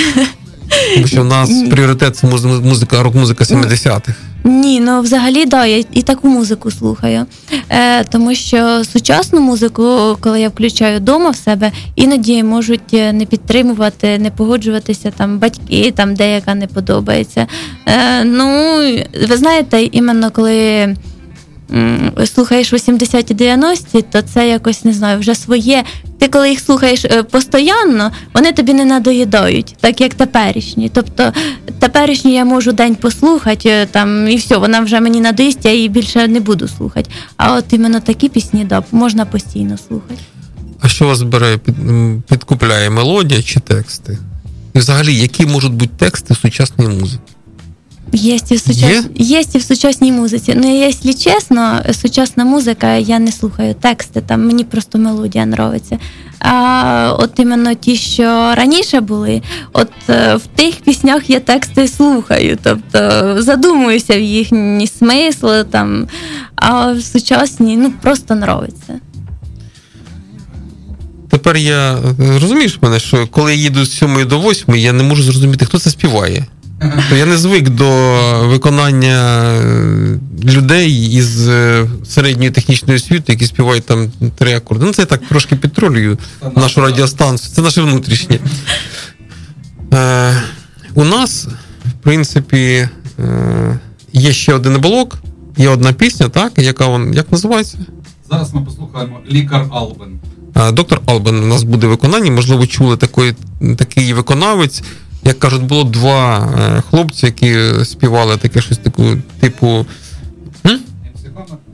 Тому 0.96 1.08
що 1.08 1.22
в 1.22 1.26
нас 1.26 1.50
пріоритет 1.72 2.18
це 2.18 2.28
муз- 2.28 2.62
музика, 2.66 3.04
рок-музика 3.04 3.44
70-х. 3.44 4.14
Ні, 4.44 4.80
ну 4.80 5.02
взагалі 5.02 5.46
да, 5.46 5.66
я 5.66 5.84
і 5.92 6.02
таку 6.02 6.28
музику 6.28 6.72
слухаю. 6.72 7.26
Е, 7.70 8.04
тому 8.04 8.36
що 8.36 8.84
сучасну 8.84 9.42
музику, 9.42 10.18
коли 10.20 10.42
я 10.42 10.50
включаю 10.50 10.98
вдома 10.98 11.30
в 11.30 11.36
себе, 11.36 11.72
іноді 11.96 12.44
можуть 12.44 12.94
е, 12.94 13.14
не 13.14 13.26
підтримувати, 13.26 14.18
не 14.18 14.32
погоджуватися 14.32 15.12
там 15.18 15.40
батьки, 15.40 15.94
там 15.96 16.16
деяка 16.16 16.56
не 16.56 16.68
подобається. 16.68 17.48
Е, 17.86 18.24
ну, 18.24 18.78
ви 19.30 19.38
знаєте, 19.38 19.84
іменно 19.92 20.32
коли. 20.32 20.96
Слухаєш 22.26 22.74
80-ті 22.74 23.36
90-ті, 23.36 24.02
то 24.02 24.22
це 24.22 24.50
якось 24.50 24.86
не 24.86 24.94
знаю, 24.94 25.20
вже 25.20 25.36
своє. 25.36 25.84
Ти 26.20 26.28
коли 26.28 26.50
їх 26.50 26.60
слухаєш 26.60 27.06
е, 27.06 27.24
постійно, 27.24 28.12
вони 28.34 28.52
тобі 28.52 28.74
не 28.74 28.86
надоїдають, 28.86 29.76
так 29.82 30.02
як 30.02 30.14
теперішні. 30.14 30.90
Тобто 30.94 31.34
теперішні 31.80 32.34
я 32.34 32.46
можу 32.46 32.72
день 32.72 32.96
послухати, 32.96 33.70
е, 33.70 33.86
там 33.86 34.30
і 34.30 34.36
все, 34.36 34.58
вона 34.58 34.80
вже 34.80 35.00
мені 35.00 35.22
надоїсть, 35.22 35.66
я 35.66 35.74
її 35.74 35.90
більше 35.90 36.28
не 36.28 36.40
буду 36.40 36.68
слухати. 36.68 37.10
А 37.38 37.54
от 37.54 37.74
іменно 37.74 38.00
такі 38.00 38.30
пісні, 38.30 38.64
да, 38.64 38.84
можна 38.92 39.26
постійно 39.26 39.78
слухати. 39.88 40.22
А 40.82 40.88
що 40.88 41.08
вас 41.08 41.22
бере, 41.22 41.60
підкупляє 42.30 42.90
мелодія 42.90 43.44
чи 43.44 43.60
тексти? 43.60 44.18
І 44.74 44.80
взагалі, 44.80 45.16
які 45.16 45.46
можуть 45.46 45.74
бути 45.74 45.92
тексти 45.98 46.36
сучасної 46.36 47.00
музики? 47.00 47.24
Є 48.14 48.36
і 48.50 48.56
в 48.56 48.60
сучас... 48.60 49.04
є? 49.16 49.44
і 49.54 49.58
в 49.58 49.62
сучасній 49.62 50.12
музиці. 50.12 50.54
Ну, 50.58 50.80
якщо 50.80 51.14
чесно, 51.14 51.82
сучасна 52.02 52.46
музика, 52.46 52.94
я 52.96 53.20
не 53.20 53.32
слухаю 53.32 53.74
тексти, 53.74 54.22
там 54.22 54.48
мені 54.48 54.64
просто 54.64 54.98
мелодія 54.98 55.46
подобається. 55.46 56.00
А 56.40 57.16
от 57.20 57.40
іменно 57.40 57.74
ті, 57.74 57.96
що 57.96 58.56
раніше 58.56 59.02
були, 59.02 59.42
от 59.74 59.92
е, 60.10 60.36
в 60.36 60.48
тих 60.48 60.76
піснях 60.76 61.30
я 61.30 61.40
тексти 61.40 61.88
слухаю, 61.88 62.58
тобто 62.64 63.36
задумуюся 63.42 64.18
в 64.18 64.22
їхні 64.22 64.88
смисли, 64.88 65.64
там, 65.64 66.08
а 66.56 66.92
в 66.92 67.02
сучасній 67.02 67.78
ну 67.78 67.94
просто 68.02 68.36
подобається. 68.36 69.00
Тепер 71.30 71.58
я 71.58 71.94
е, 71.94 72.40
розумієш 72.42 72.80
мене, 72.82 73.00
що 73.00 73.28
коли 73.28 73.56
я 73.56 73.62
їду 73.62 73.86
з 73.86 73.98
7 73.98 74.28
до 74.28 74.40
8, 74.40 74.76
я 74.76 74.94
не 74.94 75.04
можу 75.04 75.24
зрозуміти, 75.24 75.66
хто 75.66 75.80
це 75.80 75.90
співає. 75.90 76.46
Я 77.12 77.26
не 77.26 77.38
звик 77.38 77.70
до 77.70 77.88
виконання 78.48 79.54
е, 79.54 80.20
людей 80.44 81.12
із 81.12 81.48
е, 81.48 81.88
середньої 82.06 82.52
технічної 82.52 82.98
освіти, 82.98 83.32
які 83.34 83.46
співають 83.46 83.86
там 83.86 84.12
три 84.38 84.56
акорди. 84.56 84.86
Ну, 84.86 84.94
це 84.94 85.02
я 85.02 85.06
так 85.06 85.22
трошки 85.30 85.56
підтролюю 85.56 86.18
нашу 86.56 86.82
радіостанцію. 86.82 87.56
Це 87.56 87.62
наше 87.62 87.82
внутрішнє. 87.82 88.40
Е, 89.94 90.42
у 90.94 91.04
нас, 91.04 91.48
в 91.86 92.04
принципі, 92.04 92.90
е, 93.20 93.80
є 94.14 94.34
ще 94.34 94.54
один 94.54 94.82
блок, 94.82 95.18
є 95.58 95.70
одна 95.70 95.94
пісня, 95.94 96.30
так, 96.30 96.52
яка 96.58 96.88
вон, 96.88 97.14
як 97.14 97.32
називається? 97.32 97.78
Зараз 98.32 98.54
ми 98.54 98.62
послухаємо 98.62 99.20
лікар 99.32 99.66
Албен. 99.72 100.20
А, 100.54 100.72
Доктор 100.72 101.02
Албен 101.06 101.44
у 101.44 101.48
нас 101.48 101.64
буде 101.64 101.88
виконання. 101.88 102.32
Можливо, 102.32 102.68
чули 102.68 102.98
такий, 102.98 103.34
такий 103.78 104.14
виконавець. 104.14 104.84
Як 105.24 105.40
кажуть, 105.40 105.64
було 105.64 105.84
два 105.84 106.38
е, 106.60 106.84
хлопці, 106.90 107.26
які 107.26 107.58
співали 107.86 108.38
таке 108.38 108.62
щось 108.62 108.78
таку, 108.78 109.04
типу 109.40 109.86
м? 110.66 110.80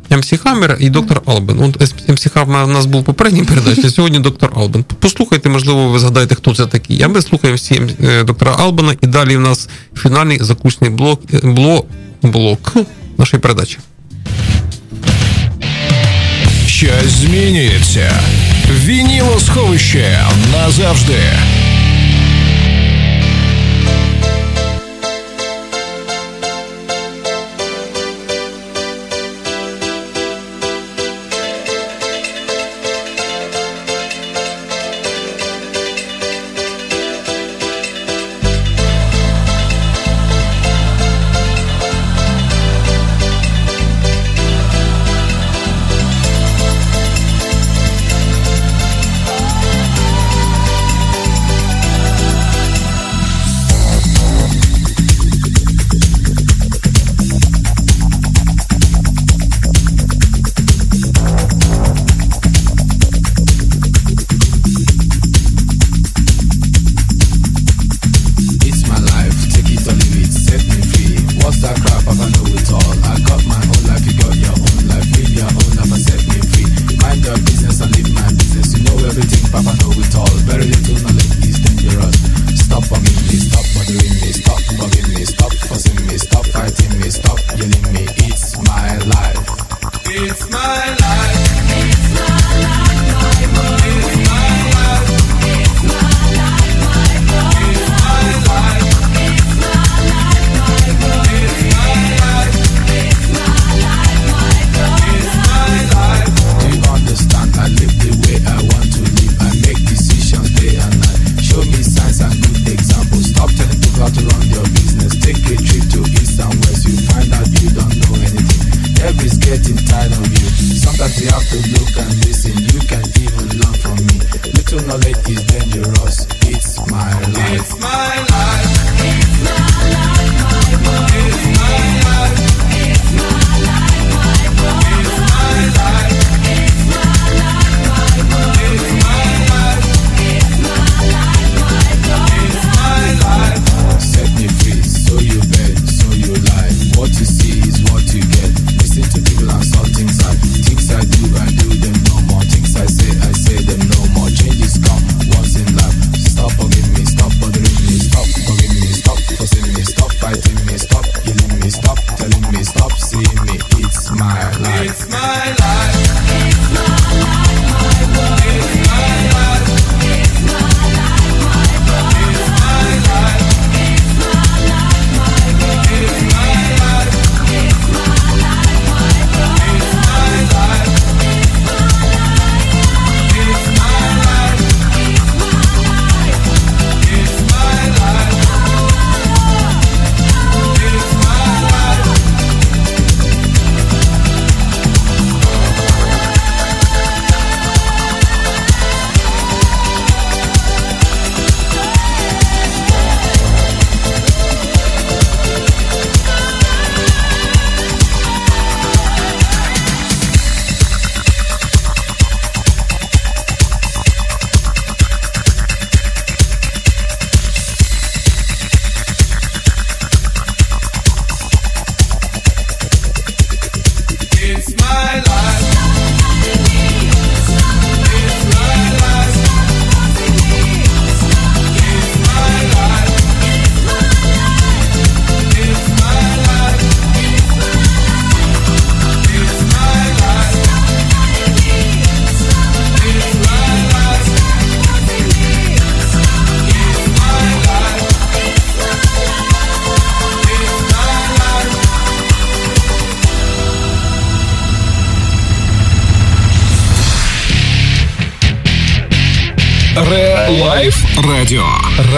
MC 0.10 0.44
Hammer 0.44 0.78
і 0.80 0.90
доктор 0.90 1.22
Албен. 1.26 1.60
От 1.60 1.82
MC 1.82 2.34
Hammer 2.34 2.64
у 2.64 2.68
нас 2.68 2.86
був 2.86 3.04
попередній 3.04 3.44
передачі, 3.50 3.82
а 3.86 3.90
сьогодні 3.90 4.20
доктор 4.20 4.52
Албен. 4.56 4.86
Послухайте, 5.00 5.50
можливо, 5.50 5.90
ви 5.90 6.00
згадаєте, 6.00 6.36
хто 6.36 6.56
це 6.56 6.66
такий. 6.66 7.02
А 7.02 7.08
ми 7.08 7.22
слухаємо 7.22 7.56
всі 7.56 7.82
е, 8.04 8.24
доктора 8.24 8.56
Албена, 8.60 8.96
і 9.02 9.08
далі 9.08 9.38
в 9.38 9.40
нас 9.40 9.70
фінальний 9.98 10.40
заключний 10.42 10.90
блок, 10.90 11.22
е, 11.34 11.40
блок, 11.44 11.86
блок 12.22 12.74
нашої 13.18 13.42
передачі. 13.42 13.78
Щось 16.68 17.12
змінюється. 17.22 18.12
Вінілосховище 18.86 20.20
назавжди. 20.52 21.20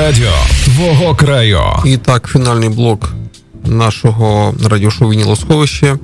Радіо 0.08 0.32
твого 0.66 1.16
краю. 1.16 1.62
І 1.86 1.98
так, 1.98 2.28
фінальний 2.32 2.70
блок 2.70 3.14
нашого 3.66 4.56
радіошоу 4.66 5.10
«Вінілосховище» 5.10 5.98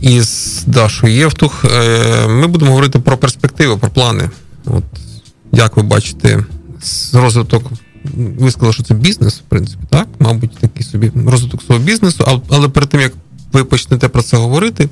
із 0.00 0.62
Дашою 0.66 1.14
Євтух. 1.14 1.64
Е, 1.64 2.28
Ми 2.28 2.46
будемо 2.46 2.70
говорити 2.70 2.98
про 2.98 3.16
перспективи, 3.16 3.76
про 3.76 3.90
плани. 3.90 4.30
От, 4.66 4.84
як 5.52 5.76
ви 5.76 5.82
бачите, 5.82 6.44
розвиток. 7.12 7.62
Ви 8.14 8.50
сказали, 8.50 8.72
що 8.72 8.82
це 8.82 8.94
бізнес, 8.94 9.34
в 9.34 9.42
принципі, 9.48 9.82
так? 9.90 10.08
Мабуть, 10.18 10.58
такий 10.60 10.82
собі 10.82 11.12
розвиток 11.26 11.62
свого 11.62 11.80
бізнесу. 11.80 12.42
Але 12.48 12.68
перед 12.68 12.88
тим, 12.88 13.00
як 13.00 13.12
ви 13.52 13.64
почнете 13.64 14.08
про 14.08 14.22
це 14.22 14.36
говорити, 14.36 14.88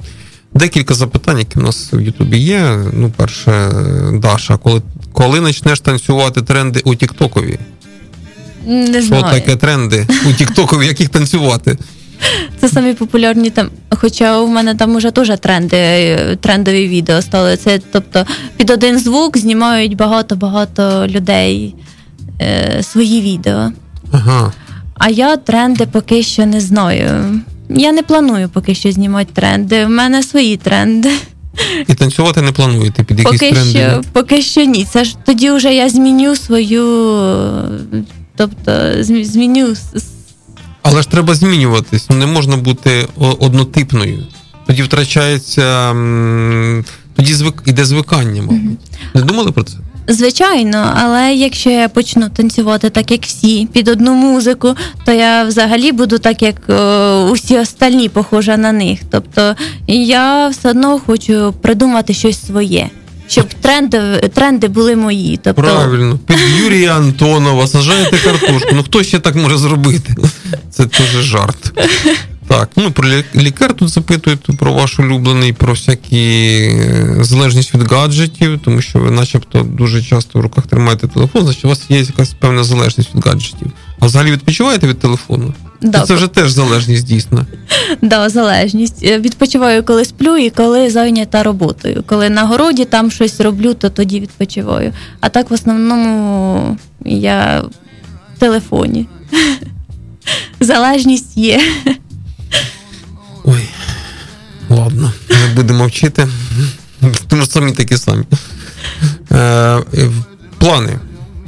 декілька 0.55 0.95
запитань, 0.95 1.39
які 1.39 1.59
в 1.59 1.63
нас 1.63 1.89
в 1.93 2.01
Ютубі 2.01 2.39
є. 2.39 2.79
Ну, 2.93 3.13
перше, 3.17 3.73
Даша, 4.13 4.57
коли, 4.57 4.83
коли 5.13 5.41
почнеш 5.41 5.81
танцювати 5.81 6.43
тренди 6.43 6.81
у 6.85 6.95
Тіктокові? 6.95 7.59
Не 8.67 9.03
Що 9.03 9.23
таке 9.23 9.57
тренди 9.57 10.07
у 10.31 10.33
Тіктокові, 10.33 10.87
як 10.87 11.01
їх 11.01 11.09
танцювати? 11.09 11.79
Це 12.61 12.69
самі 12.69 12.95
популярні 12.95 13.51
там. 13.51 13.71
Хоча 13.91 14.41
у 14.41 14.47
мене 14.47 14.75
там 14.75 14.97
уже 14.97 15.11
теж 15.11 15.31
тренди, 15.41 16.17
трендові 16.41 16.89
відео 16.89 17.23
стали. 17.23 17.57
Це 17.57 17.81
тобто 17.93 18.27
під 18.57 18.71
один 18.71 18.99
звук 18.99 19.39
знімають 19.39 19.97
багато-багато 19.97 21.07
людей 21.09 21.75
е, 22.41 22.83
свої 22.83 23.21
відео. 23.21 23.73
Ага. 24.13 24.53
А 24.99 25.09
я 25.09 25.37
тренди 25.37 25.87
поки 25.87 26.23
що 26.23 26.47
не 26.47 26.61
знаю. 26.61 27.41
Я 27.69 27.93
не 27.93 28.03
планую 28.03 28.49
поки 28.49 28.75
що 28.75 28.93
знімати 28.93 29.31
тренди. 29.33 29.87
У 29.87 29.89
мене 29.89 30.23
свої 30.23 30.57
тренди. 30.57 31.11
І 31.89 31.95
танцювати 31.95 32.43
не 32.43 32.53
плануєте 32.53 33.05
під 33.05 33.19
якісь 33.19 33.41
Поки 33.41 33.53
тренди? 33.53 33.79
що, 33.79 34.03
поки 34.13 34.43
що 34.43 34.65
ні. 34.65 34.85
Це 34.85 35.05
ж 35.05 35.17
тоді 35.25 35.51
вже 35.51 35.75
я 35.75 35.89
зміню 35.89 36.37
свою. 36.37 36.83
Тобто 38.37 38.73
зм- 38.73 39.25
зміню 39.25 39.75
Але 40.83 41.03
ж 41.03 41.09
треба 41.11 41.35
змінюватись. 41.35 42.07
Ну, 42.11 42.17
не 42.17 42.27
можна 42.27 42.57
бути 42.57 43.09
однотипною. 43.39 44.27
Тоді 44.67 44.83
втрачається. 44.83 45.93
Тоді 47.17 47.35
звик 47.35 47.63
іде 47.67 47.85
звикання, 47.85 48.43
мабуть. 48.43 48.79
Не 49.15 49.21
думали 49.23 49.53
про 49.53 49.63
це? 49.65 49.77
Звичайно, 50.09 50.93
але 51.03 51.35
якщо 51.35 51.71
я 51.71 51.89
почну 51.89 52.29
танцювати 52.29 52.91
так, 52.91 53.11
як 53.11 53.23
всі, 53.23 53.67
під 53.73 53.89
одну 53.89 54.15
музику, 54.15 54.75
то 55.05 55.13
я 55.13 55.45
взагалі 55.45 55.93
буду 55.93 56.19
так, 56.19 56.43
як 56.43 56.57
усі 57.31 57.59
остальні, 57.59 58.09
похожа 58.09 58.57
на 58.57 58.73
них. 58.73 59.01
Тобто 59.11 59.57
я 59.87 60.49
все 60.49 60.71
одно 60.71 61.01
хочу 61.07 61.55
придумати 61.63 62.15
щось 62.15 62.47
своє, 62.47 62.91
щоб 63.33 63.55
тренди, 63.55 64.31
тренди 64.35 64.69
були 64.69 64.97
мої. 64.97 65.41
Тобто, 65.43 65.63
Правильно. 65.63 66.19
Під 66.27 66.39
Юрія 66.65 66.97
Антонова 66.97 67.67
сажаєте 67.67 68.19
картошку. 68.19 68.69
Ну 68.73 68.83
хто 68.83 69.03
ще 69.03 69.19
так 69.19 69.35
може 69.35 69.59
зробити? 69.59 70.15
Це 70.71 70.87
теж 70.87 71.09
жарт. 71.09 71.73
Так, 72.49 72.69
ну 72.77 72.91
про 72.91 73.09
лі- 73.09 73.25
лікар 73.43 73.75
тут 73.75 73.89
запитують 73.89 74.59
про 74.59 74.73
ваш 74.73 74.99
улюблений, 74.99 75.53
про 75.53 75.73
всякі 75.73 76.27
е, 76.73 77.17
залежність 77.21 77.75
від 77.75 77.93
гаджетів, 77.93 78.61
тому 78.65 78.83
що 78.83 78.99
ви 78.99 79.11
начебто 79.11 79.63
дуже 79.63 80.03
часто 80.03 80.39
в 80.39 80.43
руках 80.43 80.67
тримаєте 80.67 81.09
телефон, 81.09 81.45
значить 81.45 81.65
у 81.65 81.69
вас 81.69 81.81
є 81.89 81.99
якась 82.01 82.35
певна 82.41 82.65
залежність 82.65 83.15
від 83.15 83.27
гаджетів. 83.27 83.73
А 84.01 84.07
взагалі 84.07 84.33
відпочиваєте 84.33 84.87
від 84.89 84.99
телефону? 84.99 85.55
Да. 85.83 86.01
Це 86.01 86.15
вже 86.15 86.29
теж 86.29 86.51
залежність 86.51 87.07
дійсна. 87.07 87.47
да, 88.03 88.29
залежність. 88.29 89.03
Е, 89.05 89.19
Відпочиваю, 89.21 89.83
коли 89.83 90.05
сплю, 90.05 90.37
і 90.37 90.51
коли 90.51 90.91
зайнята 90.91 91.43
роботою. 91.43 92.05
Коли 92.07 92.31
на 92.31 92.43
городі 92.43 92.85
там 92.85 93.11
щось 93.11 93.41
роблю, 93.41 93.75
то 93.75 93.91
тоді 93.91 94.21
відпочиваю. 94.21 94.93
А 95.21 95.29
так 95.29 95.51
в 95.51 95.55
основному 95.55 96.77
я 97.05 97.63
в 98.37 98.39
телефоні. 98.39 99.07
Залежність 100.61 101.37
є. 101.37 101.61
Ой, 103.45 103.69
ладно, 104.69 105.13
не 105.31 105.55
будемо 105.55 105.87
вчити. 105.87 106.29
Тому 107.29 107.43
що 107.43 107.53
самі 107.53 107.73
такі 107.73 107.97
самі. 107.97 108.25
Е, 109.33 109.79
плани. 110.59 110.99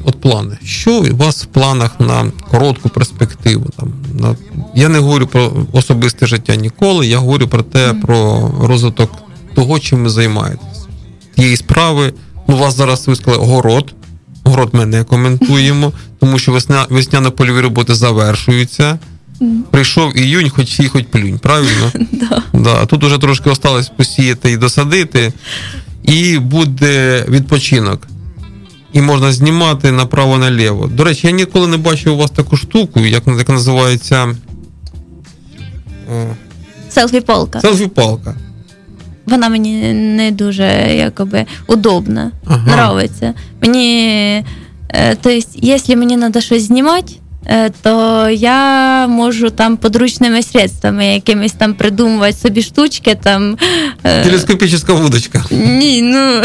От 0.04 0.20
плани. 0.20 0.58
Що 0.64 1.00
у 1.00 1.16
вас 1.16 1.42
в 1.42 1.46
планах 1.46 2.00
на 2.00 2.32
коротку 2.50 2.88
перспективу? 2.88 3.66
Там, 3.76 3.92
на... 4.14 4.36
Я 4.74 4.88
не 4.88 4.98
говорю 4.98 5.26
про 5.26 5.52
особисте 5.72 6.26
життя 6.26 6.54
ніколи, 6.56 7.06
я 7.06 7.18
говорю 7.18 7.48
про 7.48 7.62
те, 7.62 7.94
про 8.02 8.50
розвиток 8.62 9.10
того, 9.54 9.78
чим 9.78 10.02
ви 10.04 10.10
займаєтесь. 10.10 10.86
Тієї 11.36 11.56
справи, 11.56 12.12
ну, 12.48 12.54
у 12.54 12.58
вас 12.58 12.76
зараз 12.76 13.08
ви 13.08 13.16
сказали 13.16 13.46
город. 13.46 13.94
Город 14.44 14.68
ми 14.72 14.86
не 14.86 15.04
коментуємо, 15.04 15.92
тому 16.20 16.38
що 16.38 16.52
весня, 16.52 16.86
весняно-польові 16.90 17.60
роботи 17.60 17.94
завершуються. 17.94 18.98
Прийшов 19.70 20.18
іюнь, 20.18 20.50
хоч 20.50 20.68
сій, 20.68 20.88
хоч 20.88 21.04
плюнь, 21.10 21.38
правильно? 21.38 21.92
Да. 22.12 22.42
Да, 22.52 22.86
тут 22.86 23.04
уже 23.04 23.18
трошки 23.18 23.50
осталось 23.50 23.88
посіяти 23.88 24.50
і 24.50 24.56
досадити, 24.56 25.32
і 26.04 26.38
буде 26.38 27.24
відпочинок. 27.28 28.08
І 28.94 29.00
можна 29.00 29.32
знімати 29.32 29.92
направо-наліво. 29.92 30.86
До 30.86 31.04
речі, 31.04 31.26
я 31.26 31.32
ніколи 31.32 31.66
не 31.68 31.76
бачив 31.76 32.12
у 32.14 32.16
вас 32.16 32.30
таку 32.30 32.56
штуку, 32.56 33.00
як, 33.00 33.22
як 33.38 33.48
називається 33.48 34.34
е, 36.14 36.26
Селфі-полка. 36.90 37.60
селфі-палка. 37.60 38.34
Вона 39.26 39.48
мені 39.48 39.92
не 39.92 40.30
дуже 40.30 40.64
якоби 40.98 41.46
удобна, 41.66 42.30
Ага. 42.46 42.72
нравиться. 42.72 43.34
Мені, 43.62 44.44
то 45.22 45.30
есть, 45.30 45.48
якщо 45.54 45.96
мені 45.96 46.16
треба 46.18 46.40
щось 46.40 46.62
знімати, 46.62 47.12
е, 47.46 47.70
то 47.82 48.28
я 48.30 49.06
можу 49.06 49.50
там 49.50 49.76
подручними 49.76 50.42
средствами 50.42 51.06
якимись 51.06 51.52
там 51.52 51.74
придумувати 51.74 52.32
собі 52.36 52.62
штучки 52.62 53.14
там. 53.22 53.56
Телескопічна 54.02 54.94
вудочка. 54.94 55.44
Ні, 55.50 56.02
ну. 56.02 56.42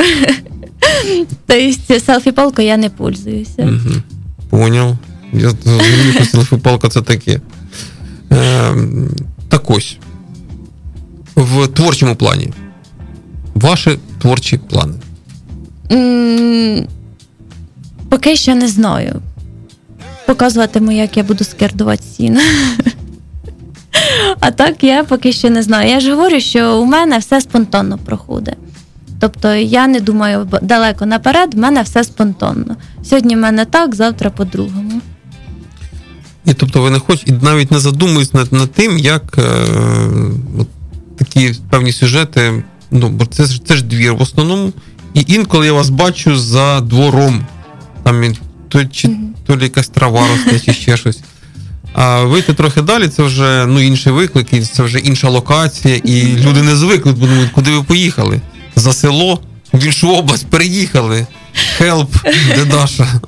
Тобто 1.48 2.00
селфі-палкою 2.00 2.62
я 2.68 2.78
не 2.78 2.90
пользуюся. 2.90 3.64
Угу. 3.64 3.96
Поняв. 4.50 4.98
Я 5.34 5.50
зрозумів, 5.50 6.14
що 6.14 6.24
селфі-палка 6.38 6.90
це 6.90 7.02
таке. 7.02 7.42
Е, 8.32 8.74
так 9.50 9.70
ось. 9.70 9.98
В 11.36 11.68
творчому 11.68 12.16
плані. 12.16 12.54
Ваші 13.56 14.00
творчі 14.22 14.58
плани. 14.58 14.94
М, 15.92 16.88
Поки 18.10 18.36
що 18.36 18.56
не 18.56 18.68
знаю. 18.68 19.22
Показуватиму, 20.28 20.92
як 20.92 21.18
я 21.18 21.24
буду 21.24 21.44
скердувати 21.44 22.04
сіно. 22.18 22.40
А 24.40 24.52
так 24.52 24.84
я 24.84 25.04
поки 25.04 25.32
що 25.34 25.50
не 25.50 25.64
знаю. 25.64 25.90
Я 25.90 26.00
ж 26.00 26.12
говорю, 26.16 26.40
що 26.40 26.80
у 26.82 26.86
мене 26.86 27.18
все 27.18 27.42
спонтанно 27.42 27.98
проходить. 27.98 28.56
Тобто 29.20 29.54
я 29.54 29.88
не 29.88 30.00
думаю 30.00 30.48
далеко 30.62 31.06
наперед, 31.06 31.54
в 31.54 31.58
мене 31.58 31.82
все 31.82 32.04
спонтанно. 32.04 32.76
Сьогодні 33.04 33.36
в 33.36 33.40
мене 33.40 33.66
так, 33.66 33.96
завтра 33.96 34.30
по-другому. 34.30 35.02
І 36.46 36.54
тобто 36.54 36.82
ви 36.82 36.90
не 36.90 37.00
хочете, 37.00 37.32
і 37.32 37.36
навіть 37.42 37.72
не 37.72 37.80
задумуєтесь 37.80 38.34
над, 38.34 38.54
над 38.54 38.72
тим, 38.72 38.98
як 38.98 39.38
е, 39.38 39.42
от, 40.60 40.68
такі 41.18 41.56
певні 41.70 41.92
сюжети, 41.92 42.64
ну, 42.92 43.10
бо 43.10 43.26
це, 43.26 43.46
ж- 43.46 43.62
це 43.66 43.76
ж 43.76 43.84
двір 43.84 44.14
в 44.14 44.22
основному. 44.22 44.74
І 45.14 45.24
інколи 45.28 45.66
я 45.66 45.74
вас 45.74 45.90
бачу 45.90 46.38
за 46.38 46.82
двором. 46.82 47.46
Там 48.04 48.24
то, 48.70 48.86
чи, 48.86 49.10
то 49.46 49.58
лі 49.58 49.64
якась 49.64 49.88
трава 49.88 50.28
росте, 50.28 50.60
чи 50.60 50.74
ще 50.74 50.98
щось. 50.98 51.20
А 51.94 52.24
вийти 52.24 52.54
трохи 52.54 52.82
далі, 52.82 53.08
це 53.08 53.24
вже 53.24 53.66
ну, 53.68 53.80
інший 53.80 54.14
виклик, 54.14 54.48
це 54.74 54.84
вже 54.84 55.00
інша 55.00 55.30
локація, 55.30 55.96
і 55.96 56.38
люди 56.38 56.62
не 56.62 56.76
звикли, 56.76 57.12
бо 57.12 57.26
думають, 57.28 57.52
куди 57.52 57.72
ви 57.72 57.84
поїхали? 57.84 58.42
За 58.80 58.94
село, 58.94 59.40
в 59.74 59.86
іншу 59.86 60.10
область 60.10 60.48
переїхали. 60.48 61.28
Help, 61.54 62.16
де 62.56 62.66
Даша? 62.66 63.22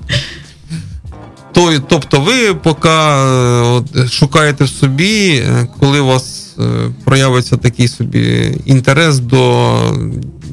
То, 1.53 1.79
тобто 1.79 2.21
ви 2.21 2.53
поки 2.53 2.89
е, 2.89 3.61
от, 3.61 4.11
шукаєте 4.11 4.63
в 4.63 4.69
собі, 4.69 5.29
е, 5.29 5.67
коли 5.79 5.99
у 5.99 6.05
вас 6.05 6.55
е, 6.59 6.63
проявиться 7.03 7.57
такий 7.57 7.87
собі 7.87 8.57
інтерес 8.65 9.19
до 9.19 9.75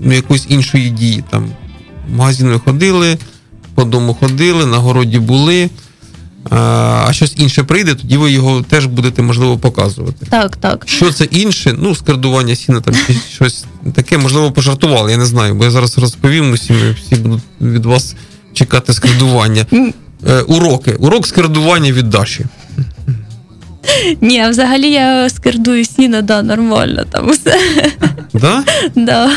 ну, 0.02 0.12
якоїсь 0.12 0.46
іншої 0.48 0.90
дії. 0.90 1.24
Там, 1.30 1.50
в 2.08 2.16
магазин 2.16 2.48
ви 2.48 2.58
ходили, 2.58 3.18
по 3.74 3.84
дому 3.84 4.14
ходили, 4.14 4.66
на 4.66 4.76
городі 4.76 5.18
були, 5.18 5.70
а 6.50 7.08
щось 7.12 7.34
інше 7.36 7.62
прийде, 7.62 7.94
тоді 7.94 8.16
ви 8.16 8.30
його 8.30 8.62
теж 8.62 8.86
будете, 8.86 9.22
можливо, 9.22 9.58
показувати. 9.58 10.26
Так, 10.30 10.56
так. 10.56 10.84
Що 10.86 11.12
це 11.12 11.24
інше? 11.24 11.74
Ну, 11.78 11.94
скердування 11.94 12.56
сіна, 12.56 12.80
там 12.80 12.94
чи 13.06 13.14
щось 13.34 13.64
таке, 13.94 14.18
можливо, 14.18 14.52
пожартували, 14.52 15.10
я 15.10 15.18
не 15.18 15.26
знаю, 15.26 15.54
бо 15.54 15.64
я 15.64 15.70
зараз 15.70 15.98
розповім 15.98 16.52
усім, 16.52 16.76
всі 17.02 17.16
будуть 17.16 17.42
від 17.60 17.86
вас 17.86 18.14
чекати 18.52 18.92
скердування. 18.92 19.66
Е, 20.28 20.40
уроки. 20.40 20.92
Урок 20.92 21.26
скердування 21.26 21.92
від 21.92 22.10
Даші. 22.10 22.44
Ні, 24.20 24.48
взагалі 24.48 24.90
я 24.90 25.30
скердую 25.30 25.84
сіно, 25.84 26.22
да, 26.22 26.42
нормально 26.42 27.04
там 27.10 27.28
усе. 27.28 27.60
Да? 28.34 28.64
Да. 28.94 29.30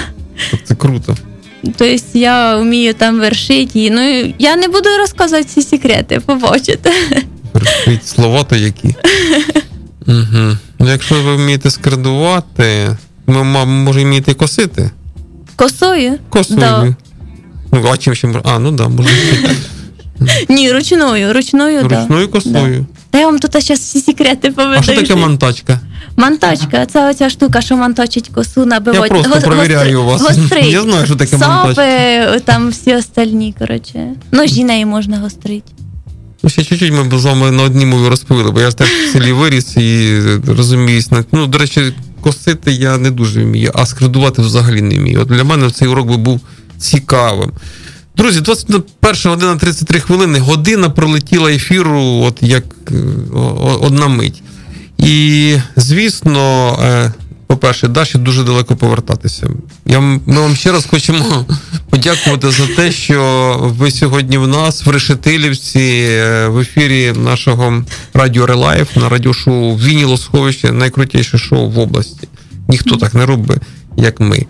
Так 0.51 0.59
Це 0.65 0.75
круто. 0.75 1.17
Тобто 1.63 1.97
я 2.13 2.57
вмію 2.57 2.93
там 2.93 3.19
вершити. 3.19 3.89
Ну, 3.91 4.33
я 4.39 4.55
не 4.55 4.67
буду 4.67 4.89
розказувати 4.99 5.45
всі 5.47 5.61
секрети, 5.61 6.19
побачите. 6.19 6.91
Вершить 7.53 8.07
слова 8.07 8.43
то 8.43 8.55
які. 8.55 8.95
Угу. 10.07 10.57
Якщо 10.79 11.21
ви 11.21 11.35
вмієте 11.35 11.71
скрадувати, 11.71 12.97
ми, 13.27 13.65
може, 13.65 14.03
вмієте 14.03 14.33
косити? 14.33 14.91
Косою? 15.55 16.13
Косою. 16.29 16.59
Да. 16.59 16.95
Ну, 17.71 17.89
а 17.93 17.97
чим 17.97 18.15
ще? 18.15 18.33
А, 18.43 18.59
ну 18.59 18.71
да, 18.71 18.87
може. 18.87 19.09
Ні, 20.49 20.71
ручною, 20.71 21.33
ручною, 21.33 21.83
да. 21.83 22.01
Ручною 22.01 22.29
косою. 22.29 22.85
Та 23.09 23.19
я 23.19 23.25
вам 23.25 23.39
тут 23.39 23.51
зараз 23.51 23.79
всі 23.79 23.99
секрети 23.99 24.51
поведаю. 24.51 24.79
А 24.79 24.83
що 24.83 24.95
таке 24.95 25.15
монтачка? 25.15 25.79
Монтачка, 26.21 26.85
це 26.85 27.09
оця 27.09 27.29
штука, 27.29 27.61
що 27.61 27.77
монточить 27.77 28.29
косу, 28.33 28.65
набивать. 28.65 29.11
Я 29.11 29.17
просто 29.21 29.39
гос- 29.39 29.43
провіряю 29.43 30.03
вас. 30.03 30.21
гострить. 30.21 30.65
Я 30.65 30.81
знаю, 30.81 31.05
що 31.05 31.15
таке 31.15 31.37
Сапи, 31.37 32.41
там 32.45 32.69
всі 32.69 32.95
остальні, 32.95 33.55
коротше. 33.59 34.07
Ножі 34.31 34.63
неї 34.63 34.85
можна 34.85 35.17
гострити. 35.17 35.71
Ну, 36.43 36.49
ще 36.49 36.63
чуть-чуть 36.63 36.91
ми 36.93 37.03
б 37.03 37.19
з 37.19 37.25
вами 37.25 37.51
на 37.51 37.63
одній 37.63 37.85
мові 37.85 38.07
розповіли, 38.09 38.51
бо 38.51 38.61
я 38.61 38.69
ж 38.69 38.77
теж 38.77 38.87
в 38.87 39.11
селі 39.13 39.31
виріс 39.31 39.77
і 39.77 40.17
розуміюсь. 40.47 41.09
Ну, 41.31 41.47
до 41.47 41.57
речі, 41.57 41.93
косити 42.21 42.71
я 42.71 42.97
не 42.97 43.11
дуже 43.11 43.43
вмію, 43.43 43.71
а 43.75 43.85
скрадувати 43.85 44.41
взагалі 44.41 44.81
не 44.81 44.95
вмію. 44.97 45.21
От 45.21 45.27
для 45.27 45.43
мене 45.43 45.71
цей 45.71 45.87
урок 45.87 46.07
би 46.07 46.17
був 46.17 46.41
цікавим. 46.77 47.51
Друзі, 48.17 48.41
21 48.41 49.31
година 49.31 49.55
33 49.55 49.99
хвилини. 49.99 50.39
Година 50.39 50.89
пролетіла 50.89 51.51
ефіру, 51.51 52.01
от 52.01 52.37
як 52.41 52.63
е, 52.91 52.95
одна 53.81 54.07
мить. 54.07 54.43
І, 55.01 55.57
звісно, 55.75 56.73
е, 56.83 57.11
по-перше, 57.47 57.87
Даші 57.87 58.17
дуже 58.17 58.43
далеко 58.43 58.75
повертатися. 58.75 59.47
Я, 59.85 59.99
ми 59.99 60.41
вам 60.41 60.55
ще 60.55 60.71
раз 60.71 60.85
хочемо 60.85 61.45
подякувати 61.89 62.51
за 62.51 62.67
те, 62.67 62.91
що 62.91 63.73
ви 63.77 63.91
сьогодні 63.91 64.37
в 64.37 64.47
нас 64.47 64.85
в 64.85 64.89
Решетилівці 64.89 66.07
е, 66.09 66.47
в 66.47 66.59
ефірі 66.59 67.13
нашого 67.15 67.83
радіо 68.13 68.45
Релайф 68.45 68.95
на 68.95 69.09
радіошоу 69.09 69.75
Вініло 69.77 70.17
сховище, 70.17 70.71
найкрутіше 70.71 71.37
шоу 71.37 71.69
в 71.69 71.79
області. 71.79 72.27
Ніхто 72.67 72.97
так 72.97 73.13
не 73.13 73.25
робить, 73.25 73.61
як 73.97 74.19
ми. 74.19 74.45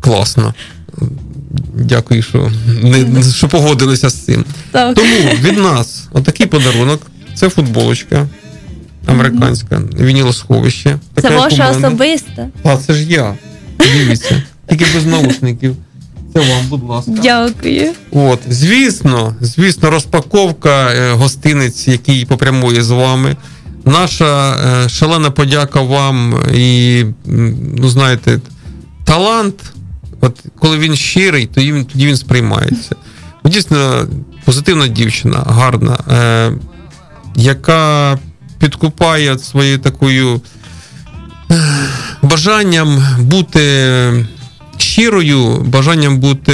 Класно. 0.00 0.54
Дякую, 1.74 2.22
що, 2.22 2.50
не, 2.82 3.22
що 3.32 3.48
погодилися 3.48 4.08
з 4.08 4.24
цим. 4.24 4.44
Так. 4.70 4.94
Тому 4.94 5.30
від 5.42 5.58
нас 5.58 6.08
отакий 6.12 6.46
подарунок. 6.46 7.02
Це 7.34 7.48
футболочка 7.48 8.28
американська, 9.08 9.80
вінілосховище. 10.00 10.98
Це 11.22 11.30
ваша 11.30 11.70
особиста. 11.70 12.48
А, 12.64 12.76
це 12.76 12.92
ж 12.94 13.04
я. 13.04 13.34
Дивіться. 13.78 14.42
Тільки 14.68 14.84
без 14.94 15.06
наушників. 15.06 15.76
Це 16.34 16.40
вам, 16.40 16.66
будь 16.68 16.82
ласка. 16.82 17.12
Дякую. 17.22 17.90
От, 18.10 18.40
звісно, 18.48 19.34
звісно, 19.40 19.90
розпаковка 19.90 20.90
е, 20.90 21.12
гостиниць, 21.12 21.88
який 21.88 22.24
попрямує 22.24 22.82
з 22.82 22.90
вами. 22.90 23.36
Наша 23.84 24.56
е, 24.84 24.88
шалена 24.88 25.30
подяка 25.30 25.80
вам 25.80 26.42
і, 26.54 27.04
ну 27.76 27.88
знаєте, 27.88 28.40
талант, 29.04 29.54
от 30.20 30.44
коли 30.58 30.78
він 30.78 30.96
щирий, 30.96 31.46
тоді 31.46 31.72
він, 31.72 31.84
тоді 31.84 32.06
він 32.06 32.16
сприймається. 32.16 32.96
Дійсно, 33.44 34.06
позитивна 34.44 34.88
дівчина, 34.88 35.38
гарна, 35.46 35.98
е, 36.10 36.52
яка 37.36 38.18
підкупає 38.58 39.38
своєю 39.38 39.78
такою 39.78 40.40
бажанням 42.22 43.02
бути 43.20 43.60
щирою, 44.76 45.56
бажанням 45.56 46.18
бути 46.18 46.52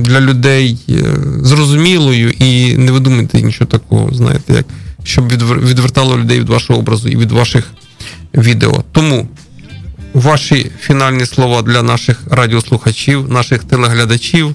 для 0.00 0.20
людей 0.20 0.78
е, 0.88 1.04
зрозумілою 1.42 2.30
і 2.30 2.76
не 2.76 2.92
видумати 2.92 3.42
нічого 3.42 3.70
такого, 3.70 4.14
знаєте, 4.14 4.54
як 4.54 4.66
щоб 5.04 5.28
відвертало 5.62 6.18
людей 6.18 6.40
від 6.40 6.48
вашого 6.48 6.78
образу 6.78 7.08
і 7.08 7.16
від 7.16 7.32
ваших 7.32 7.70
відео. 8.34 8.84
Тому 8.92 9.28
ваші 10.14 10.70
фінальні 10.80 11.26
слова 11.26 11.62
для 11.62 11.82
наших 11.82 12.22
радіослухачів, 12.30 13.32
наших 13.32 13.64
телеглядачів. 13.64 14.54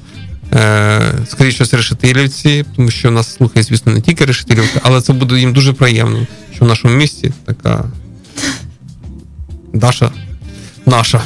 Е, 0.54 1.14
скоріше 1.28 1.66
з 1.66 1.74
решетилівці, 1.74 2.66
тому 2.76 2.92
що 2.92 3.12
нас 3.12 3.34
слухає, 3.34 3.64
звісно, 3.64 3.94
не 3.94 4.02
тільки 4.02 4.26
решетилівка, 4.26 4.80
але 4.84 5.02
це 5.02 5.14
буде 5.14 5.40
їм 5.40 5.54
дуже 5.54 5.74
приємно, 5.74 6.28
що 6.56 6.66
в 6.66 6.68
нашому 6.68 6.96
місті 6.96 7.34
така 7.46 7.86
Даша 9.74 10.12
наша. 10.86 11.22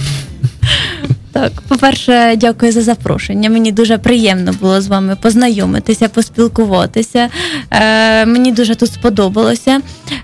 Так, 1.36 1.52
по-перше, 1.68 2.36
дякую 2.36 2.72
за 2.72 2.82
запрошення. 2.82 3.50
Мені 3.50 3.72
дуже 3.72 3.98
приємно 3.98 4.54
було 4.62 4.82
з 4.82 4.88
вами 4.88 5.18
познайомитися, 5.22 6.10
поспілкуватися. 6.10 7.30
Е, 7.72 8.26
мені 8.26 8.52
дуже 8.52 8.76
тут 8.76 8.94
сподобалося. 8.94 9.82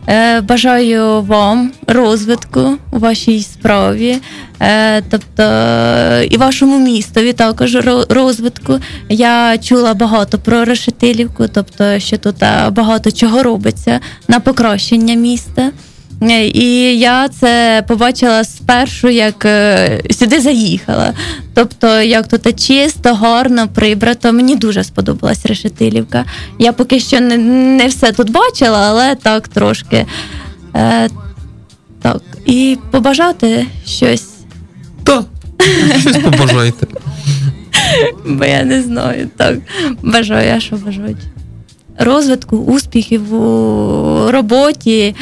Е, 0.08 0.42
бажаю 0.42 1.22
вам 1.22 1.72
розвитку 1.88 2.78
у 2.92 3.00
вашій 3.00 3.42
справі, 3.42 4.18
е, 4.62 5.02
тобто 5.02 5.44
і 6.30 6.38
вашому 6.38 6.80
містові 6.80 7.34
також 7.34 7.76
розвитку. 8.10 8.80
Я 9.10 9.58
чула 9.58 9.94
багато 9.94 10.38
про 10.38 10.66
Решетилівку, 10.66 11.48
тобто, 11.54 12.00
що 12.00 12.18
тут 12.18 12.44
е, 12.44 12.70
багато 12.70 13.12
чого 13.12 13.44
робиться 13.44 14.00
на 14.28 14.40
покращення 14.40 15.14
міста. 15.14 15.72
І 16.30 17.00
я 17.00 17.30
це 17.30 17.84
побачила 17.88 18.44
спершу, 18.44 19.10
як 19.10 19.46
е, 19.46 20.02
сюди 20.12 20.40
заїхала. 20.42 21.14
Тобто, 21.54 22.02
як 22.02 22.28
тут 22.28 22.68
чисто, 22.68 23.14
гарно, 23.14 23.68
прибрато. 23.68 24.34
Мені 24.34 24.56
дуже 24.56 24.84
сподобалась 24.84 25.46
Решетилівка. 25.46 26.26
Я 26.60 26.74
поки 26.74 27.00
що 27.00 27.20
не, 27.20 27.38
не 27.78 27.88
все 27.88 28.12
тут 28.12 28.30
бачила, 28.30 28.80
але 28.90 29.16
так 29.16 29.48
трошки. 29.48 30.06
Е, 30.76 31.10
так. 32.02 32.22
І 32.46 32.78
побажати 32.92 33.66
щось, 33.86 34.30
Та, 35.04 35.24
щось 36.00 36.18
побажайте. 36.18 36.88
бо 38.26 38.46
я 38.46 38.64
не 38.64 38.82
знаю. 38.82 39.30
Так, 39.38 39.58
бажаю, 40.02 40.56
а 40.56 40.60
що 40.60 40.76
бажати? 40.76 41.16
Розвитку, 41.98 42.58
успіхів 42.58 43.34
у 43.34 44.32
роботі, 44.32 45.16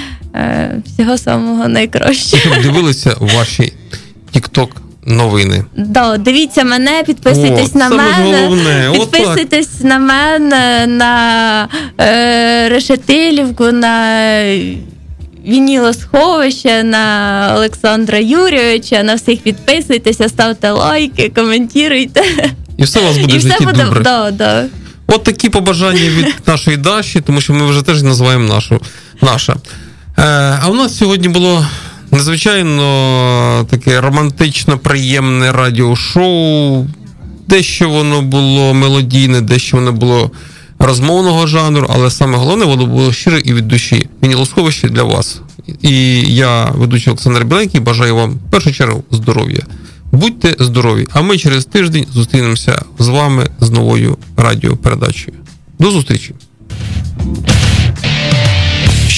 всього 0.85 1.17
самого 1.17 1.67
найкращого. 1.67 2.41
Щоб 2.41 2.63
дивилися 2.63 3.15
ваші 3.19 3.73
TikTok 4.35 4.67
новини. 5.05 5.63
Да, 5.77 6.17
дивіться 6.17 6.63
мене, 6.63 7.03
підписуйтесь 7.05 7.71
О, 7.75 7.79
на 7.79 7.89
саме 7.89 8.03
мене. 8.03 8.41
головне, 8.41 8.89
підписуйтесь 8.93 9.81
на 9.83 9.99
мене, 9.99 10.87
на 10.87 11.67
е, 12.01 12.69
Решетилівку, 12.69 13.71
на 13.71 14.15
Вінілосховище, 15.47 16.83
на 16.83 17.53
Олександра 17.57 18.17
Юрійовича, 18.19 19.03
на 19.03 19.15
всіх 19.15 19.39
підписуйтеся, 19.39 20.29
ставте 20.29 20.71
лайки, 20.71 21.31
коментуйте. 21.35 22.23
І 22.77 22.83
все 22.83 22.99
у 22.99 23.03
вас 23.03 23.17
буде 23.17 23.33
І 23.33 23.37
в 23.37 23.41
житті 23.41 23.55
все 23.55 23.65
буде 23.65 23.83
добре. 23.83 24.03
да, 24.03 24.31
да. 24.31 24.65
От 25.07 25.23
такі 25.23 25.49
побажання 25.49 26.09
від 26.09 26.35
нашої 26.47 26.77
Даші, 26.77 27.21
тому 27.21 27.41
що 27.41 27.53
ми 27.53 27.65
вже 27.65 27.81
теж 27.81 28.03
називаємо 28.03 28.53
нашу 28.53 28.81
наша. 29.21 29.55
Е, 30.19 30.59
а 30.61 30.69
у 30.69 30.73
нас 30.73 30.97
сьогодні 30.97 31.29
було 31.29 31.65
надзвичайно 32.11 33.67
таке 33.69 34.01
романтично 34.01 34.77
приємне 34.77 35.51
радіошоу. 35.51 36.87
Дещо 37.47 37.89
воно 37.89 38.21
було 38.21 38.73
мелодійне, 38.73 39.41
дещо 39.41 39.77
воно 39.77 39.91
було 39.91 40.31
розмовного 40.79 41.47
жанру, 41.47 41.87
але 41.89 42.11
саме 42.11 42.37
головне, 42.37 42.65
воно 42.65 42.85
було 42.85 43.13
щире 43.13 43.41
і 43.45 43.53
від 43.53 43.67
душі. 43.67 44.09
Мінілосховище 44.21 44.89
для 44.89 45.03
вас. 45.03 45.41
І 45.81 46.21
я, 46.35 46.65
ведучий 46.65 47.11
Олександр 47.11 47.43
Біленький, 47.43 47.79
бажаю 47.79 48.15
вам 48.15 48.31
в 48.31 48.51
першу 48.51 48.73
чергу 48.73 49.03
здоров'я. 49.11 49.61
Будьте 50.11 50.55
здорові! 50.59 51.07
А 51.13 51.21
ми 51.21 51.37
через 51.37 51.65
тиждень 51.65 52.05
зустрінемося 52.13 52.81
з 52.99 53.07
вами 53.07 53.47
з 53.59 53.69
новою 53.69 54.17
радіопередачею. 54.37 55.37
До 55.79 55.91
зустрічі! 55.91 56.33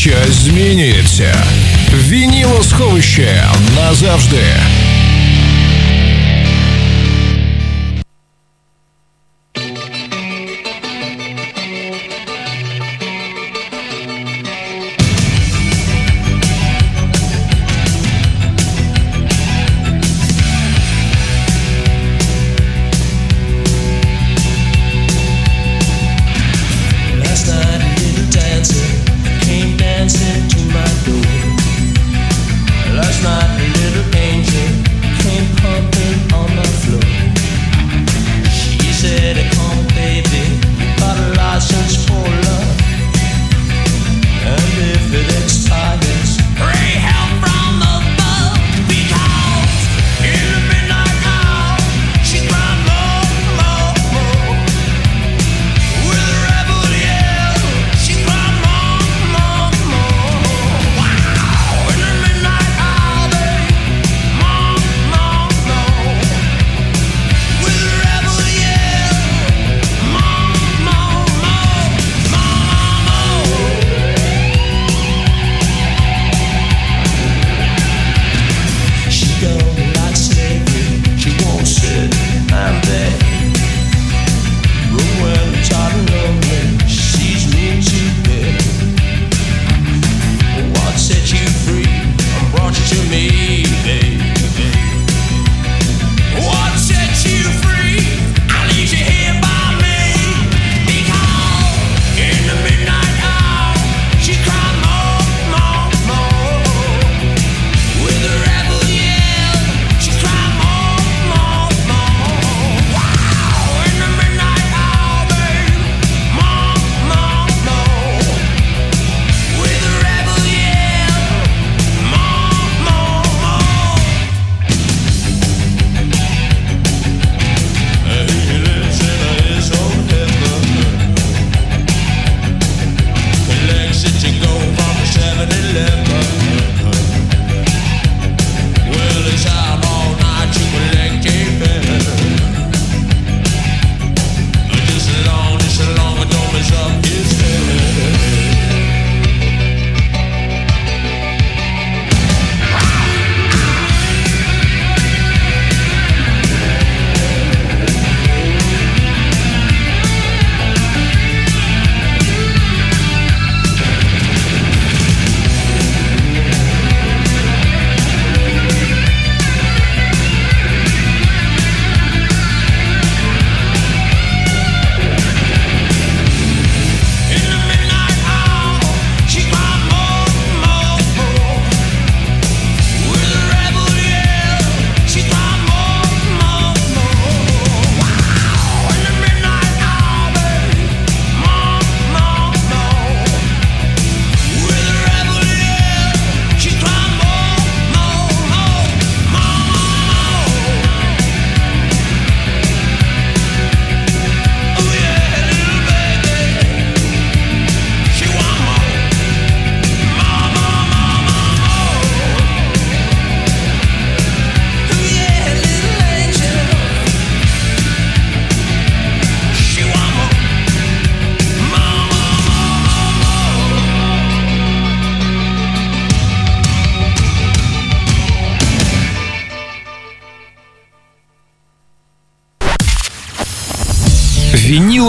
Щось 0.02 0.36
змінюється. 0.36 1.46
Вінілосховище 1.94 3.44
назавжди. 3.76 4.44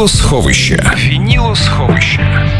Вінілосховище. 0.02 0.92
Вінілосховище. 0.96 2.50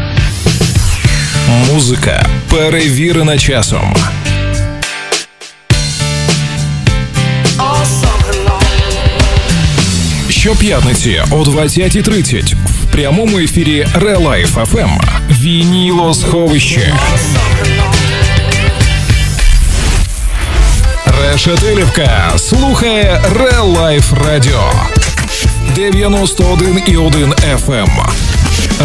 Музика 1.71 2.25
перевірена 2.49 3.37
часом. 3.37 3.95
Щоп'ятниці 10.29 11.21
о 11.31 11.35
20.30 11.35 12.53
в 12.55 12.91
прямому 12.91 13.39
ефірі 13.39 13.87
Релайф 13.93 14.57
FM. 14.57 15.01
Вінілосховище. 15.29 16.93
Решетилівка 21.21 22.33
слухає 22.37 23.21
Релайф 23.35 24.13
Радіо 24.13 24.71
91,1 25.77 27.33
FM. 27.57 27.89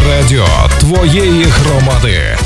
Радіо 0.09 0.47
твоєї 0.81 1.45
громади. 1.45 2.38